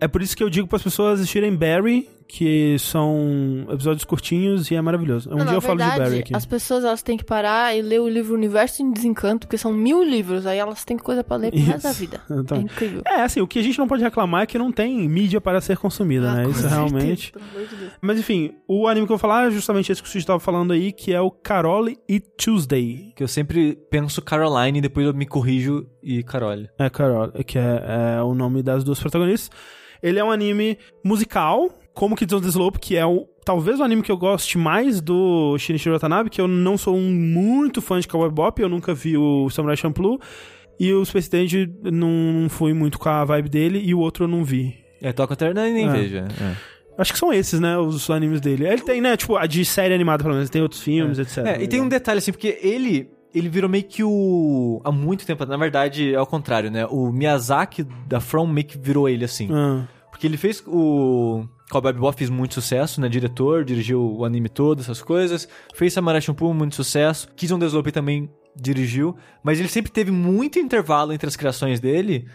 [0.00, 4.70] É por isso que eu digo para as pessoas assistirem Barry, que são episódios curtinhos
[4.70, 5.28] e é maravilhoso.
[5.32, 6.36] Um Não, dia eu falo de verdade, Barry aqui.
[6.36, 9.72] as pessoas elas têm que parar e ler o livro Universo em Desencanto, porque são
[9.72, 12.20] mil livros, aí elas têm coisa pra ler pro resto da vida.
[12.30, 13.02] Então- É incrível.
[13.04, 15.60] É, assim, o que a gente não pode reclamar é que não tem mídia para
[15.60, 16.44] ser consumida, Ah, né?
[16.44, 17.32] com Isso certeza, realmente.
[17.32, 17.92] pelo amor de Deus.
[18.00, 20.72] Mas enfim, o anime que eu vou falar é justamente esse que você estava falando
[20.72, 23.12] aí, que é o Carole e Tuesday.
[23.16, 26.68] Que eu sempre penso Caroline e depois eu me corrijo e Carole.
[26.78, 29.50] É, Carole, que é, é o nome das duas protagonistas.
[30.02, 33.82] Ele é um anime musical, como Kids on the Slope, que é o, talvez o
[33.82, 38.00] anime que eu goste mais do Shinichiro Watanabe, que eu não sou um muito fã
[38.00, 40.18] de Cowboy Bebop, eu nunca vi o Samurai Champloo,
[40.78, 44.28] e o Space Dandy não fui muito com a vibe dele, e o outro eu
[44.28, 44.74] não vi.
[45.02, 45.92] É, toca até nem, nem É.
[45.92, 46.16] vejo.
[46.16, 46.26] é.
[46.98, 48.66] Acho que são esses, né, os animes dele.
[48.66, 51.38] Ele tem, né, tipo, a de série animada, pelo menos, tem outros filmes, etc.
[51.46, 55.24] É, e tem um detalhe assim, porque ele ele virou meio que o há muito
[55.24, 56.86] tempo, na verdade é ao contrário, né?
[56.86, 59.48] O Miyazaki da From meio que virou ele assim.
[59.52, 63.08] Ah, Porque ele fez o Cowboy Bebop fez muito sucesso, né?
[63.08, 65.48] Diretor, dirigiu o anime todo, essas coisas.
[65.74, 67.28] Fez Samurai Champloo, muito sucesso.
[67.36, 69.16] Kiss on the Slope também dirigiu.
[69.42, 72.26] Mas ele sempre teve muito intervalo entre as criações dele.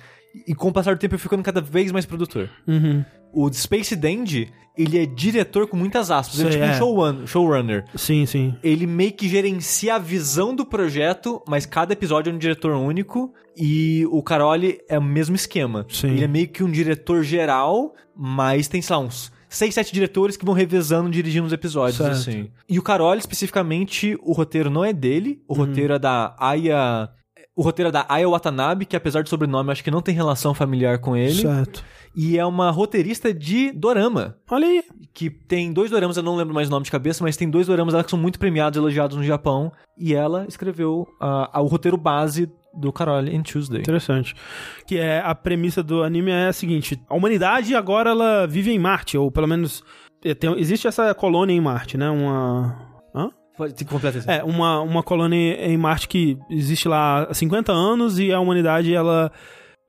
[0.48, 2.50] E com o passar do tempo ele ficando cada vez mais produtor.
[2.66, 3.04] uhum.
[3.36, 6.40] O Space Dandy, ele é diretor com muitas aspas.
[6.40, 6.78] Ele é tipo um é.
[6.78, 7.86] showrun- showrunner.
[7.96, 8.56] Sim, sim.
[8.64, 13.34] Ele meio que gerencia a visão do projeto, mas cada episódio é um diretor único.
[13.58, 15.86] E o Caroli é o mesmo esquema.
[15.90, 16.08] Sim.
[16.12, 20.36] Ele é meio que um diretor geral, mas tem, sei lá, uns seis, sete diretores
[20.36, 22.12] que vão revezando dirigindo os episódios, Certo.
[22.12, 22.50] assim.
[22.68, 25.42] E o Caroli, especificamente, o roteiro não é dele.
[25.48, 25.60] O Uhum.
[25.66, 27.10] roteiro é da Aya...
[27.56, 30.54] O roteiro é da Aya Watanabe, que apesar do sobrenome, acho que não tem relação
[30.54, 31.42] familiar com ele.
[31.42, 31.86] Certo.
[32.16, 34.84] E é uma roteirista de dorama Olha aí.
[35.14, 37.68] que tem dois doramas, eu não lembro mais o nome de cabeça, mas tem dois
[37.68, 39.72] doramas que são muito premiados, elogiados no Japão.
[39.98, 43.82] E ela escreveu ah, o roteiro base do Carol in Tuesday.
[43.82, 44.34] Interessante.
[44.88, 48.80] Que é a premissa do anime é a seguinte: a humanidade agora ela vive em
[48.80, 49.84] Marte, ou pelo menos
[50.24, 52.10] é, tem- existe essa colônia em Marte, né?
[52.10, 52.76] Uma.
[53.14, 53.30] Hã?
[53.90, 54.20] Completa.
[54.30, 58.94] É, uma, uma colônia em Marte que existe lá há 50 anos e a humanidade,
[58.94, 59.32] ela.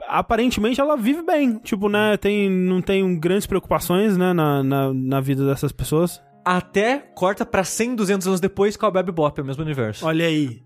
[0.08, 1.58] Aparentemente ela vive bem.
[1.58, 2.16] Tipo, né?
[2.16, 4.32] Tem, não tem grandes preocupações, né?
[4.32, 6.22] Na, na, na vida dessas pessoas.
[6.44, 10.06] Até corta pra 100, 200 anos depois com a Bebop, é o mesmo universo.
[10.06, 10.62] Olha aí.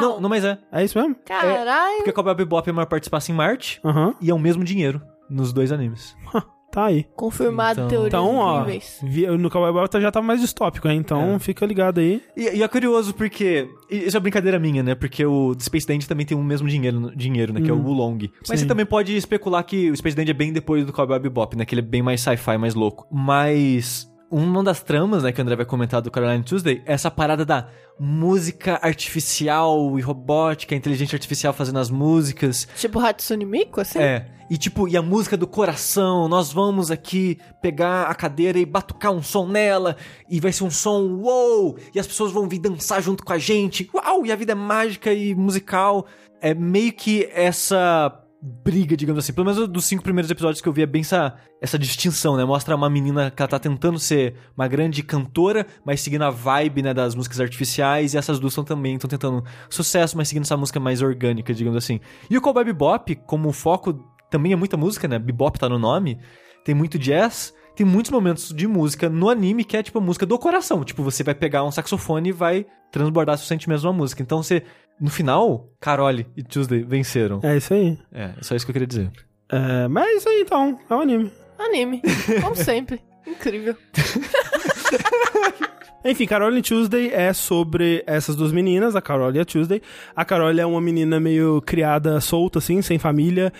[0.00, 0.56] Não, não, mas é.
[0.70, 1.16] É isso mesmo?
[1.24, 1.96] Caralho.
[1.96, 4.14] Porque com a Bebop é maior participação em Marte Aham.
[4.20, 6.16] e é o mesmo dinheiro nos dois animes.
[6.70, 7.06] Tá aí.
[7.16, 9.00] Confirmado Então- teorias Então, ó, incríveis.
[9.40, 10.94] no Cowboy Bebop já tava mais distópico, né?
[10.94, 11.38] Então É.
[11.38, 12.22] fica ligado aí.
[12.36, 13.68] E, e é curioso porque.
[13.90, 14.94] Isso é brincadeira minha, né?
[14.94, 17.60] Porque o Space Dandy também tem o mesmo dinheiro, dinheiro né?
[17.62, 18.30] Que é o Wulong.
[18.46, 18.64] Mas Sim.
[18.64, 21.64] você também pode especular que o Space Dandy é bem depois do Cowboy Bebop, né?
[21.64, 23.06] Que ele é bem mais sci-fi, mais louco.
[23.10, 24.07] Mas.
[24.30, 27.46] Uma das tramas, né, que o André vai comentar do Caroline Tuesday, é essa parada
[27.46, 27.68] da
[27.98, 32.68] música artificial e robótica, inteligência artificial fazendo as músicas.
[32.76, 33.98] Tipo Hatsune Miku, assim?
[33.98, 34.28] É.
[34.50, 39.12] E tipo, e a música do coração, nós vamos aqui pegar a cadeira e batucar
[39.12, 39.96] um som nela,
[40.28, 41.78] e vai ser um som uou!
[41.94, 43.88] E as pessoas vão vir dançar junto com a gente.
[43.94, 44.26] Uau!
[44.26, 46.06] E a vida é mágica e musical.
[46.40, 49.32] É meio que essa briga, digamos assim.
[49.32, 52.44] Pelo menos dos cinco primeiros episódios que eu vi é bem essa, essa distinção, né?
[52.44, 56.82] Mostra uma menina que ela tá tentando ser uma grande cantora, mas seguindo a vibe,
[56.82, 60.56] né, das músicas artificiais, e essas duas tão também estão tentando sucesso, mas seguindo essa
[60.56, 62.00] música mais orgânica, digamos assim.
[62.30, 65.18] E o Cowboy Bebop, como foco também é muita música, né?
[65.18, 66.18] Bebop tá no nome.
[66.64, 67.54] Tem muito jazz.
[67.74, 70.82] Tem muitos momentos de música no anime que é tipo a música do coração.
[70.82, 74.20] Tipo, você vai pegar um saxofone e vai transbordar seus sentimentos numa música.
[74.20, 74.64] Então você,
[75.00, 77.40] no final, Carole e Tuesday venceram.
[77.42, 77.98] É isso aí.
[78.12, 79.10] É, é só isso que eu queria dizer.
[79.50, 80.78] É, mas é isso aí então.
[80.88, 81.32] É um anime.
[81.58, 82.02] Anime.
[82.42, 83.00] Como sempre.
[83.26, 83.76] Incrível.
[86.04, 89.82] Enfim, Caroline Tuesday é sobre essas duas meninas, a Carol e a Tuesday.
[90.14, 93.52] A Carol é uma menina meio criada solta, assim, sem família,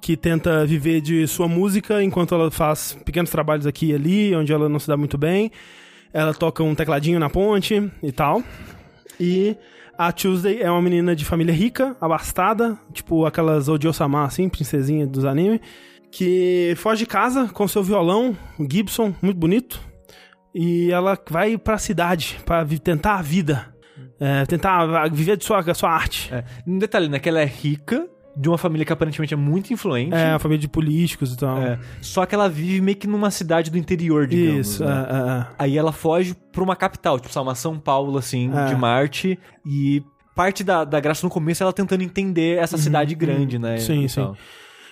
[0.00, 4.52] que tenta viver de sua música enquanto ela faz pequenos trabalhos aqui e ali, onde
[4.52, 5.50] ela não se dá muito bem.
[6.12, 8.42] Ela toca um tecladinho na ponte e tal.
[9.18, 9.56] E
[9.98, 15.24] a Tuesday é uma menina de família rica, abastada, tipo aquelas Odio-sama, assim, princesinha dos
[15.24, 15.60] anime,
[16.10, 18.36] que foge de casa com seu violão,
[18.70, 19.80] Gibson, muito bonito,
[20.54, 23.74] e ela vai pra cidade pra vi- tentar a vida.
[24.18, 26.32] É, tentar viver de sua, sua arte.
[26.32, 26.42] É.
[26.66, 27.18] Um detalhe, né?
[27.18, 30.14] Que ela é rica, de uma família que aparentemente é muito influente.
[30.14, 31.58] É, a família de políticos e tal.
[31.58, 34.68] É, Só que ela vive meio que numa cidade do interior, digamos.
[34.68, 35.06] Isso, né?
[35.08, 38.66] é, é, Aí ela foge pra uma capital, tipo, uma São Paulo, assim, É.
[38.66, 39.38] de Marte.
[39.64, 40.02] E
[40.34, 43.72] parte da, da graça no começo é ela tentando entender essa cidade grande, né?
[43.74, 43.80] Uhum.
[43.80, 44.20] Sim, e sim.
[44.20, 44.36] tal.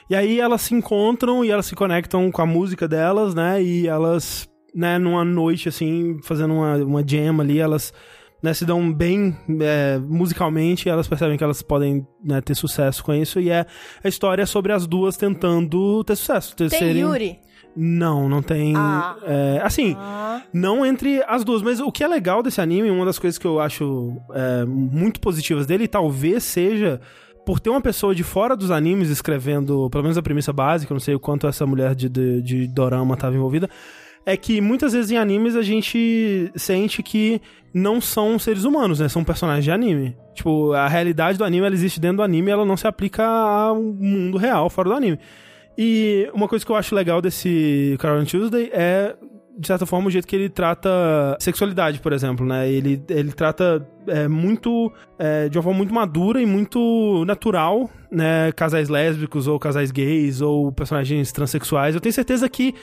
[0.08, 3.62] E aí elas se encontram e elas se conectam com a música delas, né?
[3.62, 7.92] E elas, né, numa noite, assim, fazendo uma, uma jam ali, elas
[8.44, 13.14] né, se dão bem é, musicalmente elas percebem que elas podem né, ter sucesso com
[13.14, 13.40] isso.
[13.40, 13.64] E é
[14.04, 16.54] a história sobre as duas tentando ter sucesso.
[16.54, 17.38] Ter, Tem serem- Yuri.
[17.74, 18.74] Não, não tem.
[18.76, 19.16] Ah.
[19.24, 19.96] é, assim,
[20.52, 21.62] não entre as duas.
[21.62, 25.18] Mas o que é legal desse anime, uma das coisas que eu acho é, muito
[25.20, 27.00] positivas dele, talvez seja
[27.46, 31.00] por ter uma pessoa de fora dos animes escrevendo, pelo menos a premissa básica, não
[31.00, 33.68] sei o quanto essa mulher de, de, de Dorama estava envolvida,
[34.26, 37.40] é que muitas vezes em animes a gente sente que
[37.72, 39.08] não são seres humanos, né?
[39.08, 40.16] São personagens de anime.
[40.34, 43.76] Tipo, a realidade do anime, ela existe dentro do anime, ela não se aplica ao
[43.76, 45.18] mundo real, fora do anime.
[45.76, 49.16] E uma coisa que eu acho legal desse Carol Tuesday é,
[49.56, 52.68] de certa forma, o jeito que ele trata sexualidade, por exemplo, né?
[52.70, 58.50] Ele, ele trata é, muito, é, de uma forma muito madura e muito natural, né?
[58.52, 61.94] Casais lésbicos ou casais gays ou personagens transexuais.
[61.94, 62.74] Eu tenho certeza que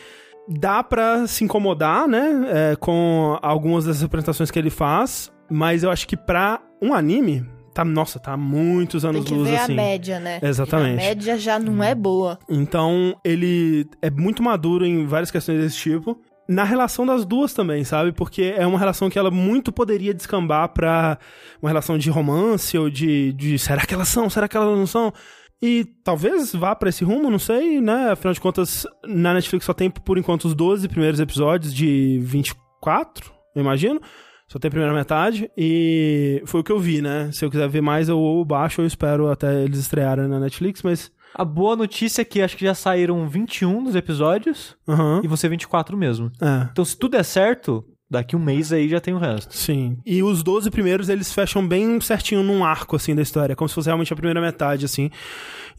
[0.47, 2.71] dá pra se incomodar, né?
[2.71, 7.45] é, com algumas das representações que ele faz, mas eu acho que pra um anime,
[7.73, 9.73] tá, nossa, tá há muitos anos Tem que luz ver assim.
[9.73, 10.39] a média, né?
[10.41, 10.93] Exatamente.
[10.93, 12.39] A média já não é boa.
[12.49, 16.19] Então, ele é muito maduro em várias questões desse tipo.
[16.49, 18.11] Na relação das duas também, sabe?
[18.11, 21.17] Porque é uma relação que ela muito poderia descambar pra
[21.61, 24.29] uma relação de romance ou de, de será que elas são?
[24.29, 25.13] Será que elas não são?
[25.61, 28.11] E talvez vá pra esse rumo, não sei, né?
[28.11, 33.31] Afinal de contas, na Netflix só tem por enquanto os 12 primeiros episódios de 24,
[33.55, 34.01] eu imagino.
[34.47, 35.49] Só tem a primeira metade.
[35.55, 37.29] E foi o que eu vi, né?
[37.31, 40.81] Se eu quiser ver mais, eu ou baixo ou espero até eles estrearem na Netflix,
[40.81, 41.11] mas.
[41.33, 45.21] A boa notícia é que acho que já saíram 21 dos episódios Aham.
[45.23, 46.29] e você 24 mesmo.
[46.41, 46.67] É.
[46.69, 49.55] Então, se tudo der certo, daqui um mês aí já tem o resto.
[49.55, 49.97] Sim.
[50.05, 53.55] E os 12 primeiros, eles fecham bem certinho num arco, assim, da história.
[53.55, 55.09] Como se fosse realmente a primeira metade, assim.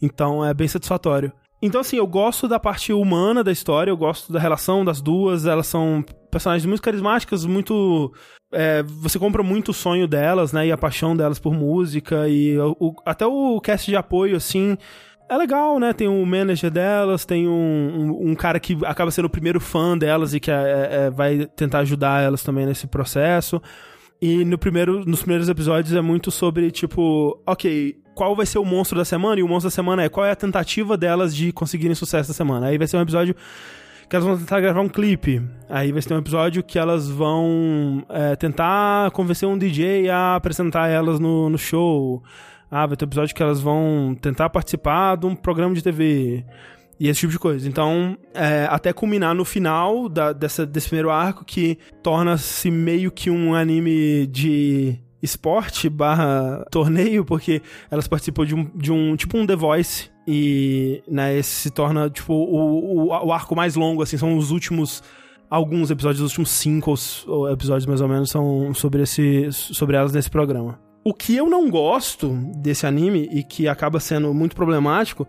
[0.01, 1.31] Então, é bem satisfatório.
[1.61, 5.45] Então, assim, eu gosto da parte humana da história, eu gosto da relação das duas.
[5.45, 8.11] Elas são personagens muito carismáticas, muito...
[8.51, 10.67] é, você compra muito o sonho delas, né?
[10.67, 12.27] E a paixão delas por música.
[12.27, 14.75] E o- o- até o cast de apoio, assim...
[15.33, 15.93] É legal, né?
[15.93, 17.51] Tem o manager delas, tem um,
[18.21, 21.47] um, um cara que acaba sendo o primeiro fã delas e que é- é- vai
[21.55, 23.59] tentar ajudar elas também nesse processo.
[24.21, 28.63] E no primeiro, nos primeiros episódios é muito sobre, tipo, ok, qual vai ser o
[28.65, 29.39] monstro da semana?
[29.39, 32.35] E o monstro da semana é qual é a tentativa delas de conseguirem sucesso da
[32.35, 32.67] semana.
[32.67, 33.35] Aí vai ser um episódio
[34.07, 35.41] que elas vão tentar gravar um clipe.
[35.67, 40.89] Aí vai ser um episódio que elas vão é, tentar convencer um DJ a apresentar
[40.89, 42.21] elas no, no show.
[42.75, 46.43] Ah, vai ter um episódio que elas vão tentar participar de um programa de TV.
[46.99, 47.69] E esse tipo de coisa.
[47.69, 53.29] Então, é, até culminar no final da- dessa, desse primeiro arco, que torna-se meio que
[53.29, 57.61] um anime de esporte barra torneio, porque
[57.91, 60.09] elas participam de um, de um tipo um The Voice.
[60.27, 64.49] E né, esse se torna tipo o, o, o arco mais longo, assim, são os
[64.49, 65.03] últimos.
[65.47, 66.95] Alguns episódios, os últimos cinco
[67.27, 70.79] ou episódios mais ou menos, são sobre, esse, sobre elas nesse programa.
[71.03, 75.27] O que eu não gosto desse anime e que acaba sendo muito problemático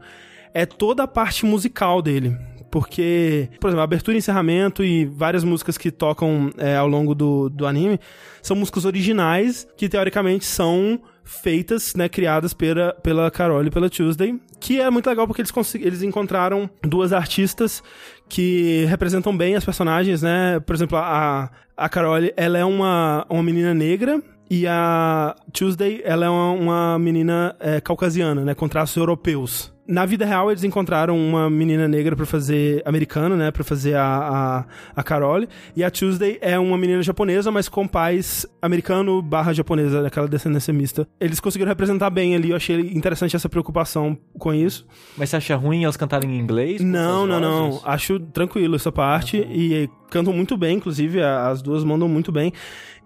[0.53, 2.37] é toda a parte musical dele.
[2.71, 7.49] Porque, por exemplo, abertura e encerramento e várias músicas que tocam é, ao longo do,
[7.49, 8.01] do anime
[8.43, 14.39] são músicas originais que, teoricamente, são feitas, né, criadas pela, pela Carol e pela Tuesday,
[14.61, 17.83] que é muito legal porque eles, eles encontraram duas artistas
[18.29, 20.61] que representam bem as personagens, né?
[20.61, 26.27] Por exemplo, a, a Carol, ela é uma, uma menina negra e a Tuesday, ela
[26.27, 28.55] é uma, uma menina é, caucasiana, né?
[28.55, 29.73] Com traços europeus.
[29.87, 32.81] Na vida real, eles encontraram uma menina negra pra fazer...
[32.87, 33.51] Americana, né?
[33.51, 34.65] Pra fazer a, a,
[34.97, 35.47] a Carole.
[35.77, 40.73] E a Tuesday é uma menina japonesa, mas com pais americano barra japonesa, daquela descendência
[40.73, 41.07] mista.
[41.21, 42.49] Eles conseguiram representar bem ali.
[42.49, 44.87] Eu achei interessante essa preocupação com isso.
[45.19, 46.81] Mas você acha ruim elas cantarem em inglês?
[46.81, 47.81] Não, não, não.
[47.85, 49.37] Acho tranquilo essa parte.
[49.37, 51.23] E cantam muito bem, inclusive.
[51.23, 52.55] As duas mandam muito bem.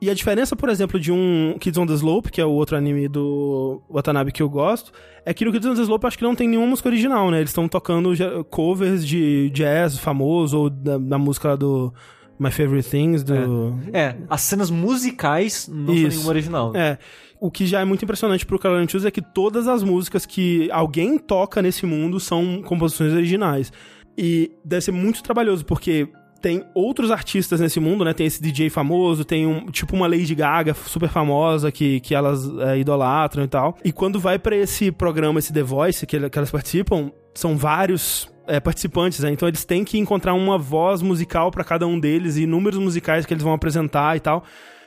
[0.01, 2.77] E a diferença, por exemplo, de um Kids on the Slope, que é o outro
[2.77, 4.93] anime do Watanabe que eu gosto,
[5.27, 7.39] é que no Kids on the Slope acho que não tem nenhuma música original, né?
[7.39, 8.13] Eles estão tocando
[8.49, 11.93] covers de jazz famoso ou da, da música lá do
[12.39, 13.77] My Favorite Things, do...
[13.93, 16.09] É, as cenas musicais não são Isso.
[16.11, 16.77] nenhuma original.
[16.77, 16.99] É.
[17.41, 20.71] O que já é muito impressionante pro Carolina Tunes é que todas as músicas que
[20.71, 23.73] alguém toca nesse mundo são composições originais.
[24.17, 26.09] E deve ser muito trabalhoso, porque
[26.41, 28.13] tem outros artistas nesse mundo, né?
[28.13, 32.49] Tem esse DJ famoso, tem um tipo uma Lady Gaga super famosa que, que elas
[32.61, 33.77] é, idolatram e tal.
[33.85, 38.31] E quando vai pra esse programa, esse The Voice, que, que elas participam, são vários
[38.47, 39.31] é, participantes, né?
[39.31, 43.27] Então eles têm que encontrar uma voz musical pra cada um deles e números musicais
[43.27, 44.45] que eles vão apresentar e tal.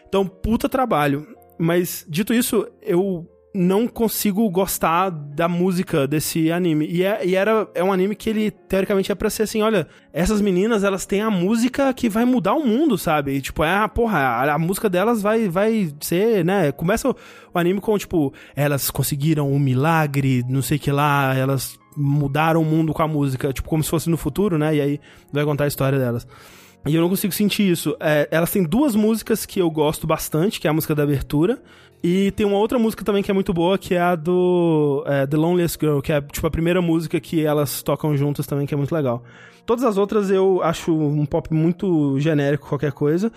[0.08, 1.26] Então, puta trabalho.
[1.58, 6.88] Mas, dito isso, eu não consigo gostar da música desse anime.
[6.88, 9.88] E, é, e era, é um anime que ele, teoricamente, é pra ser assim, olha,
[10.14, 13.34] essas meninas, elas têm a música que vai mudar o mundo, sabe?
[13.34, 16.72] E, tipo, é, a porra, a, a música delas vai, vai ser, né?
[16.72, 17.16] Começa o,
[17.54, 22.66] o anime com, tipo, elas conseguiram um milagre, não sei que lá, elas mudaram o
[22.66, 24.76] mundo com a música, tipo, como se fosse no futuro, né?
[24.76, 25.00] E aí
[25.32, 26.26] vai contar a história delas.
[26.88, 27.96] E eu não consigo sentir isso.
[28.00, 31.62] É, elas têm duas músicas que eu gosto bastante, que é a música da abertura.
[32.04, 35.28] E tem uma outra música também que é muito boa, que é a do é,
[35.28, 38.74] The Loneliest Girl, que é tipo a primeira música que elas tocam juntas também, que
[38.74, 39.24] é muito legal.
[39.66, 43.32] Todas as outras eu acho um pop muito genérico, qualquer coisa.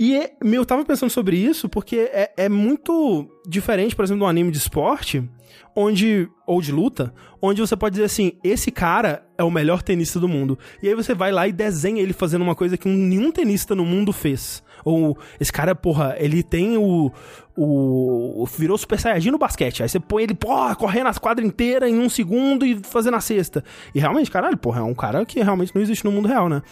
[0.00, 4.24] E é- eu tava pensando sobre isso porque é, é muito diferente, por exemplo, de
[4.24, 5.28] um anime de esporte,
[5.76, 6.28] onde.
[6.46, 7.12] ou de luta,
[7.42, 10.58] onde você pode dizer assim: esse cara é o melhor tenista do mundo.
[10.82, 13.84] E aí você vai lá e desenha ele fazendo uma coisa que nenhum tenista no
[13.84, 14.62] mundo fez.
[14.84, 17.12] Ou esse cara, porra, ele tem o.
[17.56, 19.82] o virou Super Saiyajin no basquete.
[19.82, 23.20] Aí você põe ele, porra, correndo as quadras inteiras em um segundo e fazendo a
[23.20, 23.64] cesta.
[23.94, 26.62] E realmente, caralho, porra, é um cara que realmente não existe no mundo real, né?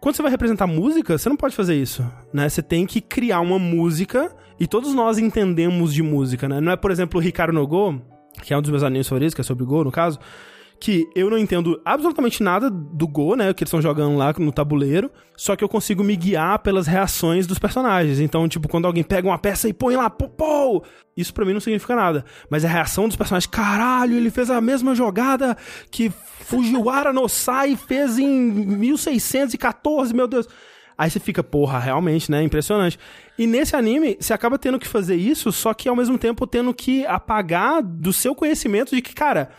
[0.00, 2.48] Quando você vai representar música, você não pode fazer isso, né?
[2.48, 6.60] Você tem que criar uma música e todos nós entendemos de música, né?
[6.60, 7.94] Não é, por exemplo, o Ricardo Nogô,
[8.42, 10.18] que é um dos meus animes favoritos, que é sobre Go, no caso,
[10.82, 13.54] que eu não entendo absolutamente nada do Go, né?
[13.54, 17.46] Que eles estão jogando lá no tabuleiro, só que eu consigo me guiar pelas reações
[17.46, 18.18] dos personagens.
[18.18, 20.82] Então, tipo, quando alguém pega uma peça e põe lá, pô, pô,
[21.16, 22.24] isso pra mim não significa nada.
[22.50, 25.56] Mas a reação dos personagens, caralho, ele fez a mesma jogada
[25.88, 26.10] que
[26.40, 30.48] Fujiwara no Sai fez em 1614, meu Deus.
[30.98, 32.42] Aí você fica, porra, realmente, né?
[32.42, 32.98] Impressionante.
[33.38, 36.74] E nesse anime, você acaba tendo que fazer isso, só que ao mesmo tempo tendo
[36.74, 39.50] que apagar do seu conhecimento de que, cara,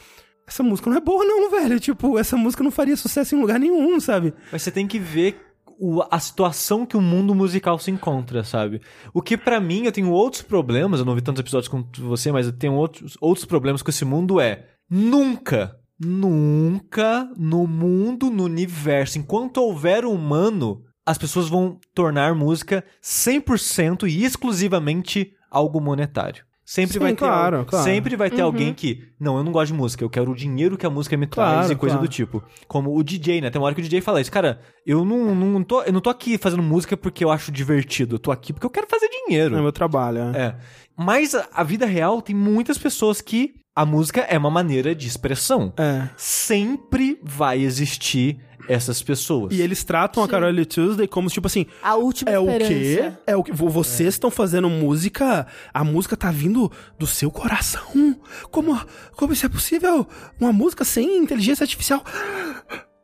[0.48, 1.80] essa música não é boa, não, velho.
[1.80, 4.34] Tipo, essa música não faria sucesso em lugar nenhum, sabe?
[4.52, 5.40] Mas você tem que ver
[5.80, 8.82] o- a situação que o mundo musical se encontra, sabe?
[9.14, 12.32] O que pra mim, eu tenho outros problemas, eu não vi tantos episódios quanto você,
[12.32, 18.44] mas eu tenho outros, outros problemas com esse mundo é nunca, nunca no mundo, no
[18.44, 26.46] universo, enquanto houver humano, as pessoas vão tornar música 100% e exclusivamente algo monetário.
[26.66, 27.84] Sempre Sim, vai ter, claro, claro.
[27.84, 30.78] sempre vai ter alguém que, não, eu não gosto de música, eu quero o dinheiro
[30.78, 32.08] que a música me traz Claro, e coisa claro.
[32.08, 32.42] do tipo.
[32.68, 33.50] Como o DJ, né?
[33.50, 36.00] Tem uma hora que o DJ fala isso, cara, eu não, não tô, eu não
[36.00, 39.10] tô aqui fazendo música porque eu acho divertido, eu tô aqui porque eu quero fazer
[39.10, 39.58] dinheiro.
[39.58, 40.38] É meu trabalho, é.
[40.38, 40.56] É.
[40.98, 45.08] Mas a, a vida real tem muitas pessoas que a música é uma maneira de
[45.08, 45.74] expressão.
[45.78, 46.08] É.
[46.16, 49.54] Sempre vai existir essas pessoas.
[49.54, 51.66] E eles tratam a Carol Tuesday como tipo assim.
[51.82, 52.70] A última É o esperança.
[52.74, 53.14] quê?
[53.28, 58.16] É o que vo- vocês estão fazendo música, a música tá vindo do seu coração.
[58.52, 58.80] Como
[59.16, 60.08] como isso é possível?
[60.40, 62.04] Uma música sem inteligência artificial?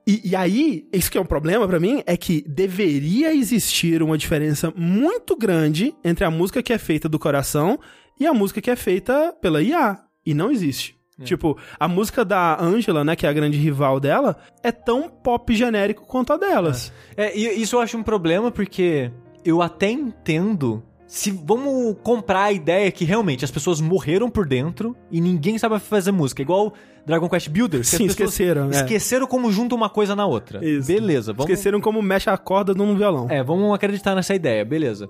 [0.07, 4.17] E, e aí, isso que é um problema pra mim é que deveria existir uma
[4.17, 7.79] diferença muito grande entre a música que é feita do coração
[8.19, 9.99] e a música que é feita pela IA.
[10.25, 10.98] E não existe.
[11.23, 15.53] Tipo, a música da Angela, né, que é a grande rival dela, é tão pop
[15.55, 16.93] genérico quanto a delas.
[17.15, 19.11] É, e isso eu acho um problema porque
[19.43, 20.83] eu até entendo.
[21.07, 25.79] Se vamos comprar a ideia que realmente as pessoas morreram por dentro e ninguém sabe
[25.79, 26.71] fazer música, igual
[27.03, 27.87] Dragon Quest Builders.
[27.87, 28.75] Sim, pessoas esqueceram, é.
[28.75, 30.63] Esqueceram como junta uma coisa na outra.
[30.63, 30.87] Isso.
[30.87, 31.49] Beleza, vamos.
[31.49, 33.25] Esqueceram como mexe a corda num violão.
[33.27, 35.09] É, vamos acreditar nessa ideia, beleza.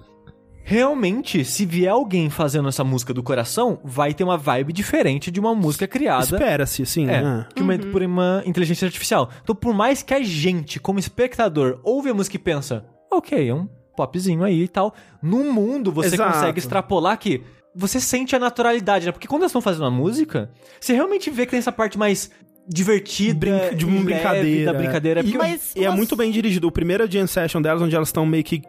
[0.64, 5.40] Realmente, se vier alguém fazendo essa música do coração, vai ter uma vibe diferente de
[5.40, 6.24] uma música criada.
[6.24, 7.10] Espera-se, sim.
[7.10, 7.46] É, né?
[7.56, 9.30] que uma- por uma inteligência artificial.
[9.42, 13.54] Então, por mais que a gente, como espectador, ouve a música e pensa, ok, é
[13.54, 13.68] um
[13.98, 16.34] popzinho aí e tal, no mundo você Exato.
[16.34, 17.42] consegue extrapolar que
[17.76, 19.12] você sente a naturalidade, né?
[19.12, 22.30] Porque quando elas estão fazendo a música, você realmente vê que tem essa parte mais
[22.68, 24.72] divertida, Brin- de e uma leve brincadeira.
[24.74, 25.20] da brincadeira.
[25.22, 26.68] E, Porque Mas e é muito bem dirigido.
[26.68, 28.62] O primeiro jam session delas, onde elas estão meio que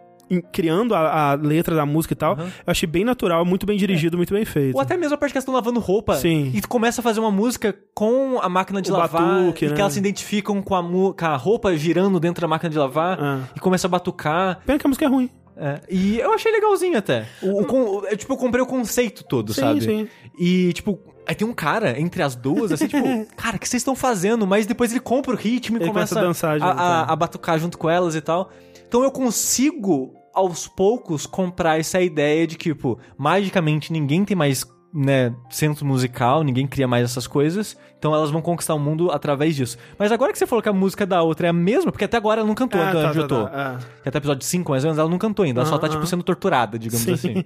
[0.53, 4.17] criando a, a letra da música e tal, eu achei bem natural, muito bem dirigido,
[4.17, 4.75] muito bem feito.
[4.75, 6.17] Ou até mesmo a parte que elas estão lavando roupa.
[6.17, 6.53] Sim.
[6.55, 9.23] E tu começa a fazer uma música com a máquina de O lavar.
[9.23, 9.75] batuque, e né?
[9.75, 13.19] que elas se identificam com a, com a roupa girando dentro da máquina de lavar.
[13.21, 13.41] Ah.
[13.57, 14.61] E começa a batucar.
[14.65, 15.29] Pena que a música é ruim.
[15.57, 17.27] É, e eu achei legalzinho até.
[17.43, 19.81] O, o eu, tipo, eu comprei o conceito todo, Sim, sabe?
[19.83, 20.09] sim.
[20.39, 23.05] E, tipo, aí tem um cara entre as duas, assim, tipo,
[23.37, 24.47] cara, o que vocês estão fazendo?
[24.47, 27.13] Mas depois ele compra o ritmo e Ele começa, começa a dançar a, a, é.
[27.13, 28.51] a batucar junto com elas e tal.
[28.89, 35.33] Então eu consigo, aos poucos, comprar essa ideia de tipo, magicamente ninguém tem mais, né,
[35.51, 37.77] centro musical, ninguém cria mais essas coisas.
[37.99, 39.77] Então elas vão conquistar o mundo através disso.
[39.99, 42.17] Mas agora que você falou que a música da outra é a mesma, porque até
[42.17, 44.89] agora ela não cantou, Ah, então tá, tá, tá, Que até episódio 5, mais ou
[44.89, 45.61] menos, ela não cantou ainda.
[45.61, 47.13] Ela só tá, tipo, sendo torturada, digamos Sim.
[47.13, 47.45] assim.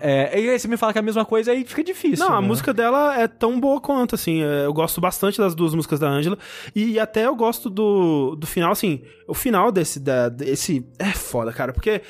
[0.00, 2.26] É, e aí você me fala que é a mesma coisa, aí fica difícil.
[2.26, 2.46] Não, a né?
[2.48, 4.42] música dela é tão boa quanto, assim.
[4.42, 6.36] é, Eu gosto bastante das duas músicas da Angela.
[6.74, 9.02] E até eu gosto do, do final, assim.
[9.28, 10.00] O final desse.
[10.00, 11.72] Da, desse é foda, cara.
[11.72, 12.02] Porque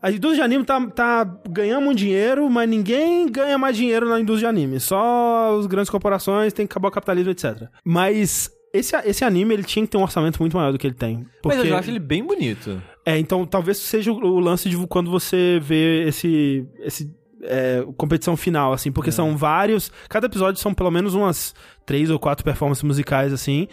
[0.00, 4.20] a indústria de anime tá, tá ganhando muito dinheiro, mas ninguém ganha mais dinheiro na
[4.20, 4.80] indústria de anime.
[4.80, 7.68] Só as grandes corporações, tem que acabar o capitalismo, etc.
[7.84, 8.50] Mas.
[8.72, 11.24] Esse, esse anime, ele tinha que ter um orçamento muito maior do que ele tem.
[11.40, 11.56] Porque...
[11.56, 12.82] Mas eu já acho ele bem bonito.
[13.06, 16.66] É, então talvez seja o, o lance de quando você vê esse.
[16.80, 17.10] esse
[17.42, 19.90] é, competição final, assim, porque são vários.
[20.08, 21.54] Cada episódio são pelo menos umas
[21.86, 23.68] três ou quatro performances musicais, assim.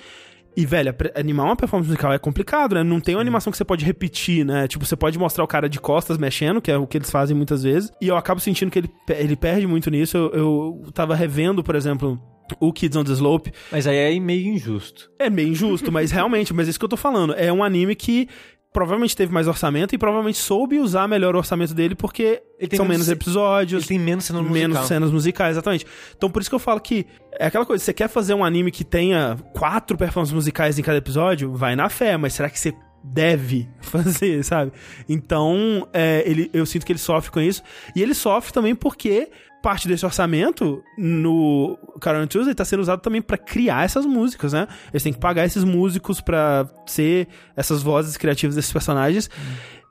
[0.55, 2.83] E, velho, animar uma performance musical é complicado, né?
[2.83, 4.67] Não tem uma animação que você pode repetir, né?
[4.67, 7.35] Tipo, você pode mostrar o cara de costas mexendo, que é o que eles fazem
[7.35, 7.91] muitas vezes.
[7.99, 10.15] E eu acabo sentindo que ele, ele perde muito nisso.
[10.17, 12.21] Eu, eu tava revendo, por exemplo,
[12.59, 13.51] o Kids on the Slope.
[13.71, 15.09] Mas aí é meio injusto.
[15.17, 17.33] É meio injusto, mas realmente, mas é isso que eu tô falando.
[17.33, 18.27] É um anime que
[18.73, 22.77] provavelmente teve mais orçamento e provavelmente soube usar melhor o orçamento dele porque Ele tem
[22.77, 23.83] são menos menos episódios.
[23.83, 24.83] Ele tem menos cena menos musical.
[24.85, 25.85] cenas musicais, exatamente.
[26.17, 27.05] Então por isso que eu falo que
[27.39, 30.97] é aquela coisa, você quer fazer um anime que tenha quatro performances musicais em cada
[30.97, 32.73] episódio, vai na fé, mas será que você
[33.03, 34.71] deve fazer, sabe?
[35.07, 37.61] Então, é, ele, eu sinto que ele sofre com isso.
[37.95, 39.29] E ele sofre também porque
[39.63, 44.67] parte desse orçamento no Carol Tuesday tá sendo usado também pra criar essas músicas, né?
[44.91, 49.29] Eles têm que pagar esses músicos pra ser essas vozes criativas desses personagens.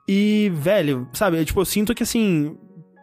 [0.07, 2.55] E, velho, sabe, é, tipo, eu sinto que assim,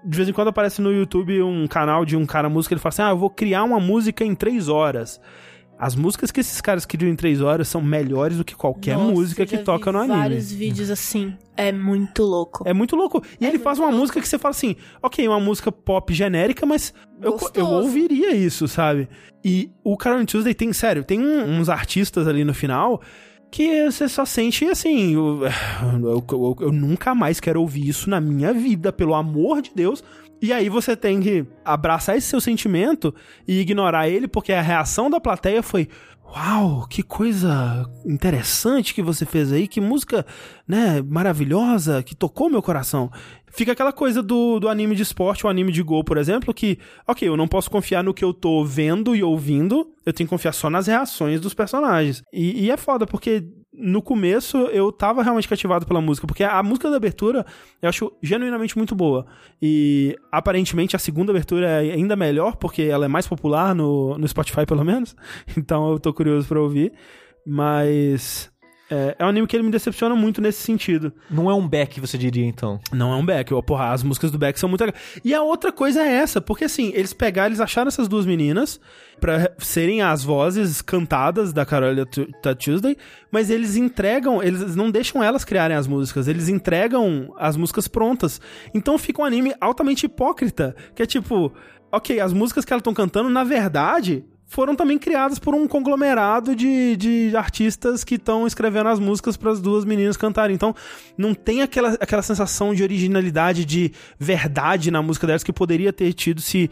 [0.04, 2.90] de vez em quando aparece no YouTube um canal de um cara música, ele fala
[2.90, 5.20] assim: Ah, eu vou criar uma música em três horas.
[5.82, 9.10] As músicas que esses caras criam em três horas são melhores do que qualquer Nossa,
[9.12, 10.14] música que toca no anime.
[10.18, 11.32] vários vídeos assim.
[11.56, 12.62] É muito louco.
[12.68, 13.22] É muito louco.
[13.40, 14.00] E É ele faz uma louco.
[14.00, 16.92] música que você fala assim, ok, uma música pop genérica, mas
[17.22, 19.08] eu, eu ouviria isso, sabe?
[19.42, 23.00] E o Carol Tuesday tem, sério, tem um- uns artistas ali no final
[23.50, 25.40] que você só sente assim, eu,
[26.04, 30.04] eu- eu- eu nunca mais quero ouvir isso na minha vida, pelo amor de Deus.
[30.42, 33.14] E aí você tem que abraçar esse seu sentimento
[33.46, 35.88] e ignorar ele, porque a reação da plateia foi
[36.32, 40.24] Uau, que coisa interessante que você fez aí, que música,
[40.66, 43.10] né, maravilhosa, que tocou meu coração.
[43.48, 46.78] Fica aquela coisa do, do anime de esporte, o anime de gol, por exemplo, que,
[47.06, 50.30] ok, eu não posso confiar no que eu tô vendo e ouvindo, eu tenho que
[50.30, 52.22] confiar só nas reações dos personagens.
[52.32, 56.62] E, e é foda, porque no começo eu tava realmente cativado pela música, porque a
[56.62, 57.46] música da abertura
[57.80, 59.26] eu acho genuinamente muito boa.
[59.62, 64.26] E aparentemente a segunda abertura é ainda melhor, porque ela é mais popular no, no
[64.26, 65.14] Spotify, pelo menos.
[65.56, 66.92] Então eu tô curioso pra ouvir.
[67.46, 68.50] Mas.
[68.90, 71.12] É, é um anime que ele me decepciona muito nesse sentido.
[71.30, 72.80] Não é um back, você diria, então.
[72.92, 73.54] Não é um Beck.
[73.54, 75.00] ó, Porra, as músicas do Beck são muito legais.
[75.24, 78.80] E a outra coisa é essa, porque assim, eles pegaram, eles acharam essas duas meninas
[79.20, 82.96] pra serem as vozes cantadas da Carolina Tu- da Tuesday,
[83.30, 88.40] mas eles entregam, eles não deixam elas criarem as músicas, eles entregam as músicas prontas.
[88.74, 91.52] Então fica um anime altamente hipócrita, que é tipo,
[91.92, 96.56] ok, as músicas que elas estão cantando, na verdade, foram também criadas por um conglomerado
[96.56, 100.56] de, de artistas que estão escrevendo as músicas para as duas meninas cantarem.
[100.56, 100.74] Então,
[101.16, 106.12] não tem aquela, aquela sensação de originalidade, de verdade na música delas que poderia ter
[106.12, 106.68] tido se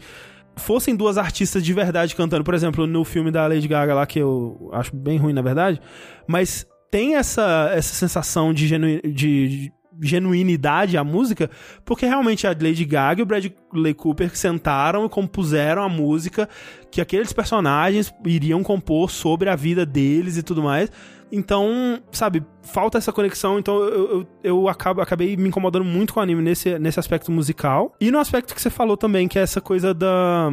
[0.57, 2.43] fossem duas artistas de verdade cantando.
[2.43, 5.81] Por exemplo, no filme da Lady Gaga lá, que eu acho bem ruim, na verdade,
[6.27, 9.71] mas tem essa, essa sensação de, genu, de, de
[10.01, 11.49] genuinidade à música,
[11.83, 16.47] porque realmente a Lady Gaga e o Bradley Cooper sentaram e compuseram a música
[16.91, 20.91] que aqueles personagens iriam compor sobre a vida deles e tudo mais.
[21.31, 26.19] Então, sabe, falta essa conexão, então eu, eu, eu acabo, acabei me incomodando muito com
[26.19, 27.93] o anime nesse, nesse aspecto musical.
[28.01, 30.51] E no aspecto que você falou também, que é essa coisa da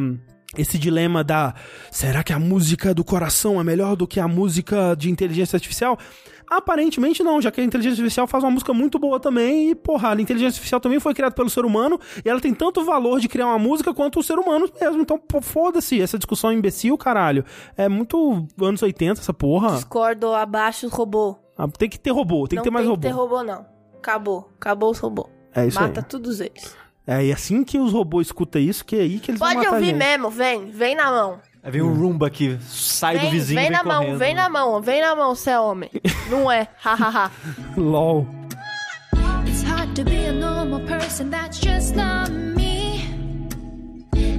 [0.55, 1.53] esse dilema da
[1.91, 5.97] será que a música do coração é melhor do que a música de inteligência artificial?
[6.49, 10.13] Aparentemente não, já que a inteligência artificial faz uma música muito boa também e, porra,
[10.13, 13.27] a inteligência artificial também foi criada pelo ser humano e ela tem tanto valor de
[13.27, 15.01] criar uma música quanto o ser humano mesmo.
[15.01, 17.43] Então, foda-se, essa discussão é imbecil, caralho.
[17.75, 19.75] É muito anos 80 essa porra.
[19.75, 21.35] Discordo abaixo robô.
[21.57, 23.01] Ah, Tem que ter robô, tem não que ter mais tem robô.
[23.01, 23.65] que ter robô, não.
[23.97, 24.49] Acabou.
[24.59, 25.27] Acabou os robôs.
[25.53, 26.05] É isso Mata aí.
[26.05, 26.75] todos eles.
[27.05, 29.59] É, e assim que os robôs escutam isso, que é aí que eles vão Pode
[29.59, 30.65] matar a ouvir mesmo, vem.
[30.65, 31.39] Vem na mão.
[31.67, 34.17] Aí vem um Roomba que sai do Vem, vizinho vem e na mão, correndo.
[34.19, 35.89] vem na mão, vem na mão, você é homem.
[36.29, 37.29] Não é, hahaha.
[37.75, 38.25] LOL.
[39.45, 43.01] It's hard to be a normal person, that's just not me.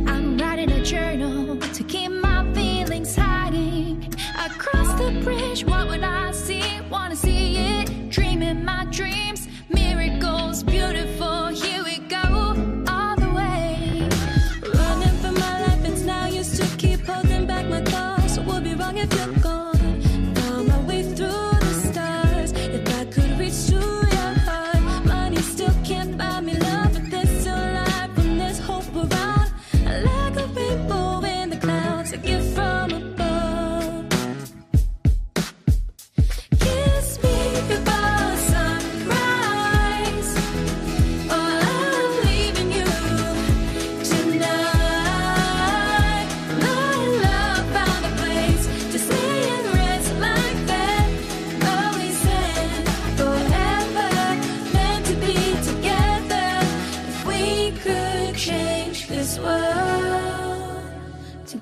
[0.07, 4.11] I'm writing a journal to keep my feelings hiding.
[4.35, 6.63] I cross the bridge, what would I see?
[6.89, 9.49] Wanna see it, dreaming my dreams.
[9.69, 11.83] Miracles, beautiful, here
[19.01, 19.38] if you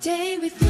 [0.06, 0.65] day with you.